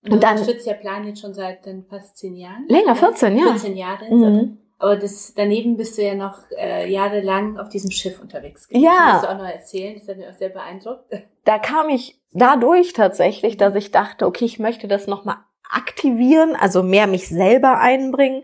Und, 0.04 0.12
und 0.12 0.24
dann 0.24 0.38
unterstützt 0.38 0.68
ja 0.68 0.74
Plan 0.74 1.08
jetzt 1.08 1.22
schon 1.22 1.34
seit 1.34 1.66
dann 1.66 1.86
fast 1.90 2.18
zehn 2.18 2.36
Jahren. 2.36 2.66
Länger, 2.68 2.96
14, 2.96 3.38
ja. 3.38 3.46
14 3.46 3.78
Jahre. 3.78 4.14
Mhm. 4.14 4.58
Aber 4.80 4.98
das, 4.98 5.34
daneben 5.36 5.78
bist 5.78 5.98
du 5.98 6.04
ja 6.04 6.16
noch 6.16 6.38
äh, 6.56 6.92
jahrelang 6.92 7.58
auf 7.58 7.70
diesem 7.70 7.92
Schiff 7.92 8.22
unterwegs 8.22 8.68
gewesen. 8.68 8.84
Ja. 8.84 8.92
Das 8.92 9.14
musst 9.14 9.24
du 9.24 9.30
auch 9.30 9.38
noch 9.38 9.50
erzählen. 9.50 9.96
Das 9.98 10.08
hat 10.08 10.18
mich 10.18 10.28
auch 10.28 10.38
sehr 10.38 10.50
beeindruckt. 10.50 11.06
Da 11.46 11.60
kam 11.60 11.90
ich 11.90 12.22
dadurch 12.34 12.94
tatsächlich, 12.94 13.58
dass 13.58 13.74
ich 13.74 13.92
dachte, 13.92 14.28
okay, 14.28 14.46
ich 14.46 14.60
möchte 14.60 14.88
das 14.88 15.08
nochmal 15.08 15.38
aktivieren, 15.70 16.56
also 16.56 16.84
mehr 16.84 17.08
mich 17.08 17.28
selber 17.28 17.80
einbringen. 17.80 18.44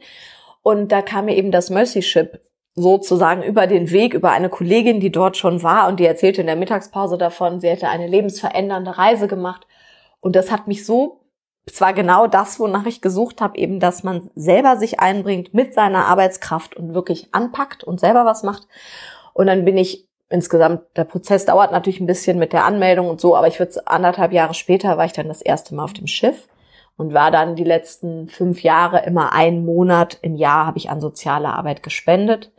Und 0.61 0.91
da 0.91 1.01
kam 1.01 1.25
mir 1.25 1.35
eben 1.35 1.51
das 1.51 1.69
Mercy-Ship 1.69 2.41
sozusagen 2.75 3.43
über 3.43 3.67
den 3.67 3.91
Weg, 3.91 4.13
über 4.13 4.31
eine 4.31 4.49
Kollegin, 4.49 4.99
die 4.99 5.11
dort 5.11 5.37
schon 5.37 5.61
war 5.61 5.87
und 5.87 5.99
die 5.99 6.05
erzählte 6.05 6.41
in 6.41 6.47
der 6.47 6.55
Mittagspause 6.55 7.17
davon, 7.17 7.59
sie 7.59 7.69
hätte 7.69 7.87
eine 7.87 8.07
lebensverändernde 8.07 8.97
Reise 8.97 9.27
gemacht. 9.27 9.67
Und 10.19 10.35
das 10.35 10.51
hat 10.51 10.67
mich 10.67 10.85
so, 10.85 11.21
es 11.65 11.79
war 11.81 11.93
genau 11.93 12.27
das, 12.27 12.59
wonach 12.59 12.85
ich 12.85 13.01
gesucht 13.01 13.41
habe, 13.41 13.57
eben, 13.57 13.79
dass 13.79 14.03
man 14.03 14.29
selber 14.35 14.77
sich 14.77 14.99
einbringt 14.99 15.53
mit 15.53 15.73
seiner 15.73 16.05
Arbeitskraft 16.07 16.75
und 16.75 16.93
wirklich 16.93 17.29
anpackt 17.31 17.83
und 17.83 17.99
selber 17.99 18.25
was 18.25 18.43
macht. 18.43 18.67
Und 19.33 19.47
dann 19.47 19.65
bin 19.65 19.77
ich 19.77 20.07
insgesamt, 20.29 20.81
der 20.95 21.03
Prozess 21.03 21.45
dauert 21.45 21.71
natürlich 21.71 21.99
ein 21.99 22.07
bisschen 22.07 22.39
mit 22.39 22.53
der 22.53 22.65
Anmeldung 22.65 23.07
und 23.07 23.21
so, 23.21 23.35
aber 23.35 23.47
ich 23.47 23.59
würde 23.59 23.85
anderthalb 23.85 24.33
Jahre 24.33 24.55
später 24.55 24.97
war 24.97 25.05
ich 25.05 25.13
dann 25.13 25.27
das 25.27 25.41
erste 25.41 25.75
Mal 25.75 25.83
auf 25.83 25.93
dem 25.93 26.07
Schiff 26.07 26.47
und 26.97 27.13
war 27.13 27.31
dann 27.31 27.55
die 27.55 27.63
letzten 27.63 28.27
fünf 28.27 28.63
Jahre 28.63 29.05
immer 29.05 29.33
einen 29.33 29.65
Monat 29.65 30.17
im 30.21 30.35
Jahr 30.35 30.65
habe 30.65 30.77
ich 30.77 30.89
an 30.89 31.01
soziale 31.01 31.49
Arbeit 31.49 31.83
gespendet, 31.83 32.51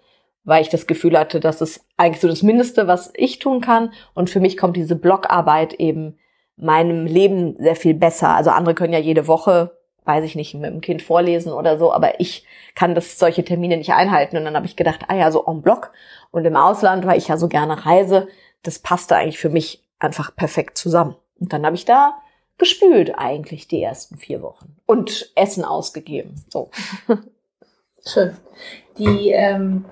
weil 0.44 0.62
ich 0.62 0.68
das 0.68 0.86
Gefühl 0.86 1.18
hatte, 1.18 1.40
das 1.40 1.60
ist 1.60 1.86
eigentlich 1.96 2.20
so 2.20 2.28
das 2.28 2.42
Mindeste, 2.42 2.86
was 2.86 3.12
ich 3.14 3.38
tun 3.38 3.60
kann. 3.60 3.92
Und 4.14 4.30
für 4.30 4.40
mich 4.40 4.56
kommt 4.56 4.76
diese 4.76 4.96
Blogarbeit 4.96 5.74
eben 5.74 6.18
meinem 6.56 7.06
Leben 7.06 7.56
sehr 7.58 7.76
viel 7.76 7.94
besser. 7.94 8.30
Also 8.30 8.50
andere 8.50 8.74
können 8.74 8.92
ja 8.92 8.98
jede 8.98 9.26
Woche, 9.26 9.78
weiß 10.04 10.24
ich 10.24 10.34
nicht, 10.34 10.54
mit 10.54 10.70
dem 10.70 10.80
Kind 10.80 11.00
vorlesen 11.00 11.52
oder 11.52 11.78
so, 11.78 11.92
aber 11.92 12.20
ich 12.20 12.44
kann 12.74 12.94
das 12.94 13.18
solche 13.18 13.44
Termine 13.44 13.76
nicht 13.76 13.92
einhalten. 13.92 14.36
Und 14.36 14.44
dann 14.44 14.56
habe 14.56 14.66
ich 14.66 14.76
gedacht, 14.76 15.06
ah 15.08 15.14
ja, 15.14 15.30
so 15.30 15.44
en 15.46 15.62
bloc. 15.62 15.92
Und 16.30 16.44
im 16.44 16.56
Ausland, 16.56 17.06
weil 17.06 17.18
ich 17.18 17.28
ja 17.28 17.36
so 17.36 17.48
gerne 17.48 17.86
reise, 17.86 18.28
das 18.62 18.80
passte 18.80 19.16
eigentlich 19.16 19.38
für 19.38 19.50
mich 19.50 19.84
einfach 19.98 20.34
perfekt 20.34 20.76
zusammen. 20.76 21.16
Und 21.40 21.52
dann 21.52 21.64
habe 21.64 21.76
ich 21.76 21.84
da 21.84 22.14
gespült 22.58 23.12
eigentlich 23.16 23.68
die 23.68 23.82
ersten 23.82 24.16
vier 24.16 24.42
Wochen 24.42 24.76
und 24.86 25.32
Essen 25.34 25.64
ausgegeben. 25.64 26.34
So. 26.48 26.70
Schön. 28.06 28.36
Die 28.98 29.30
ähm, 29.30 29.86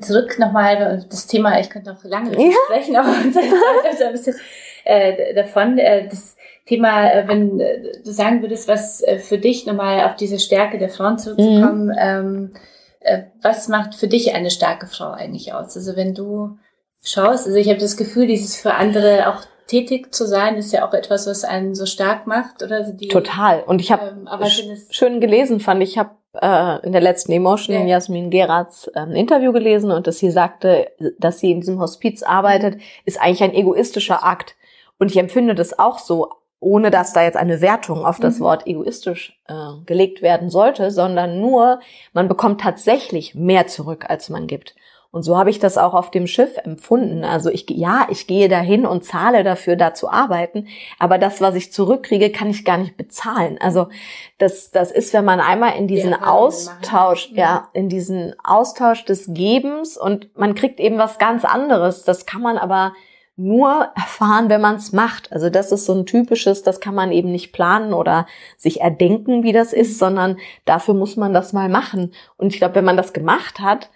zurück 0.00 0.38
nochmal 0.38 1.06
das 1.08 1.26
Thema, 1.26 1.58
ich 1.58 1.70
könnte 1.70 1.90
noch 1.90 2.04
lange 2.04 2.32
ja. 2.32 2.52
sprechen, 2.66 2.96
aber 2.96 3.08
unsere 3.24 3.44
Zeit 3.44 3.92
ist 3.92 4.02
ein 4.02 4.12
bisschen 4.12 4.36
äh, 4.84 5.34
davon. 5.34 5.78
Äh, 5.78 6.08
das 6.08 6.36
Thema, 6.66 7.10
äh, 7.10 7.28
wenn 7.28 7.60
äh, 7.60 8.00
du 8.04 8.12
sagen 8.12 8.42
würdest, 8.42 8.68
was 8.68 9.04
für 9.18 9.38
dich 9.38 9.66
nochmal 9.66 10.04
auf 10.04 10.16
diese 10.16 10.38
Stärke 10.38 10.78
der 10.78 10.88
Frauen 10.88 11.18
zurückzukommen, 11.18 11.86
mhm. 11.86 11.94
ähm, 11.98 12.52
äh, 13.00 13.24
was 13.40 13.68
macht 13.68 13.94
für 13.94 14.08
dich 14.08 14.34
eine 14.34 14.50
starke 14.50 14.86
Frau 14.86 15.10
eigentlich 15.10 15.52
aus? 15.52 15.76
Also 15.76 15.96
wenn 15.96 16.14
du 16.14 16.58
schaust, 17.02 17.46
also 17.46 17.56
ich 17.56 17.68
habe 17.68 17.78
das 17.78 17.96
Gefühl, 17.96 18.26
dieses 18.26 18.56
für 18.56 18.74
andere 18.74 19.28
auch 19.28 19.42
tätig 19.66 20.14
zu 20.14 20.26
sein, 20.26 20.56
ist 20.56 20.72
ja 20.72 20.86
auch 20.86 20.94
etwas, 20.94 21.26
was 21.26 21.44
einen 21.44 21.74
so 21.74 21.86
stark 21.86 22.26
macht, 22.26 22.62
oder? 22.62 22.76
Also 22.76 22.92
die, 22.92 23.08
Total. 23.08 23.62
Und 23.64 23.80
ich 23.80 23.90
habe 23.90 24.16
ähm, 24.30 24.76
schön 24.90 25.20
gelesen, 25.20 25.60
fand 25.60 25.82
ich. 25.82 25.90
Ich 25.90 25.98
habe 25.98 26.10
äh, 26.40 26.84
in 26.86 26.92
der 26.92 27.00
letzten 27.00 27.32
Emotion 27.32 27.76
ja. 27.76 27.84
Jasmin 27.86 28.30
Gerards 28.30 28.88
äh, 28.94 29.18
Interview 29.18 29.52
gelesen 29.52 29.90
und 29.90 30.06
dass 30.06 30.18
sie 30.18 30.30
sagte, 30.30 30.88
dass 31.18 31.40
sie 31.40 31.50
in 31.50 31.60
diesem 31.60 31.80
Hospiz 31.80 32.22
arbeitet, 32.22 32.80
ist 33.04 33.20
eigentlich 33.20 33.42
ein 33.42 33.54
egoistischer 33.54 34.24
Akt. 34.24 34.54
Und 34.98 35.10
ich 35.10 35.16
empfinde 35.18 35.54
das 35.54 35.78
auch 35.78 35.98
so, 35.98 36.30
ohne 36.60 36.90
dass 36.90 37.12
da 37.12 37.22
jetzt 37.22 37.36
eine 37.36 37.60
Wertung 37.60 38.04
auf 38.04 38.18
das 38.18 38.38
mhm. 38.38 38.44
Wort 38.44 38.66
egoistisch 38.66 39.38
äh, 39.46 39.54
gelegt 39.84 40.22
werden 40.22 40.48
sollte, 40.48 40.90
sondern 40.90 41.40
nur, 41.40 41.80
man 42.12 42.28
bekommt 42.28 42.60
tatsächlich 42.60 43.34
mehr 43.34 43.66
zurück, 43.66 44.06
als 44.08 44.30
man 44.30 44.46
gibt. 44.46 44.74
Und 45.16 45.22
so 45.22 45.38
habe 45.38 45.48
ich 45.48 45.58
das 45.58 45.78
auch 45.78 45.94
auf 45.94 46.10
dem 46.10 46.26
Schiff 46.26 46.58
empfunden. 46.62 47.24
Also 47.24 47.48
ich, 47.48 47.64
ja, 47.70 48.06
ich 48.10 48.26
gehe 48.26 48.50
dahin 48.50 48.84
und 48.84 49.02
zahle 49.02 49.44
dafür, 49.44 49.74
da 49.74 49.94
zu 49.94 50.10
arbeiten. 50.10 50.68
Aber 50.98 51.16
das, 51.16 51.40
was 51.40 51.54
ich 51.54 51.72
zurückkriege, 51.72 52.30
kann 52.30 52.50
ich 52.50 52.66
gar 52.66 52.76
nicht 52.76 52.98
bezahlen. 52.98 53.56
Also 53.58 53.88
das, 54.36 54.72
das 54.72 54.92
ist, 54.92 55.14
wenn 55.14 55.24
man 55.24 55.40
einmal 55.40 55.78
in 55.78 55.88
diesen 55.88 56.10
ja, 56.10 56.26
Austausch, 56.26 57.30
ja. 57.32 57.42
ja, 57.42 57.68
in 57.72 57.88
diesen 57.88 58.34
Austausch 58.44 59.06
des 59.06 59.32
Gebens 59.32 59.96
und 59.96 60.36
man 60.36 60.54
kriegt 60.54 60.80
eben 60.80 60.98
was 60.98 61.18
ganz 61.18 61.46
anderes. 61.46 62.04
Das 62.04 62.26
kann 62.26 62.42
man 62.42 62.58
aber 62.58 62.92
nur 63.36 63.88
erfahren, 63.94 64.50
wenn 64.50 64.60
man 64.60 64.76
es 64.76 64.92
macht. 64.92 65.32
Also 65.32 65.48
das 65.48 65.72
ist 65.72 65.86
so 65.86 65.94
ein 65.94 66.04
typisches, 66.04 66.62
das 66.62 66.78
kann 66.78 66.94
man 66.94 67.10
eben 67.10 67.32
nicht 67.32 67.52
planen 67.52 67.94
oder 67.94 68.26
sich 68.58 68.82
erdenken, 68.82 69.44
wie 69.44 69.54
das 69.54 69.72
ist, 69.72 69.98
sondern 69.98 70.36
dafür 70.66 70.92
muss 70.92 71.16
man 71.16 71.32
das 71.32 71.54
mal 71.54 71.70
machen. 71.70 72.12
Und 72.36 72.52
ich 72.52 72.58
glaube, 72.58 72.74
wenn 72.74 72.84
man 72.84 72.98
das 72.98 73.14
gemacht 73.14 73.60
hat, 73.60 73.88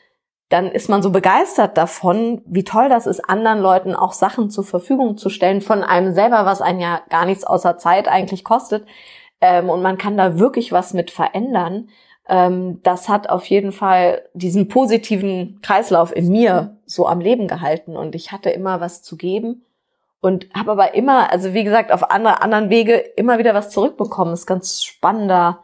dann 0.50 0.72
ist 0.72 0.88
man 0.88 1.00
so 1.00 1.10
begeistert 1.10 1.78
davon, 1.78 2.42
wie 2.44 2.64
toll 2.64 2.88
das 2.88 3.06
ist, 3.06 3.20
anderen 3.20 3.60
Leuten 3.60 3.94
auch 3.94 4.12
Sachen 4.12 4.50
zur 4.50 4.64
Verfügung 4.64 5.16
zu 5.16 5.30
stellen 5.30 5.60
von 5.60 5.84
einem 5.84 6.12
selber, 6.12 6.44
was 6.44 6.60
einen 6.60 6.80
ja 6.80 7.00
gar 7.08 7.24
nichts 7.24 7.44
außer 7.44 7.78
Zeit 7.78 8.08
eigentlich 8.08 8.42
kostet. 8.42 8.84
Ähm, 9.40 9.70
und 9.70 9.80
man 9.80 9.96
kann 9.96 10.16
da 10.16 10.40
wirklich 10.40 10.72
was 10.72 10.92
mit 10.92 11.12
verändern. 11.12 11.88
Ähm, 12.28 12.80
das 12.82 13.08
hat 13.08 13.30
auf 13.30 13.46
jeden 13.46 13.70
Fall 13.70 14.22
diesen 14.34 14.66
positiven 14.66 15.60
Kreislauf 15.62 16.14
in 16.14 16.28
mir 16.28 16.76
so 16.84 17.06
am 17.06 17.20
Leben 17.20 17.46
gehalten. 17.46 17.96
Und 17.96 18.16
ich 18.16 18.32
hatte 18.32 18.50
immer 18.50 18.80
was 18.80 19.02
zu 19.04 19.16
geben 19.16 19.64
und 20.20 20.48
habe 20.52 20.72
aber 20.72 20.94
immer, 20.94 21.30
also 21.30 21.54
wie 21.54 21.64
gesagt, 21.64 21.92
auf 21.92 22.10
andere, 22.10 22.42
anderen 22.42 22.70
Wege 22.70 22.94
immer 22.94 23.38
wieder 23.38 23.54
was 23.54 23.70
zurückbekommen. 23.70 24.32
Das 24.32 24.40
ist 24.40 24.46
ganz 24.46 24.82
spannender 24.82 25.60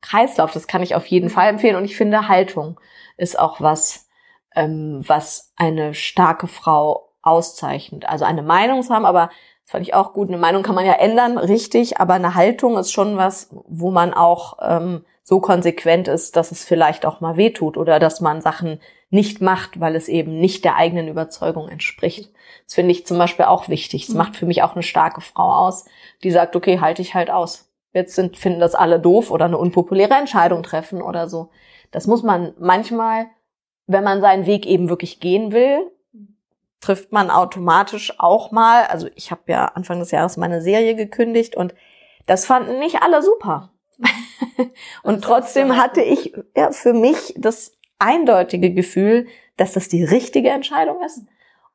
Kreislauf. 0.00 0.50
Das 0.52 0.66
kann 0.66 0.82
ich 0.82 0.94
auf 0.94 1.04
jeden 1.06 1.28
Fall 1.28 1.50
empfehlen. 1.50 1.76
Und 1.76 1.84
ich 1.84 1.96
finde, 1.96 2.26
Haltung 2.26 2.80
ist 3.18 3.38
auch 3.38 3.60
was, 3.60 4.09
ähm, 4.54 5.02
was 5.06 5.52
eine 5.56 5.94
starke 5.94 6.46
Frau 6.46 7.10
auszeichnet. 7.22 8.08
Also 8.08 8.24
eine 8.24 8.42
Meinung 8.42 8.82
zu 8.82 8.94
haben, 8.94 9.04
aber 9.04 9.30
das 9.64 9.72
fand 9.72 9.86
ich 9.86 9.94
auch 9.94 10.12
gut. 10.12 10.28
Eine 10.28 10.38
Meinung 10.38 10.62
kann 10.62 10.74
man 10.74 10.86
ja 10.86 10.94
ändern, 10.94 11.38
richtig, 11.38 11.98
aber 12.00 12.14
eine 12.14 12.34
Haltung 12.34 12.76
ist 12.78 12.92
schon 12.92 13.16
was, 13.16 13.50
wo 13.66 13.90
man 13.90 14.14
auch 14.14 14.58
ähm, 14.62 15.04
so 15.22 15.40
konsequent 15.40 16.08
ist, 16.08 16.36
dass 16.36 16.50
es 16.50 16.64
vielleicht 16.64 17.06
auch 17.06 17.20
mal 17.20 17.36
wehtut 17.36 17.76
oder 17.76 17.98
dass 17.98 18.20
man 18.20 18.40
Sachen 18.40 18.80
nicht 19.10 19.40
macht, 19.40 19.80
weil 19.80 19.96
es 19.96 20.08
eben 20.08 20.38
nicht 20.38 20.64
der 20.64 20.76
eigenen 20.76 21.08
Überzeugung 21.08 21.68
entspricht. 21.68 22.32
Das 22.64 22.74
finde 22.74 22.92
ich 22.92 23.06
zum 23.06 23.18
Beispiel 23.18 23.44
auch 23.44 23.68
wichtig. 23.68 24.04
Es 24.04 24.10
mhm. 24.10 24.18
macht 24.18 24.36
für 24.36 24.46
mich 24.46 24.62
auch 24.62 24.74
eine 24.74 24.82
starke 24.82 25.20
Frau 25.20 25.52
aus, 25.52 25.84
die 26.22 26.30
sagt, 26.30 26.56
okay, 26.56 26.80
halte 26.80 27.02
ich 27.02 27.14
halt 27.14 27.30
aus. 27.30 27.68
Jetzt 27.92 28.14
sind, 28.14 28.36
finden 28.36 28.60
das 28.60 28.74
alle 28.74 29.00
doof 29.00 29.30
oder 29.30 29.44
eine 29.46 29.58
unpopuläre 29.58 30.14
Entscheidung 30.14 30.62
treffen 30.62 31.02
oder 31.02 31.28
so. 31.28 31.50
Das 31.90 32.06
muss 32.06 32.22
man 32.22 32.54
manchmal 32.58 33.26
wenn 33.92 34.04
man 34.04 34.20
seinen 34.20 34.46
Weg 34.46 34.66
eben 34.66 34.88
wirklich 34.88 35.20
gehen 35.20 35.52
will, 35.52 35.90
trifft 36.80 37.12
man 37.12 37.30
automatisch 37.30 38.14
auch 38.18 38.52
mal, 38.52 38.84
also 38.84 39.08
ich 39.14 39.30
habe 39.30 39.42
ja 39.46 39.66
Anfang 39.66 39.98
des 39.98 40.12
Jahres 40.12 40.36
meine 40.36 40.62
Serie 40.62 40.94
gekündigt 40.94 41.56
und 41.56 41.74
das 42.26 42.46
fanden 42.46 42.78
nicht 42.78 43.02
alle 43.02 43.22
super. 43.22 43.70
und 45.02 45.22
trotzdem 45.22 45.76
hatte 45.76 46.00
ich 46.00 46.32
ja, 46.56 46.70
für 46.70 46.94
mich 46.94 47.34
das 47.36 47.72
eindeutige 47.98 48.72
Gefühl, 48.72 49.26
dass 49.56 49.72
das 49.72 49.88
die 49.88 50.04
richtige 50.04 50.50
Entscheidung 50.50 51.02
ist. 51.04 51.22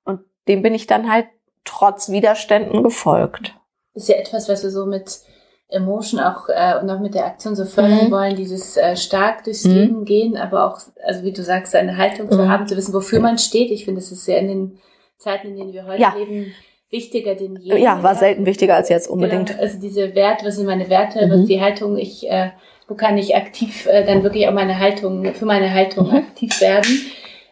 Und 0.05 0.21
dem 0.47 0.61
bin 0.61 0.73
ich 0.73 0.87
dann 0.87 1.11
halt 1.11 1.27
trotz 1.65 2.09
Widerständen 2.09 2.81
gefolgt. 2.81 3.55
Das 3.93 4.03
ist 4.03 4.09
ja 4.09 4.15
etwas, 4.15 4.49
was 4.49 4.63
wir 4.63 4.71
so 4.71 4.85
mit 4.85 5.19
Emotion 5.67 6.19
auch 6.19 6.47
äh, 6.49 6.79
und 6.79 6.89
auch 6.89 6.99
mit 6.99 7.15
der 7.15 7.25
Aktion 7.25 7.55
so 7.55 7.65
fördern 7.65 8.07
mhm. 8.07 8.11
wollen, 8.11 8.35
dieses 8.35 8.77
äh, 8.77 8.95
stark 8.95 9.43
durchs 9.43 9.65
mhm. 9.65 9.73
Leben 9.73 10.05
gehen, 10.05 10.37
aber 10.37 10.65
auch, 10.65 10.79
also 11.03 11.23
wie 11.23 11.33
du 11.33 11.43
sagst, 11.43 11.75
eine 11.75 11.97
Haltung 11.97 12.27
mhm. 12.27 12.31
zu 12.31 12.49
haben, 12.49 12.67
zu 12.67 12.77
wissen, 12.77 12.93
wofür 12.93 13.19
man 13.19 13.37
steht. 13.37 13.71
Ich 13.71 13.85
finde, 13.85 13.99
es 13.99 14.11
ist 14.11 14.27
ja 14.27 14.37
in 14.37 14.47
den 14.47 14.77
Zeiten, 15.17 15.47
in 15.47 15.57
denen 15.57 15.73
wir 15.73 15.85
heute 15.85 16.01
ja. 16.01 16.13
leben, 16.15 16.53
wichtiger 16.91 17.35
denn 17.35 17.57
je. 17.57 17.77
Ja, 17.77 18.03
war 18.03 18.15
selten 18.15 18.45
wichtiger 18.45 18.75
als 18.75 18.89
jetzt 18.89 19.09
unbedingt. 19.09 19.49
Genau, 19.49 19.61
also 19.61 19.79
diese 19.79 20.13
Werte, 20.13 20.45
was 20.45 20.55
sind 20.55 20.67
meine 20.67 20.89
Werte, 20.89 21.25
mhm. 21.25 21.31
was 21.31 21.39
ist 21.41 21.49
die 21.49 21.61
Haltung, 21.61 21.97
ich, 21.97 22.29
äh, 22.29 22.51
wo 22.87 22.93
kann 22.93 23.17
ich 23.17 23.35
aktiv 23.35 23.87
äh, 23.87 24.05
dann 24.05 24.21
wirklich 24.21 24.47
auch 24.47 24.53
meine 24.53 24.79
Haltung, 24.79 25.33
für 25.33 25.45
meine 25.45 25.73
Haltung 25.73 26.09
mhm. 26.09 26.17
aktiv 26.17 26.61
werden. 26.61 26.91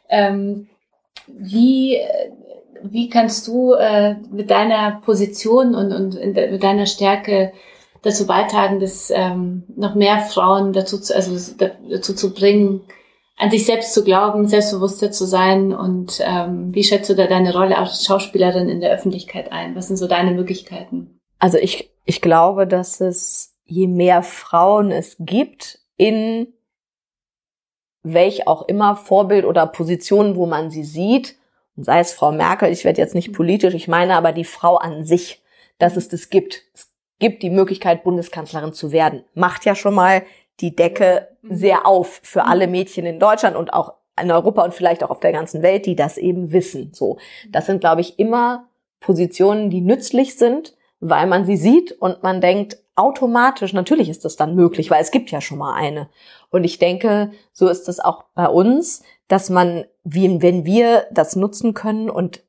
Ähm, 0.07 0.67
wie, 1.27 1.99
wie 2.83 3.09
kannst 3.09 3.47
du 3.47 3.73
äh, 3.73 4.15
mit 4.31 4.51
deiner 4.51 5.01
Position 5.03 5.73
und, 5.73 5.91
und 5.91 6.15
de, 6.15 6.51
mit 6.51 6.63
deiner 6.63 6.85
Stärke 6.85 7.53
dazu 8.03 8.27
beitragen, 8.27 8.79
dass 8.79 9.09
ähm, 9.09 9.63
noch 9.75 9.95
mehr 9.95 10.19
Frauen 10.19 10.73
dazu, 10.73 10.99
zu, 10.99 11.15
also 11.15 11.55
dazu 11.89 12.13
zu 12.13 12.33
bringen, 12.33 12.81
an 13.37 13.49
sich 13.49 13.65
selbst 13.65 13.93
zu 13.93 14.03
glauben, 14.03 14.47
selbstbewusster 14.47 15.11
zu 15.11 15.25
sein 15.25 15.73
und 15.73 16.21
ähm, 16.23 16.73
wie 16.75 16.83
schätzt 16.83 17.09
du 17.09 17.15
da 17.15 17.25
deine 17.25 17.53
Rolle 17.53 17.77
als 17.77 18.05
Schauspielerin 18.05 18.69
in 18.69 18.79
der 18.79 18.91
Öffentlichkeit 18.91 19.51
ein? 19.51 19.75
Was 19.75 19.87
sind 19.87 19.97
so 19.97 20.07
deine 20.07 20.31
Möglichkeiten? 20.31 21.19
Also 21.39 21.57
ich, 21.57 21.91
ich 22.05 22.21
glaube, 22.21 22.67
dass 22.67 23.01
es 23.01 23.55
je 23.65 23.87
mehr 23.87 24.21
Frauen 24.21 24.91
es 24.91 25.15
gibt 25.19 25.79
in 25.97 26.53
welch 28.03 28.47
auch 28.47 28.67
immer 28.67 28.95
Vorbild 28.95 29.45
oder 29.45 29.65
Position, 29.65 30.35
wo 30.35 30.45
man 30.45 30.69
sie 30.69 30.83
sieht, 30.83 31.37
sei 31.77 31.99
es 31.99 32.13
Frau 32.13 32.31
Merkel, 32.31 32.71
ich 32.71 32.85
werde 32.85 33.01
jetzt 33.01 33.15
nicht 33.15 33.33
politisch, 33.33 33.73
ich 33.73 33.87
meine 33.87 34.15
aber 34.15 34.31
die 34.31 34.43
Frau 34.43 34.75
an 34.75 35.05
sich, 35.05 35.41
dass 35.79 35.97
es 35.97 36.07
das 36.09 36.29
gibt. 36.29 36.61
Es 36.73 36.92
gibt 37.19 37.43
die 37.43 37.49
Möglichkeit, 37.49 38.03
Bundeskanzlerin 38.03 38.73
zu 38.73 38.91
werden. 38.91 39.23
Macht 39.33 39.65
ja 39.65 39.75
schon 39.75 39.93
mal 39.93 40.23
die 40.59 40.75
Decke 40.75 41.29
mhm. 41.41 41.55
sehr 41.55 41.87
auf 41.87 42.19
für 42.23 42.43
mhm. 42.43 42.49
alle 42.49 42.67
Mädchen 42.67 43.05
in 43.05 43.19
Deutschland 43.19 43.55
und 43.55 43.73
auch 43.73 43.93
in 44.21 44.31
Europa 44.31 44.63
und 44.63 44.73
vielleicht 44.73 45.03
auch 45.03 45.09
auf 45.09 45.19
der 45.19 45.31
ganzen 45.31 45.63
Welt, 45.63 45.85
die 45.85 45.95
das 45.95 46.17
eben 46.17 46.51
wissen. 46.51 46.91
So, 46.93 47.17
das 47.49 47.65
sind, 47.65 47.81
glaube 47.81 48.01
ich, 48.01 48.19
immer 48.19 48.67
Positionen, 48.99 49.69
die 49.69 49.81
nützlich 49.81 50.37
sind, 50.37 50.75
weil 50.99 51.27
man 51.27 51.45
sie 51.45 51.57
sieht 51.57 51.91
und 51.91 52.23
man 52.23 52.39
denkt 52.39 52.77
automatisch, 52.95 53.73
natürlich 53.73 54.07
ist 54.07 54.23
das 54.23 54.35
dann 54.35 54.55
möglich, 54.55 54.91
weil 54.91 55.01
es 55.01 55.11
gibt 55.11 55.31
ja 55.31 55.41
schon 55.41 55.57
mal 55.57 55.73
eine. 55.73 56.09
Und 56.51 56.63
ich 56.63 56.77
denke, 56.77 57.31
so 57.51 57.67
ist 57.67 57.89
es 57.89 57.99
auch 57.99 58.25
bei 58.35 58.47
uns, 58.47 59.03
dass 59.27 59.49
man, 59.49 59.85
wenn 60.03 60.65
wir 60.65 61.07
das 61.11 61.35
nutzen 61.35 61.73
können 61.73 62.09
und 62.09 62.43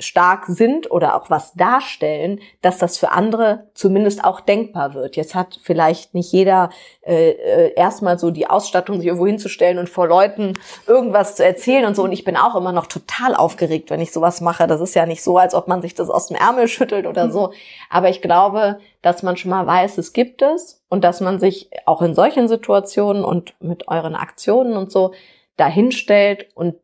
stark 0.00 0.46
sind 0.46 0.90
oder 0.90 1.14
auch 1.14 1.30
was 1.30 1.54
darstellen, 1.54 2.40
dass 2.62 2.78
das 2.78 2.98
für 2.98 3.12
andere 3.12 3.68
zumindest 3.74 4.24
auch 4.24 4.40
denkbar 4.40 4.92
wird. 4.92 5.14
Jetzt 5.14 5.36
hat 5.36 5.60
vielleicht 5.62 6.14
nicht 6.14 6.32
jeder 6.32 6.70
äh, 7.02 7.30
äh, 7.30 7.74
erstmal 7.74 8.18
so 8.18 8.32
die 8.32 8.48
Ausstattung, 8.48 8.98
sich 8.98 9.06
irgendwo 9.06 9.26
hinzustellen 9.26 9.78
und 9.78 9.88
vor 9.88 10.08
Leuten 10.08 10.54
irgendwas 10.88 11.36
zu 11.36 11.44
erzählen 11.44 11.84
und 11.84 11.94
so. 11.94 12.02
Und 12.02 12.10
ich 12.10 12.24
bin 12.24 12.36
auch 12.36 12.56
immer 12.56 12.72
noch 12.72 12.86
total 12.86 13.36
aufgeregt, 13.36 13.90
wenn 13.90 14.00
ich 14.00 14.12
sowas 14.12 14.40
mache. 14.40 14.66
Das 14.66 14.80
ist 14.80 14.94
ja 14.94 15.06
nicht 15.06 15.22
so, 15.22 15.38
als 15.38 15.54
ob 15.54 15.68
man 15.68 15.80
sich 15.80 15.94
das 15.94 16.10
aus 16.10 16.26
dem 16.26 16.36
Ärmel 16.36 16.66
schüttelt 16.66 17.06
oder 17.06 17.30
so. 17.30 17.52
Aber 17.88 18.08
ich 18.08 18.20
glaube, 18.20 18.80
dass 19.00 19.22
man 19.22 19.36
schon 19.36 19.52
mal 19.52 19.66
weiß, 19.66 19.98
es 19.98 20.12
gibt 20.12 20.42
es 20.42 20.82
und 20.88 21.04
dass 21.04 21.20
man 21.20 21.38
sich 21.38 21.70
auch 21.86 22.02
in 22.02 22.14
solchen 22.14 22.48
Situationen 22.48 23.24
und 23.24 23.54
mit 23.60 23.86
euren 23.86 24.16
Aktionen 24.16 24.76
und 24.76 24.90
so 24.90 25.12
dahinstellt 25.56 26.48
und 26.54 26.74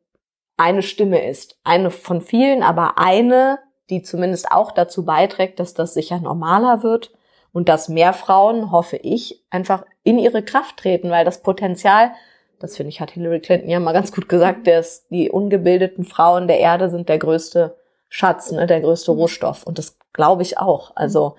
eine 0.60 0.82
Stimme 0.82 1.26
ist. 1.26 1.58
Eine 1.64 1.90
von 1.90 2.20
vielen, 2.20 2.62
aber 2.62 2.98
eine, 2.98 3.60
die 3.88 4.02
zumindest 4.02 4.52
auch 4.52 4.72
dazu 4.72 5.06
beiträgt, 5.06 5.58
dass 5.58 5.72
das 5.72 5.94
sicher 5.94 6.20
normaler 6.20 6.82
wird 6.82 7.12
und 7.52 7.70
dass 7.70 7.88
mehr 7.88 8.12
Frauen, 8.12 8.70
hoffe 8.70 8.98
ich, 8.98 9.42
einfach 9.48 9.86
in 10.02 10.18
ihre 10.18 10.42
Kraft 10.42 10.76
treten, 10.76 11.10
weil 11.10 11.24
das 11.24 11.42
Potenzial, 11.42 12.12
das 12.58 12.76
finde 12.76 12.90
ich, 12.90 13.00
hat 13.00 13.12
Hillary 13.12 13.40
Clinton 13.40 13.70
ja 13.70 13.80
mal 13.80 13.92
ganz 13.92 14.12
gut 14.12 14.28
gesagt, 14.28 14.66
dass 14.66 15.08
die 15.08 15.30
ungebildeten 15.30 16.04
Frauen 16.04 16.46
der 16.46 16.58
Erde 16.58 16.90
sind 16.90 17.08
der 17.08 17.18
größte 17.18 17.76
Schatz, 18.10 18.52
ne, 18.52 18.66
der 18.66 18.80
größte 18.80 19.12
Rohstoff. 19.12 19.62
Und 19.62 19.78
das 19.78 19.98
glaube 20.12 20.42
ich 20.42 20.58
auch. 20.58 20.92
Also, 20.94 21.36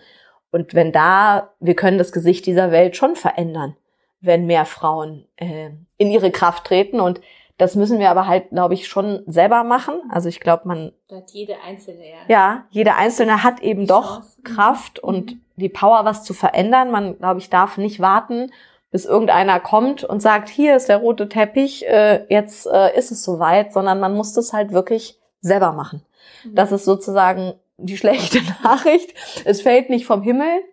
und 0.50 0.74
wenn 0.74 0.92
da, 0.92 1.52
wir 1.60 1.76
können 1.76 2.00
das 2.00 2.12
Gesicht 2.12 2.48
dieser 2.48 2.72
Welt 2.72 2.96
schon 2.96 3.16
verändern, 3.16 3.78
wenn 4.20 4.48
mehr 4.48 4.66
Frauen 4.66 5.28
äh, 5.36 5.70
in 5.98 6.10
ihre 6.10 6.32
Kraft 6.32 6.66
treten. 6.66 7.00
Und 7.00 7.22
das 7.62 7.76
müssen 7.76 7.99
wir 7.99 8.09
aber 8.09 8.26
halt, 8.26 8.49
glaube 8.49 8.74
ich, 8.74 8.88
schon 8.88 9.22
selber 9.28 9.64
machen. 9.64 9.93
Also 10.09 10.28
ich 10.30 10.39
glaube, 10.39 10.68
man. 10.68 10.93
Hat 11.12 11.30
jede 11.30 11.62
Einzelne, 11.62 12.09
ja. 12.09 12.18
Ja, 12.28 12.64
jede 12.72 12.95
Einzelne 12.95 13.43
hat 13.43 13.59
eben 13.59 13.86
doch 13.86 14.22
Chance. 14.22 14.41
Kraft 14.41 14.99
mhm. 15.03 15.07
und 15.07 15.38
die 15.57 15.70
Power, 15.70 16.03
was 16.03 16.24
zu 16.24 16.34
verändern. 16.34 16.89
Man, 16.89 17.20
glaube 17.20 17.39
ich, 17.39 17.51
darf 17.51 17.78
nicht 17.78 17.99
warten, 17.99 18.51
bis 18.89 19.05
irgendeiner 19.05 19.59
kommt 19.59 20.03
und 20.03 20.24
sagt, 20.24 20.49
hier 20.49 20.76
ist 20.76 20.89
der 20.89 20.97
rote 20.97 21.30
Teppich, 21.30 21.88
äh, 21.88 22.26
jetzt 22.30 22.66
äh, 22.66 22.97
ist 22.97 23.12
es 23.12 23.22
soweit, 23.22 23.74
sondern 23.74 23.99
man 23.99 24.16
muss 24.16 24.34
das 24.34 24.53
halt 24.53 24.72
wirklich 24.72 25.20
selber 25.41 25.72
machen. 25.72 26.03
Mhm. 26.43 26.55
Das 26.55 26.72
ist 26.72 26.84
sozusagen 26.84 27.53
die 27.78 27.95
schlechte 27.95 28.39
Nachricht. 28.64 29.14
Es 29.45 29.62
fällt 29.62 29.91
nicht 29.91 30.07
vom 30.07 30.24
Himmel, 30.24 30.64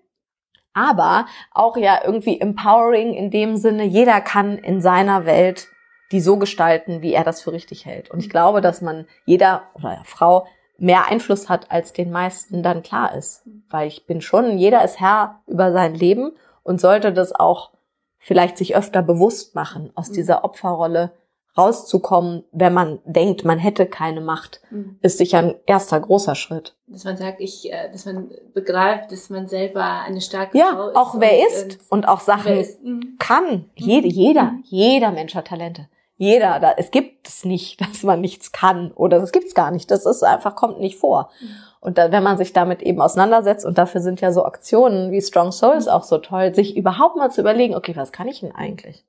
aber 0.72 1.26
auch 1.52 1.76
ja 1.76 2.00
irgendwie 2.02 2.40
empowering 2.40 3.12
in 3.12 3.30
dem 3.30 3.58
Sinne, 3.58 3.84
jeder 3.84 4.22
kann 4.22 4.56
in 4.56 4.80
seiner 4.80 5.26
Welt 5.26 5.68
die 6.12 6.20
so 6.20 6.38
gestalten, 6.38 7.02
wie 7.02 7.12
er 7.12 7.24
das 7.24 7.42
für 7.42 7.52
richtig 7.52 7.84
hält. 7.84 8.10
Und 8.10 8.20
ich 8.20 8.30
glaube, 8.30 8.60
dass 8.60 8.80
man 8.80 9.06
jeder 9.26 9.62
oder 9.74 10.02
Frau 10.04 10.46
mehr 10.78 11.08
Einfluss 11.08 11.48
hat, 11.48 11.70
als 11.70 11.92
den 11.92 12.10
meisten 12.10 12.62
dann 12.62 12.82
klar 12.82 13.14
ist. 13.14 13.42
Weil 13.68 13.88
ich 13.88 14.06
bin 14.06 14.20
schon, 14.20 14.58
jeder 14.58 14.84
ist 14.84 15.00
Herr 15.00 15.40
über 15.46 15.72
sein 15.72 15.94
Leben 15.94 16.32
und 16.62 16.80
sollte 16.80 17.12
das 17.12 17.32
auch 17.34 17.72
vielleicht 18.18 18.56
sich 18.56 18.76
öfter 18.76 19.02
bewusst 19.02 19.54
machen, 19.54 19.90
aus 19.94 20.10
mhm. 20.10 20.14
dieser 20.14 20.44
Opferrolle 20.44 21.12
rauszukommen, 21.56 22.44
wenn 22.52 22.72
man 22.72 23.00
denkt, 23.04 23.44
man 23.44 23.58
hätte 23.58 23.86
keine 23.86 24.20
Macht, 24.20 24.60
mhm. 24.70 24.98
ist 25.02 25.18
sicher 25.18 25.38
ein 25.38 25.54
erster 25.66 25.98
großer 25.98 26.36
Schritt. 26.36 26.76
Dass 26.86 27.02
man 27.02 27.16
sagt, 27.16 27.40
ich, 27.40 27.72
äh, 27.72 27.90
dass 27.90 28.06
man 28.06 28.30
begreift, 28.54 29.10
dass 29.10 29.28
man 29.28 29.48
selber 29.48 29.82
eine 29.82 30.20
starke 30.20 30.56
ja, 30.56 30.70
Frau 30.70 30.88
ist. 30.88 30.94
Ja, 30.94 31.00
auch 31.00 31.20
wer 31.20 31.48
ist 31.48 31.64
und, 31.64 31.90
und 31.90 32.08
auch 32.08 32.20
Sachen 32.20 32.64
mhm. 32.82 33.16
kann. 33.18 33.70
Jede, 33.74 34.06
jeder, 34.06 34.54
jeder 34.62 35.10
Mensch 35.10 35.34
hat 35.34 35.48
Talente 35.48 35.88
jeder, 36.18 36.58
da, 36.58 36.74
es 36.76 36.90
gibt 36.90 37.28
es 37.28 37.44
nicht, 37.44 37.80
dass 37.88 38.02
man 38.02 38.20
nichts 38.20 38.52
kann 38.52 38.90
oder 38.92 39.20
das 39.20 39.32
gibt's 39.32 39.54
gar 39.54 39.70
nicht. 39.70 39.90
Das 39.90 40.04
ist 40.04 40.22
einfach, 40.22 40.54
kommt 40.54 40.80
nicht 40.80 40.98
vor. 40.98 41.30
Mhm. 41.40 41.48
Und 41.80 41.96
da, 41.96 42.10
wenn 42.12 42.24
man 42.24 42.36
sich 42.36 42.52
damit 42.52 42.82
eben 42.82 43.00
auseinandersetzt, 43.00 43.64
und 43.64 43.78
dafür 43.78 44.00
sind 44.00 44.20
ja 44.20 44.32
so 44.32 44.44
Aktionen 44.44 45.12
wie 45.12 45.22
Strong 45.22 45.52
Souls 45.52 45.86
mhm. 45.86 45.92
auch 45.92 46.02
so 46.02 46.18
toll, 46.18 46.54
sich 46.54 46.76
überhaupt 46.76 47.16
mal 47.16 47.30
zu 47.30 47.40
überlegen, 47.40 47.74
okay, 47.74 47.96
was 47.96 48.12
kann 48.12 48.28
ich 48.28 48.40
denn 48.40 48.54
eigentlich? 48.54 49.04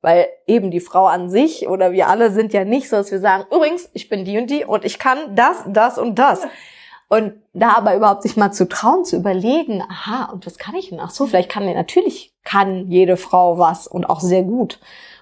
Weil 0.00 0.28
eben 0.46 0.70
die 0.70 0.80
Frau 0.80 1.06
an 1.06 1.28
sich 1.28 1.68
oder 1.68 1.92
wir 1.92 2.08
alle 2.08 2.30
sind 2.30 2.54
ja 2.54 2.64
nicht 2.64 2.88
so, 2.88 2.96
dass 2.96 3.10
wir 3.10 3.20
sagen, 3.20 3.44
übrigens, 3.54 3.90
ich 3.92 4.08
bin 4.08 4.24
die 4.24 4.38
und 4.38 4.48
die 4.48 4.64
und 4.64 4.86
ich 4.86 4.98
kann 4.98 5.36
das, 5.36 5.62
das 5.66 5.98
und 5.98 6.18
das. 6.18 6.46
Und 7.10 7.34
da 7.52 7.72
aber 7.72 7.96
überhaupt 7.96 8.22
sich 8.22 8.36
mal 8.36 8.52
zu 8.52 8.66
trauen, 8.66 9.04
zu 9.04 9.16
überlegen, 9.16 9.82
aha, 9.82 10.30
und 10.32 10.46
was 10.46 10.56
kann 10.56 10.76
ich 10.76 10.88
denn? 10.88 11.00
Ach 11.00 11.10
so, 11.10 11.26
vielleicht 11.26 11.50
kann, 11.50 11.66
natürlich 11.66 12.32
kann 12.44 12.86
jede 12.88 13.18
Frau 13.18 13.58
was 13.58 13.86
und 13.86 14.08
auch 14.08 14.20
sehr 14.20 14.44
gut. 14.44 14.78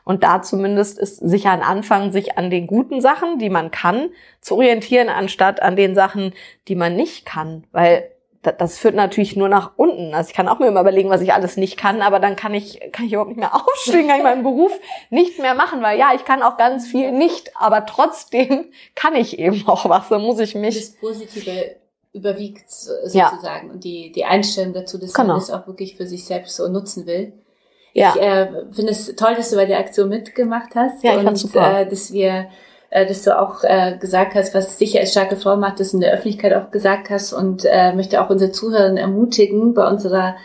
Und 0.08 0.22
da 0.24 0.40
zumindest 0.40 0.98
ist 0.98 1.18
sicher 1.18 1.50
ein 1.50 1.60
Anfang, 1.60 2.12
sich 2.12 2.38
an 2.38 2.48
den 2.48 2.66
guten 2.66 3.02
Sachen, 3.02 3.38
die 3.38 3.50
man 3.50 3.70
kann, 3.70 4.08
zu 4.40 4.54
orientieren, 4.54 5.10
anstatt 5.10 5.60
an 5.60 5.76
den 5.76 5.94
Sachen, 5.94 6.32
die 6.66 6.76
man 6.76 6.96
nicht 6.96 7.26
kann. 7.26 7.66
Weil 7.72 8.08
das 8.40 8.78
führt 8.78 8.94
natürlich 8.94 9.36
nur 9.36 9.50
nach 9.50 9.72
unten. 9.76 10.14
Also 10.14 10.30
ich 10.30 10.34
kann 10.34 10.48
auch 10.48 10.60
mir 10.60 10.68
immer 10.68 10.80
überlegen, 10.80 11.10
was 11.10 11.20
ich 11.20 11.34
alles 11.34 11.58
nicht 11.58 11.76
kann, 11.76 12.00
aber 12.00 12.20
dann 12.20 12.36
kann 12.36 12.54
ich, 12.54 12.80
kann 12.90 13.04
ich 13.04 13.12
überhaupt 13.12 13.28
nicht 13.28 13.38
mehr 13.38 13.54
aufstehen, 13.68 14.08
kann 14.08 14.16
ich 14.16 14.22
meinen 14.22 14.44
Beruf 14.44 14.72
nicht 15.10 15.40
mehr 15.40 15.54
machen, 15.54 15.82
weil 15.82 15.98
ja, 15.98 16.12
ich 16.14 16.24
kann 16.24 16.42
auch 16.42 16.56
ganz 16.56 16.86
viel 16.86 17.12
nicht, 17.12 17.54
aber 17.54 17.84
trotzdem 17.84 18.72
kann 18.94 19.14
ich 19.14 19.38
eben 19.38 19.68
auch 19.68 19.90
was. 19.90 20.08
Da 20.08 20.18
muss 20.18 20.38
ich 20.38 20.54
mich. 20.54 20.74
Das 20.74 20.96
Positive 20.96 21.76
überwiegt 22.14 22.70
sozusagen 22.70 23.66
ja. 23.66 23.72
und 23.74 23.84
die, 23.84 24.10
die 24.10 24.24
Einstellung 24.24 24.72
dazu, 24.72 24.96
dass 24.96 25.12
genau. 25.12 25.34
man 25.34 25.36
das 25.36 25.50
auch 25.50 25.66
wirklich 25.66 25.96
für 25.96 26.06
sich 26.06 26.24
selbst 26.24 26.56
so 26.56 26.66
nutzen 26.66 27.04
will. 27.04 27.34
Ja. 27.98 28.14
Ich 28.14 28.22
äh, 28.22 28.48
finde 28.72 28.92
es 28.92 29.14
toll, 29.16 29.34
dass 29.36 29.50
du 29.50 29.56
bei 29.56 29.66
der 29.66 29.78
Aktion 29.78 30.08
mitgemacht 30.08 30.74
hast. 30.74 31.02
Ja, 31.02 31.20
ich 31.20 31.26
und 31.26 31.36
super. 31.36 31.80
Äh, 31.80 31.88
dass 31.88 32.12
wir 32.12 32.46
äh, 32.90 33.06
dass 33.06 33.22
du 33.22 33.38
auch 33.38 33.64
äh, 33.64 33.96
gesagt 33.98 34.34
hast, 34.34 34.54
was 34.54 34.78
sicher 34.78 35.00
als 35.00 35.10
starke 35.10 35.36
Frau 35.36 35.56
macht, 35.56 35.80
das 35.80 35.92
in 35.92 36.00
der 36.00 36.12
Öffentlichkeit 36.12 36.54
auch 36.54 36.70
gesagt 36.70 37.10
hast 37.10 37.32
und 37.32 37.64
äh, 37.64 37.92
möchte 37.92 38.22
auch 38.22 38.30
unsere 38.30 38.52
Zuhörer 38.52 38.96
ermutigen, 38.96 39.74
bei 39.74 39.86
unserer 39.86 40.36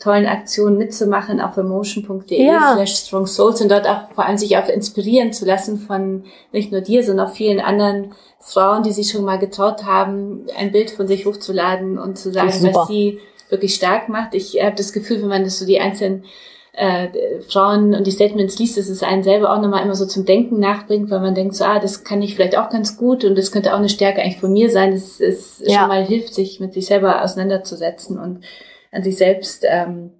tollen 0.00 0.26
Aktion 0.26 0.78
mitzumachen 0.78 1.40
auf 1.40 1.56
emotion.de 1.56 2.44
ja. 2.44 2.72
slash 2.74 2.94
strong 2.94 3.26
souls 3.26 3.60
und 3.60 3.70
dort 3.70 3.86
auch 3.86 4.10
vor 4.14 4.26
allem 4.26 4.36
sich 4.36 4.56
auch 4.56 4.68
inspirieren 4.68 5.32
zu 5.32 5.44
lassen 5.44 5.78
von 5.78 6.24
nicht 6.50 6.72
nur 6.72 6.80
dir, 6.80 7.04
sondern 7.04 7.28
auch 7.28 7.34
vielen 7.34 7.60
anderen 7.60 8.12
Frauen, 8.40 8.82
die 8.82 8.90
sich 8.90 9.12
schon 9.12 9.24
mal 9.24 9.38
getraut 9.38 9.84
haben, 9.84 10.46
ein 10.58 10.72
Bild 10.72 10.90
von 10.90 11.06
sich 11.06 11.24
hochzuladen 11.24 11.98
und 11.98 12.18
zu 12.18 12.32
sagen, 12.32 12.48
was 12.48 12.88
sie 12.88 13.20
wirklich 13.48 13.76
stark 13.76 14.08
macht. 14.08 14.34
Ich 14.34 14.60
habe 14.60 14.74
das 14.74 14.92
Gefühl, 14.92 15.22
wenn 15.22 15.28
man 15.28 15.44
das 15.44 15.60
so 15.60 15.66
die 15.66 15.78
einzelnen 15.78 16.24
äh, 16.72 17.40
Frauen 17.48 17.94
und 17.94 18.06
die 18.06 18.12
Statements 18.12 18.58
liest, 18.58 18.78
dass 18.78 18.88
es 18.88 19.02
einen 19.02 19.22
selber 19.22 19.52
auch 19.52 19.60
nochmal 19.60 19.82
immer 19.82 19.94
so 19.94 20.06
zum 20.06 20.24
Denken 20.24 20.58
nachbringt, 20.58 21.10
weil 21.10 21.20
man 21.20 21.34
denkt 21.34 21.54
so, 21.54 21.64
ah, 21.64 21.78
das 21.78 22.02
kann 22.02 22.22
ich 22.22 22.34
vielleicht 22.34 22.56
auch 22.56 22.70
ganz 22.70 22.96
gut 22.96 23.24
und 23.24 23.36
das 23.36 23.52
könnte 23.52 23.74
auch 23.74 23.78
eine 23.78 23.90
Stärke 23.90 24.22
eigentlich 24.22 24.40
von 24.40 24.52
mir 24.52 24.70
sein. 24.70 24.92
Es 24.92 25.20
ist 25.20 25.60
ja. 25.66 25.80
schon 25.80 25.88
mal 25.88 26.04
hilft, 26.04 26.34
sich 26.34 26.60
mit 26.60 26.72
sich 26.72 26.86
selber 26.86 27.22
auseinanderzusetzen 27.22 28.18
und 28.18 28.44
an 28.90 29.02
sich 29.02 29.16
selbst 29.16 29.64
ähm, 29.68 30.12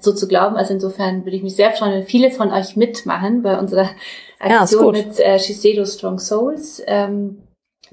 so 0.00 0.12
zu 0.12 0.26
glauben. 0.26 0.56
Also 0.56 0.74
insofern 0.74 1.24
würde 1.24 1.36
ich 1.36 1.42
mich 1.44 1.54
sehr 1.54 1.70
freuen, 1.70 1.92
wenn 1.92 2.06
viele 2.06 2.30
von 2.30 2.50
euch 2.50 2.76
mitmachen 2.76 3.42
bei 3.42 3.56
unserer 3.58 3.88
Aktion 4.40 4.94
ja, 4.96 5.02
mit 5.04 5.20
äh, 5.20 5.38
Shiseido 5.38 5.84
Strong 5.84 6.18
Souls. 6.18 6.82
Ähm, 6.86 7.42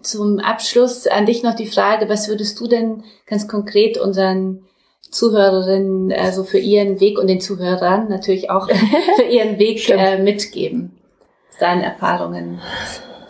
zum 0.01 0.39
Abschluss 0.39 1.07
an 1.07 1.26
dich 1.26 1.43
noch 1.43 1.55
die 1.55 1.68
Frage, 1.68 2.10
was 2.10 2.30
würdest 2.30 2.60
du 2.60 2.68
denn 2.68 3.03
ganz 3.28 3.47
konkret 3.47 3.97
unseren 3.97 4.66
Zuhörerinnen 5.12 6.12
also 6.12 6.43
für 6.43 6.60
ihren 6.60 6.99
Weg 6.99 7.18
und 7.18 7.28
den 7.28 7.41
Zuhörern 7.41 8.10
natürlich 8.10 8.49
auch 8.49 8.70
für 9.16 9.24
ihren 9.24 9.57
Weg 9.60 9.89
äh, 9.89 10.22
mitgeben? 10.22 10.97
Deine 11.60 11.84
Erfahrungen, 11.84 12.62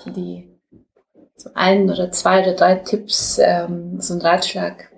die 0.06 0.50
so 1.36 1.50
ein 1.56 1.90
oder 1.90 2.12
zwei 2.12 2.44
oder 2.44 2.54
drei 2.54 2.76
Tipps, 2.76 3.40
ähm, 3.42 4.00
so 4.02 4.14
ein 4.14 4.22
Ratschlag 4.22 4.92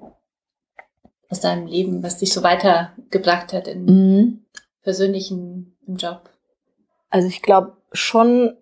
aus 1.30 1.40
deinem 1.40 1.68
Leben, 1.68 2.04
was 2.04 2.18
dich 2.18 2.34
so 2.34 2.44
weitergebracht 2.44 3.54
hat 3.54 3.68
in 3.68 3.86
mhm. 3.86 4.46
persönlichen 4.82 5.78
im 5.88 5.96
Job? 5.96 6.30
Also 7.10 7.28
ich 7.28 7.42
glaube 7.42 7.78
schon 7.94 8.58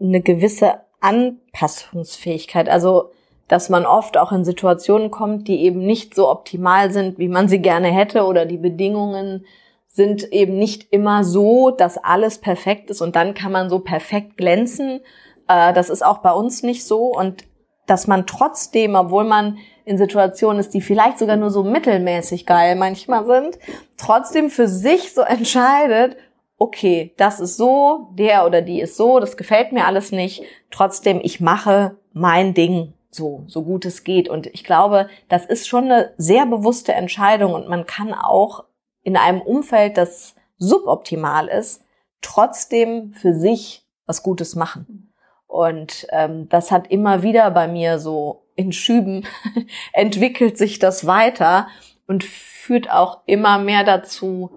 eine 0.00 0.20
gewisse 0.20 0.80
Anpassungsfähigkeit. 1.00 2.68
Also 2.68 3.12
dass 3.48 3.68
man 3.68 3.86
oft 3.86 4.16
auch 4.16 4.32
in 4.32 4.44
Situationen 4.44 5.10
kommt, 5.10 5.48
die 5.48 5.62
eben 5.62 5.84
nicht 5.84 6.14
so 6.14 6.30
optimal 6.30 6.90
sind, 6.90 7.18
wie 7.18 7.28
man 7.28 7.48
sie 7.48 7.60
gerne 7.60 7.88
hätte 7.88 8.24
oder 8.24 8.46
die 8.46 8.58
Bedingungen 8.58 9.44
sind 9.88 10.32
eben 10.32 10.56
nicht 10.56 10.90
immer 10.90 11.22
so, 11.22 11.70
dass 11.70 12.02
alles 12.02 12.38
perfekt 12.38 12.88
ist 12.90 13.02
und 13.02 13.14
dann 13.14 13.34
kann 13.34 13.52
man 13.52 13.68
so 13.68 13.80
perfekt 13.80 14.38
glänzen. 14.38 15.00
Äh, 15.48 15.74
das 15.74 15.90
ist 15.90 16.02
auch 16.02 16.18
bei 16.18 16.32
uns 16.32 16.62
nicht 16.62 16.86
so. 16.86 17.14
Und 17.14 17.44
dass 17.86 18.06
man 18.06 18.26
trotzdem, 18.26 18.94
obwohl 18.94 19.24
man 19.24 19.58
in 19.84 19.98
Situationen 19.98 20.60
ist, 20.60 20.72
die 20.72 20.80
vielleicht 20.80 21.18
sogar 21.18 21.36
nur 21.36 21.50
so 21.50 21.62
mittelmäßig 21.62 22.46
geil 22.46 22.74
manchmal 22.74 23.26
sind, 23.26 23.58
trotzdem 23.98 24.48
für 24.48 24.66
sich 24.66 25.12
so 25.12 25.20
entscheidet, 25.20 26.16
okay, 26.56 27.12
das 27.18 27.40
ist 27.40 27.58
so, 27.58 28.08
der 28.12 28.46
oder 28.46 28.62
die 28.62 28.80
ist 28.80 28.96
so, 28.96 29.18
das 29.18 29.36
gefällt 29.36 29.72
mir 29.72 29.84
alles 29.84 30.10
nicht, 30.10 30.42
trotzdem 30.70 31.20
ich 31.22 31.40
mache 31.40 31.98
mein 32.12 32.54
Ding 32.54 32.94
so, 33.14 33.44
so 33.46 33.62
gut 33.62 33.84
es 33.84 34.04
geht. 34.04 34.28
Und 34.28 34.46
ich 34.46 34.64
glaube, 34.64 35.08
das 35.28 35.46
ist 35.46 35.68
schon 35.68 35.84
eine 35.84 36.12
sehr 36.16 36.46
bewusste 36.46 36.94
Entscheidung 36.94 37.54
und 37.54 37.68
man 37.68 37.86
kann 37.86 38.14
auch 38.14 38.64
in 39.02 39.16
einem 39.16 39.40
Umfeld, 39.40 39.96
das 39.96 40.34
suboptimal 40.58 41.48
ist, 41.48 41.84
trotzdem 42.20 43.12
für 43.12 43.34
sich 43.34 43.84
was 44.06 44.22
Gutes 44.22 44.54
machen. 44.54 45.12
Und 45.46 46.06
ähm, 46.10 46.48
das 46.48 46.70
hat 46.70 46.90
immer 46.90 47.22
wieder 47.22 47.50
bei 47.50 47.68
mir 47.68 47.98
so 47.98 48.46
in 48.54 48.72
Schüben 48.72 49.26
entwickelt 49.92 50.56
sich 50.56 50.78
das 50.78 51.06
weiter 51.06 51.68
und 52.06 52.24
führt 52.24 52.90
auch 52.90 53.20
immer 53.26 53.58
mehr 53.58 53.84
dazu, 53.84 54.50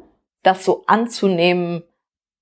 das 0.43 0.63
so 0.63 0.83
anzunehmen, 0.85 1.83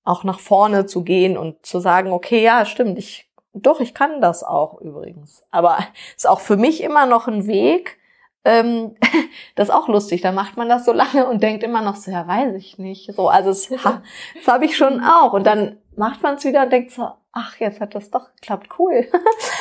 auch 0.04 0.24
nach 0.24 0.38
vorne 0.38 0.86
zu 0.86 1.02
gehen 1.02 1.36
und 1.36 1.64
zu 1.64 1.80
sagen, 1.80 2.12
okay, 2.12 2.42
ja, 2.42 2.66
stimmt, 2.66 2.98
ich 2.98 3.30
doch, 3.54 3.80
ich 3.80 3.94
kann 3.94 4.20
das 4.20 4.42
auch 4.44 4.80
übrigens. 4.80 5.44
Aber 5.50 5.78
ist 6.16 6.28
auch 6.28 6.40
für 6.40 6.56
mich 6.56 6.82
immer 6.82 7.06
noch 7.06 7.28
ein 7.28 7.46
Weg. 7.46 7.98
Ähm, 8.44 8.96
das 9.54 9.68
ist 9.68 9.74
auch 9.74 9.88
lustig. 9.88 10.20
Da 10.20 10.32
macht 10.32 10.56
man 10.56 10.68
das 10.68 10.84
so 10.84 10.92
lange 10.92 11.26
und 11.26 11.42
denkt 11.42 11.62
immer 11.62 11.82
noch 11.82 11.96
so, 11.96 12.10
ja, 12.10 12.26
weiß 12.26 12.54
ich 12.56 12.78
nicht. 12.78 13.12
So, 13.14 13.28
also 13.28 13.48
das, 13.68 13.68
das 13.68 14.46
habe 14.46 14.64
ich 14.64 14.76
schon 14.76 15.00
auch. 15.00 15.32
Und 15.32 15.46
dann 15.46 15.78
macht 15.96 16.22
man 16.22 16.34
es 16.34 16.44
wieder 16.44 16.64
und 16.64 16.72
denkt 16.72 16.90
so, 16.90 17.08
ach, 17.32 17.56
jetzt 17.58 17.80
hat 17.80 17.94
das 17.94 18.10
doch 18.10 18.34
geklappt, 18.36 18.68
cool. 18.78 19.08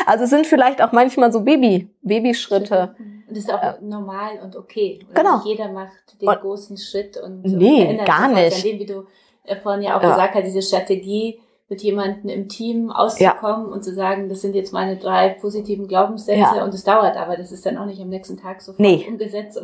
Also 0.06 0.26
es 0.26 0.30
sind 0.30 0.46
vielleicht 0.46 0.82
auch 0.82 0.92
manchmal 0.92 1.32
so 1.32 1.42
Baby, 1.42 1.90
Babyschritte. 2.02 2.96
Und 3.00 3.30
das 3.30 3.38
ist 3.40 3.54
auch 3.54 3.62
äh, 3.62 3.76
normal 3.82 4.40
und 4.44 4.56
okay. 4.56 5.00
Oder 5.10 5.22
genau. 5.22 5.36
Nicht 5.38 5.46
jeder 5.46 5.72
macht 5.72 6.22
den 6.22 6.30
und, 6.30 6.42
großen 6.42 6.78
Schritt 6.78 7.18
und 7.18 7.42
nee, 7.44 8.00
gar 8.06 8.28
nicht. 8.28 8.58
An 8.58 8.64
dem, 8.64 8.80
wie 8.80 8.86
du 8.86 9.06
äh, 9.44 9.56
vorhin 9.56 9.82
ja 9.82 9.98
auch 9.98 10.04
ja. 10.04 10.10
gesagt 10.10 10.36
hast, 10.36 10.44
diese 10.44 10.62
Strategie, 10.62 11.40
mit 11.74 11.82
jemandem 11.82 12.30
im 12.30 12.50
Team 12.50 12.92
auszukommen 12.92 13.68
ja. 13.68 13.74
und 13.74 13.84
zu 13.84 13.96
sagen, 13.96 14.30
das 14.30 14.42
sind 14.42 14.54
jetzt 14.54 14.74
meine 14.74 14.98
drei 14.98 15.30
positiven 15.30 15.88
Glaubenssätze 15.88 16.40
ja. 16.40 16.64
und 16.64 16.72
es 16.72 16.84
dauert 16.84 17.18
aber, 17.18 17.36
das 17.36 17.52
ist 17.52 17.66
dann 17.66 17.78
auch 17.78 17.88
nicht 17.88 18.00
am 18.00 18.10
nächsten 18.10 18.38
Tag 18.38 18.62
sofort 18.62 18.80
nee. 18.80 19.04
umgesetzt. 19.10 19.60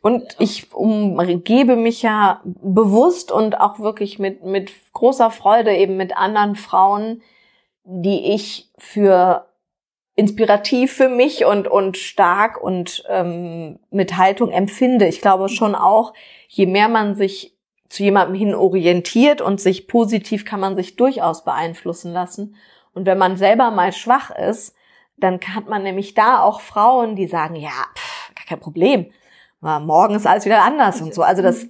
Und 0.00 0.36
ich 0.38 0.72
umgebe 0.72 1.74
mich 1.74 2.02
ja 2.02 2.40
bewusst 2.44 3.32
und 3.32 3.60
auch 3.60 3.80
wirklich 3.80 4.20
mit, 4.20 4.44
mit 4.44 4.70
großer 4.92 5.32
Freude 5.32 5.74
eben 5.74 5.96
mit 5.96 6.16
anderen 6.16 6.54
Frauen, 6.54 7.20
die 7.82 8.32
ich 8.32 8.70
für 8.78 9.46
inspirativ 10.14 10.92
für 10.92 11.08
mich 11.08 11.44
und, 11.46 11.66
und 11.66 11.96
stark 11.96 12.62
und 12.62 13.02
ähm, 13.08 13.80
mit 13.90 14.16
Haltung 14.16 14.50
empfinde. 14.50 15.08
Ich 15.08 15.20
glaube 15.20 15.48
schon 15.48 15.74
auch, 15.74 16.14
je 16.46 16.66
mehr 16.66 16.88
man 16.88 17.16
sich 17.16 17.56
zu 17.90 18.04
jemandem 18.04 18.36
hin 18.36 18.54
orientiert 18.54 19.42
und 19.42 19.60
sich 19.60 19.88
positiv 19.88 20.46
kann 20.46 20.60
man 20.60 20.76
sich 20.76 20.96
durchaus 20.96 21.44
beeinflussen 21.44 22.12
lassen. 22.12 22.54
Und 22.94 23.04
wenn 23.04 23.18
man 23.18 23.36
selber 23.36 23.70
mal 23.70 23.92
schwach 23.92 24.30
ist, 24.30 24.74
dann 25.18 25.40
hat 25.54 25.68
man 25.68 25.82
nämlich 25.82 26.14
da 26.14 26.40
auch 26.40 26.60
Frauen, 26.60 27.16
die 27.16 27.26
sagen, 27.26 27.56
ja, 27.56 27.68
pff, 27.94 28.34
gar 28.34 28.46
kein 28.46 28.60
Problem. 28.60 29.10
Morgen 29.60 30.14
ist 30.14 30.26
alles 30.26 30.46
wieder 30.46 30.62
anders 30.62 31.02
und 31.02 31.12
so. 31.12 31.22
Also 31.22 31.42
das 31.42 31.66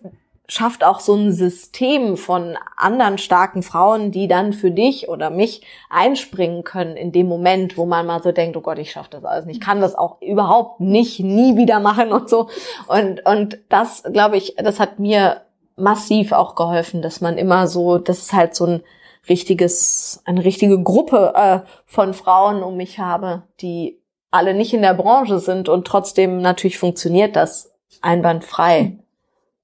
schafft 0.46 0.84
auch 0.84 1.00
so 1.00 1.14
ein 1.14 1.32
System 1.32 2.16
von 2.16 2.56
anderen 2.76 3.18
starken 3.18 3.62
Frauen, 3.62 4.10
die 4.10 4.28
dann 4.28 4.52
für 4.52 4.70
dich 4.70 5.08
oder 5.08 5.30
mich 5.30 5.62
einspringen 5.88 6.64
können 6.64 6.96
in 6.96 7.12
dem 7.12 7.28
Moment, 7.28 7.78
wo 7.78 7.86
man 7.86 8.06
mal 8.06 8.22
so 8.22 8.30
denkt, 8.30 8.56
oh 8.56 8.60
Gott, 8.60 8.78
ich 8.78 8.92
schaffe 8.92 9.10
das 9.10 9.24
alles 9.24 9.46
nicht, 9.46 9.56
ich 9.56 9.62
kann 9.62 9.80
das 9.80 9.94
auch 9.94 10.20
überhaupt 10.20 10.80
nicht, 10.80 11.20
nie 11.20 11.56
wieder 11.56 11.80
machen 11.80 12.12
und 12.12 12.28
so. 12.28 12.48
Und, 12.88 13.24
und 13.26 13.58
das, 13.68 14.02
glaube 14.12 14.36
ich, 14.36 14.56
das 14.56 14.80
hat 14.80 14.98
mir 14.98 15.40
massiv 15.80 16.32
auch 16.32 16.54
geholfen, 16.54 17.02
dass 17.02 17.20
man 17.20 17.38
immer 17.38 17.66
so, 17.66 17.98
das 17.98 18.18
ist 18.18 18.32
halt 18.32 18.54
so 18.54 18.66
ein 18.66 18.82
richtiges, 19.28 20.22
eine 20.24 20.44
richtige 20.44 20.82
Gruppe 20.82 21.32
äh, 21.34 21.60
von 21.86 22.14
Frauen 22.14 22.62
um 22.62 22.76
mich 22.76 22.98
habe, 22.98 23.42
die 23.60 24.00
alle 24.30 24.54
nicht 24.54 24.72
in 24.72 24.82
der 24.82 24.94
Branche 24.94 25.38
sind 25.38 25.68
und 25.68 25.86
trotzdem 25.86 26.40
natürlich 26.40 26.78
funktioniert 26.78 27.36
das 27.36 27.72
einwandfrei. 28.00 28.98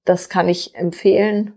Das 0.05 0.29
kann 0.29 0.49
ich 0.49 0.75
empfehlen. 0.75 1.53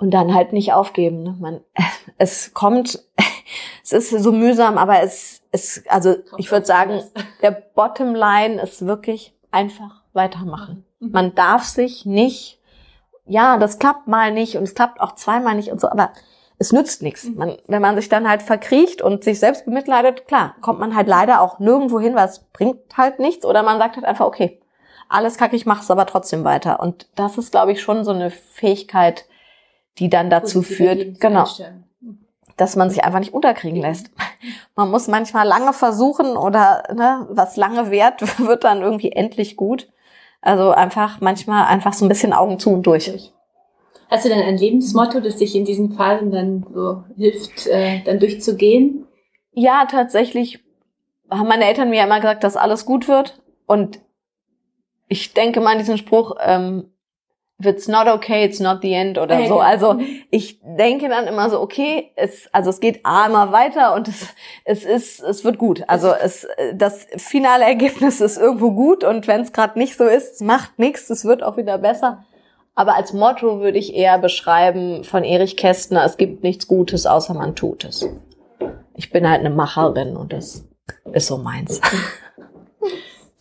Und 0.00 0.12
dann 0.12 0.32
halt 0.32 0.52
nicht 0.52 0.72
aufgeben. 0.72 1.24
Ne? 1.24 1.36
Man, 1.40 1.60
es 2.18 2.54
kommt, 2.54 3.02
es 3.82 3.92
ist 3.92 4.10
so 4.10 4.30
mühsam, 4.32 4.78
aber 4.78 5.02
es, 5.02 5.42
es, 5.50 5.82
also 5.88 6.14
ich 6.36 6.50
würde 6.50 6.66
sagen, 6.66 7.02
der 7.42 7.50
Bottomline 7.50 8.60
ist 8.62 8.86
wirklich 8.86 9.34
einfach 9.50 10.02
weitermachen. 10.12 10.84
Mhm. 11.00 11.10
Man 11.10 11.34
darf 11.34 11.64
sich 11.64 12.06
nicht, 12.06 12.58
ja, 13.26 13.56
das 13.58 13.78
klappt 13.78 14.08
mal 14.08 14.32
nicht 14.32 14.56
und 14.56 14.64
es 14.64 14.74
klappt 14.74 15.00
auch 15.00 15.14
zweimal 15.14 15.54
nicht 15.54 15.70
und 15.70 15.80
so, 15.80 15.88
aber 15.90 16.12
es 16.58 16.72
nützt 16.72 17.02
nichts. 17.02 17.24
Mhm. 17.24 17.36
Man, 17.36 17.56
wenn 17.66 17.82
man 17.82 17.96
sich 17.96 18.08
dann 18.08 18.28
halt 18.28 18.42
verkriecht 18.42 19.00
und 19.02 19.24
sich 19.24 19.38
selbst 19.38 19.64
bemitleidet, 19.64 20.26
klar, 20.26 20.56
kommt 20.60 20.80
man 20.80 20.94
halt 20.94 21.08
leider 21.08 21.40
auch 21.40 21.58
nirgendwo 21.58 22.00
hin, 22.00 22.14
weil 22.14 22.28
es 22.28 22.40
bringt 22.52 22.96
halt 22.96 23.18
nichts. 23.18 23.44
Oder 23.44 23.62
man 23.62 23.78
sagt 23.78 23.96
halt 23.96 24.06
einfach, 24.06 24.26
okay, 24.26 24.60
alles 25.08 25.38
kacke, 25.38 25.56
ich 25.56 25.66
mach's 25.66 25.90
aber 25.90 26.06
trotzdem 26.06 26.44
weiter. 26.44 26.80
Und 26.80 27.08
das 27.14 27.38
ist, 27.38 27.52
glaube 27.52 27.72
ich, 27.72 27.80
schon 27.80 28.04
so 28.04 28.10
eine 28.10 28.30
Fähigkeit, 28.30 29.24
die 29.98 30.10
dann 30.10 30.30
dazu 30.30 30.62
führt, 30.62 31.20
genau, 31.20 31.46
dass 32.56 32.76
man 32.76 32.90
sich 32.90 33.04
einfach 33.04 33.20
nicht 33.20 33.32
unterkriegen 33.32 33.80
lässt. 33.80 34.10
Man 34.74 34.90
muss 34.90 35.08
manchmal 35.08 35.46
lange 35.46 35.72
versuchen 35.72 36.36
oder 36.36 36.82
ne, 36.92 37.26
was 37.30 37.56
lange 37.56 37.90
währt, 37.90 38.38
wird 38.46 38.64
dann 38.64 38.82
irgendwie 38.82 39.12
endlich 39.12 39.56
gut. 39.56 39.88
Also 40.40 40.70
einfach 40.70 41.20
manchmal 41.20 41.66
einfach 41.66 41.92
so 41.92 42.04
ein 42.04 42.08
bisschen 42.08 42.32
Augen 42.32 42.58
zu 42.58 42.70
und 42.70 42.84
durch. 42.86 43.32
Hast 44.10 44.24
du 44.24 44.28
denn 44.28 44.42
ein 44.42 44.56
Lebensmotto, 44.56 45.20
das 45.20 45.36
dich 45.36 45.54
in 45.54 45.64
diesen 45.64 45.92
Phasen 45.92 46.30
dann 46.30 46.66
so 46.72 47.04
hilft, 47.16 47.66
äh, 47.66 48.02
dann 48.04 48.18
durchzugehen? 48.18 49.06
Ja, 49.52 49.86
tatsächlich 49.90 50.60
haben 51.30 51.48
meine 51.48 51.66
Eltern 51.66 51.90
mir 51.90 51.96
ja 51.96 52.04
immer 52.04 52.20
gesagt, 52.20 52.44
dass 52.44 52.56
alles 52.56 52.86
gut 52.86 53.08
wird. 53.08 53.40
Und 53.66 54.00
ich 55.08 55.34
denke 55.34 55.60
mal 55.60 55.72
an 55.72 55.78
diesen 55.78 55.98
Spruch, 55.98 56.36
ähm, 56.40 56.90
if 57.60 57.66
it's 57.66 57.88
not 57.88 58.06
okay, 58.06 58.44
it's 58.44 58.60
not 58.60 58.82
the 58.82 58.94
end 58.94 59.18
oder 59.18 59.46
so. 59.46 59.60
Also 59.68 59.98
ich 60.30 60.60
denke 60.62 61.08
dann 61.08 61.26
immer 61.26 61.50
so, 61.50 61.60
okay, 61.60 62.12
es, 62.16 62.48
also 62.52 62.70
es 62.70 62.80
geht 62.80 63.00
A 63.04 63.26
immer 63.26 63.52
weiter 63.52 63.94
und 63.94 64.08
es, 64.08 64.28
es 64.64 64.84
ist, 64.84 65.20
es 65.22 65.44
wird 65.44 65.58
gut. 65.58 65.82
Also 65.88 66.12
es, 66.12 66.46
das 66.74 67.06
finale 67.16 67.64
Ergebnis 67.64 68.20
ist 68.20 68.38
irgendwo 68.38 68.70
gut 68.70 69.02
und 69.04 69.26
wenn 69.26 69.40
es 69.40 69.52
gerade 69.52 69.78
nicht 69.78 69.96
so 69.96 70.04
ist, 70.04 70.40
macht 70.40 70.78
nichts, 70.78 71.10
es 71.10 71.24
wird 71.24 71.42
auch 71.42 71.56
wieder 71.56 71.78
besser. 71.78 72.24
Aber 72.74 72.94
als 72.94 73.12
Motto 73.12 73.58
würde 73.60 73.78
ich 73.78 73.94
eher 73.94 74.18
beschreiben 74.18 75.02
von 75.02 75.24
Erich 75.24 75.56
Kästner, 75.56 76.04
es 76.04 76.16
gibt 76.16 76.44
nichts 76.44 76.68
Gutes, 76.68 77.06
außer 77.06 77.34
man 77.34 77.56
tut 77.56 77.84
es. 77.84 78.08
Ich 78.94 79.10
bin 79.10 79.28
halt 79.28 79.40
eine 79.40 79.50
Macherin 79.50 80.16
und 80.16 80.32
das 80.32 80.64
ist 81.12 81.26
so 81.26 81.38
meins. 81.38 81.80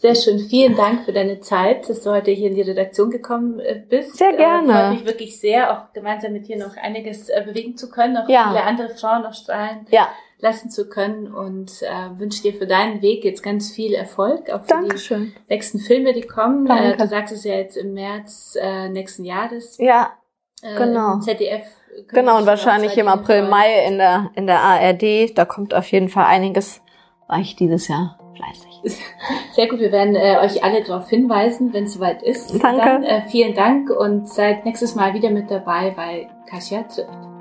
Sehr 0.07 0.15
schön. 0.15 0.39
Vielen 0.39 0.77
Dank 0.77 1.03
für 1.03 1.11
deine 1.11 1.41
Zeit, 1.41 1.89
dass 1.89 2.03
du 2.03 2.11
heute 2.11 2.31
hier 2.31 2.47
in 2.47 2.55
die 2.55 2.61
Redaktion 2.61 3.09
gekommen 3.09 3.59
äh, 3.59 3.83
bist. 3.89 4.15
Sehr 4.15 4.31
gerne. 4.31 4.71
Äh, 4.71 4.75
freut 4.75 4.91
mich 4.91 5.05
wirklich 5.05 5.39
sehr, 5.41 5.73
auch 5.73 5.91
gemeinsam 5.91 6.31
mit 6.31 6.47
dir 6.47 6.57
noch 6.57 6.77
einiges 6.77 7.27
äh, 7.27 7.43
bewegen 7.45 7.75
zu 7.75 7.89
können, 7.89 8.15
auch 8.15 8.29
ja. 8.29 8.47
viele 8.47 8.63
andere 8.63 8.87
Frauen 8.87 9.23
noch 9.23 9.33
strahlen 9.33 9.85
ja. 9.89 10.07
lassen 10.39 10.69
zu 10.69 10.87
können 10.87 11.33
und 11.33 11.81
äh, 11.81 12.19
wünsche 12.19 12.41
dir 12.41 12.53
für 12.53 12.67
deinen 12.67 13.01
Weg 13.01 13.25
jetzt 13.25 13.43
ganz 13.43 13.69
viel 13.69 13.93
Erfolg, 13.93 14.49
auch 14.49 14.61
für 14.61 14.67
Dankeschön. 14.67 15.33
die 15.35 15.53
nächsten 15.53 15.79
Filme, 15.79 16.13
die 16.13 16.21
kommen. 16.21 16.65
Danke. 16.65 16.93
Äh, 16.93 16.97
du 16.97 17.07
sagst 17.07 17.33
es 17.33 17.43
ja 17.43 17.55
jetzt 17.55 17.75
im 17.75 17.93
März 17.93 18.57
äh, 18.61 18.87
nächsten 18.87 19.25
Jahres. 19.25 19.77
Ja, 19.77 20.13
äh, 20.61 20.77
genau. 20.77 21.19
ZDF 21.19 21.65
Genau, 22.09 22.37
und 22.37 22.45
wahrscheinlich 22.45 22.97
im 22.97 23.09
April, 23.09 23.49
Mai 23.49 23.85
in 23.85 23.97
der, 23.97 24.29
in 24.35 24.47
der 24.47 24.61
ARD. 24.61 25.37
Da 25.37 25.43
kommt 25.43 25.73
auf 25.73 25.91
jeden 25.91 26.07
Fall 26.07 26.27
einiges. 26.27 26.81
War 27.27 27.39
ich 27.39 27.57
dieses 27.57 27.89
Jahr 27.89 28.17
fleißig. 28.37 28.81
Sehr 29.51 29.67
gut, 29.67 29.79
wir 29.79 29.91
werden 29.91 30.15
äh, 30.15 30.37
euch 30.41 30.63
alle 30.63 30.83
darauf 30.83 31.09
hinweisen, 31.09 31.73
wenn 31.73 31.85
es 31.85 31.93
soweit 31.93 32.23
ist. 32.23 32.51
Danke. 32.63 32.81
Dann, 32.81 33.03
äh, 33.03 33.21
vielen 33.27 33.53
Dank 33.53 33.89
und 33.89 34.29
seid 34.29 34.65
nächstes 34.65 34.95
Mal 34.95 35.13
wieder 35.13 35.29
mit 35.29 35.51
dabei 35.51 35.91
bei 35.95 36.29
Kasia 36.49 36.83
trifft. 36.83 37.36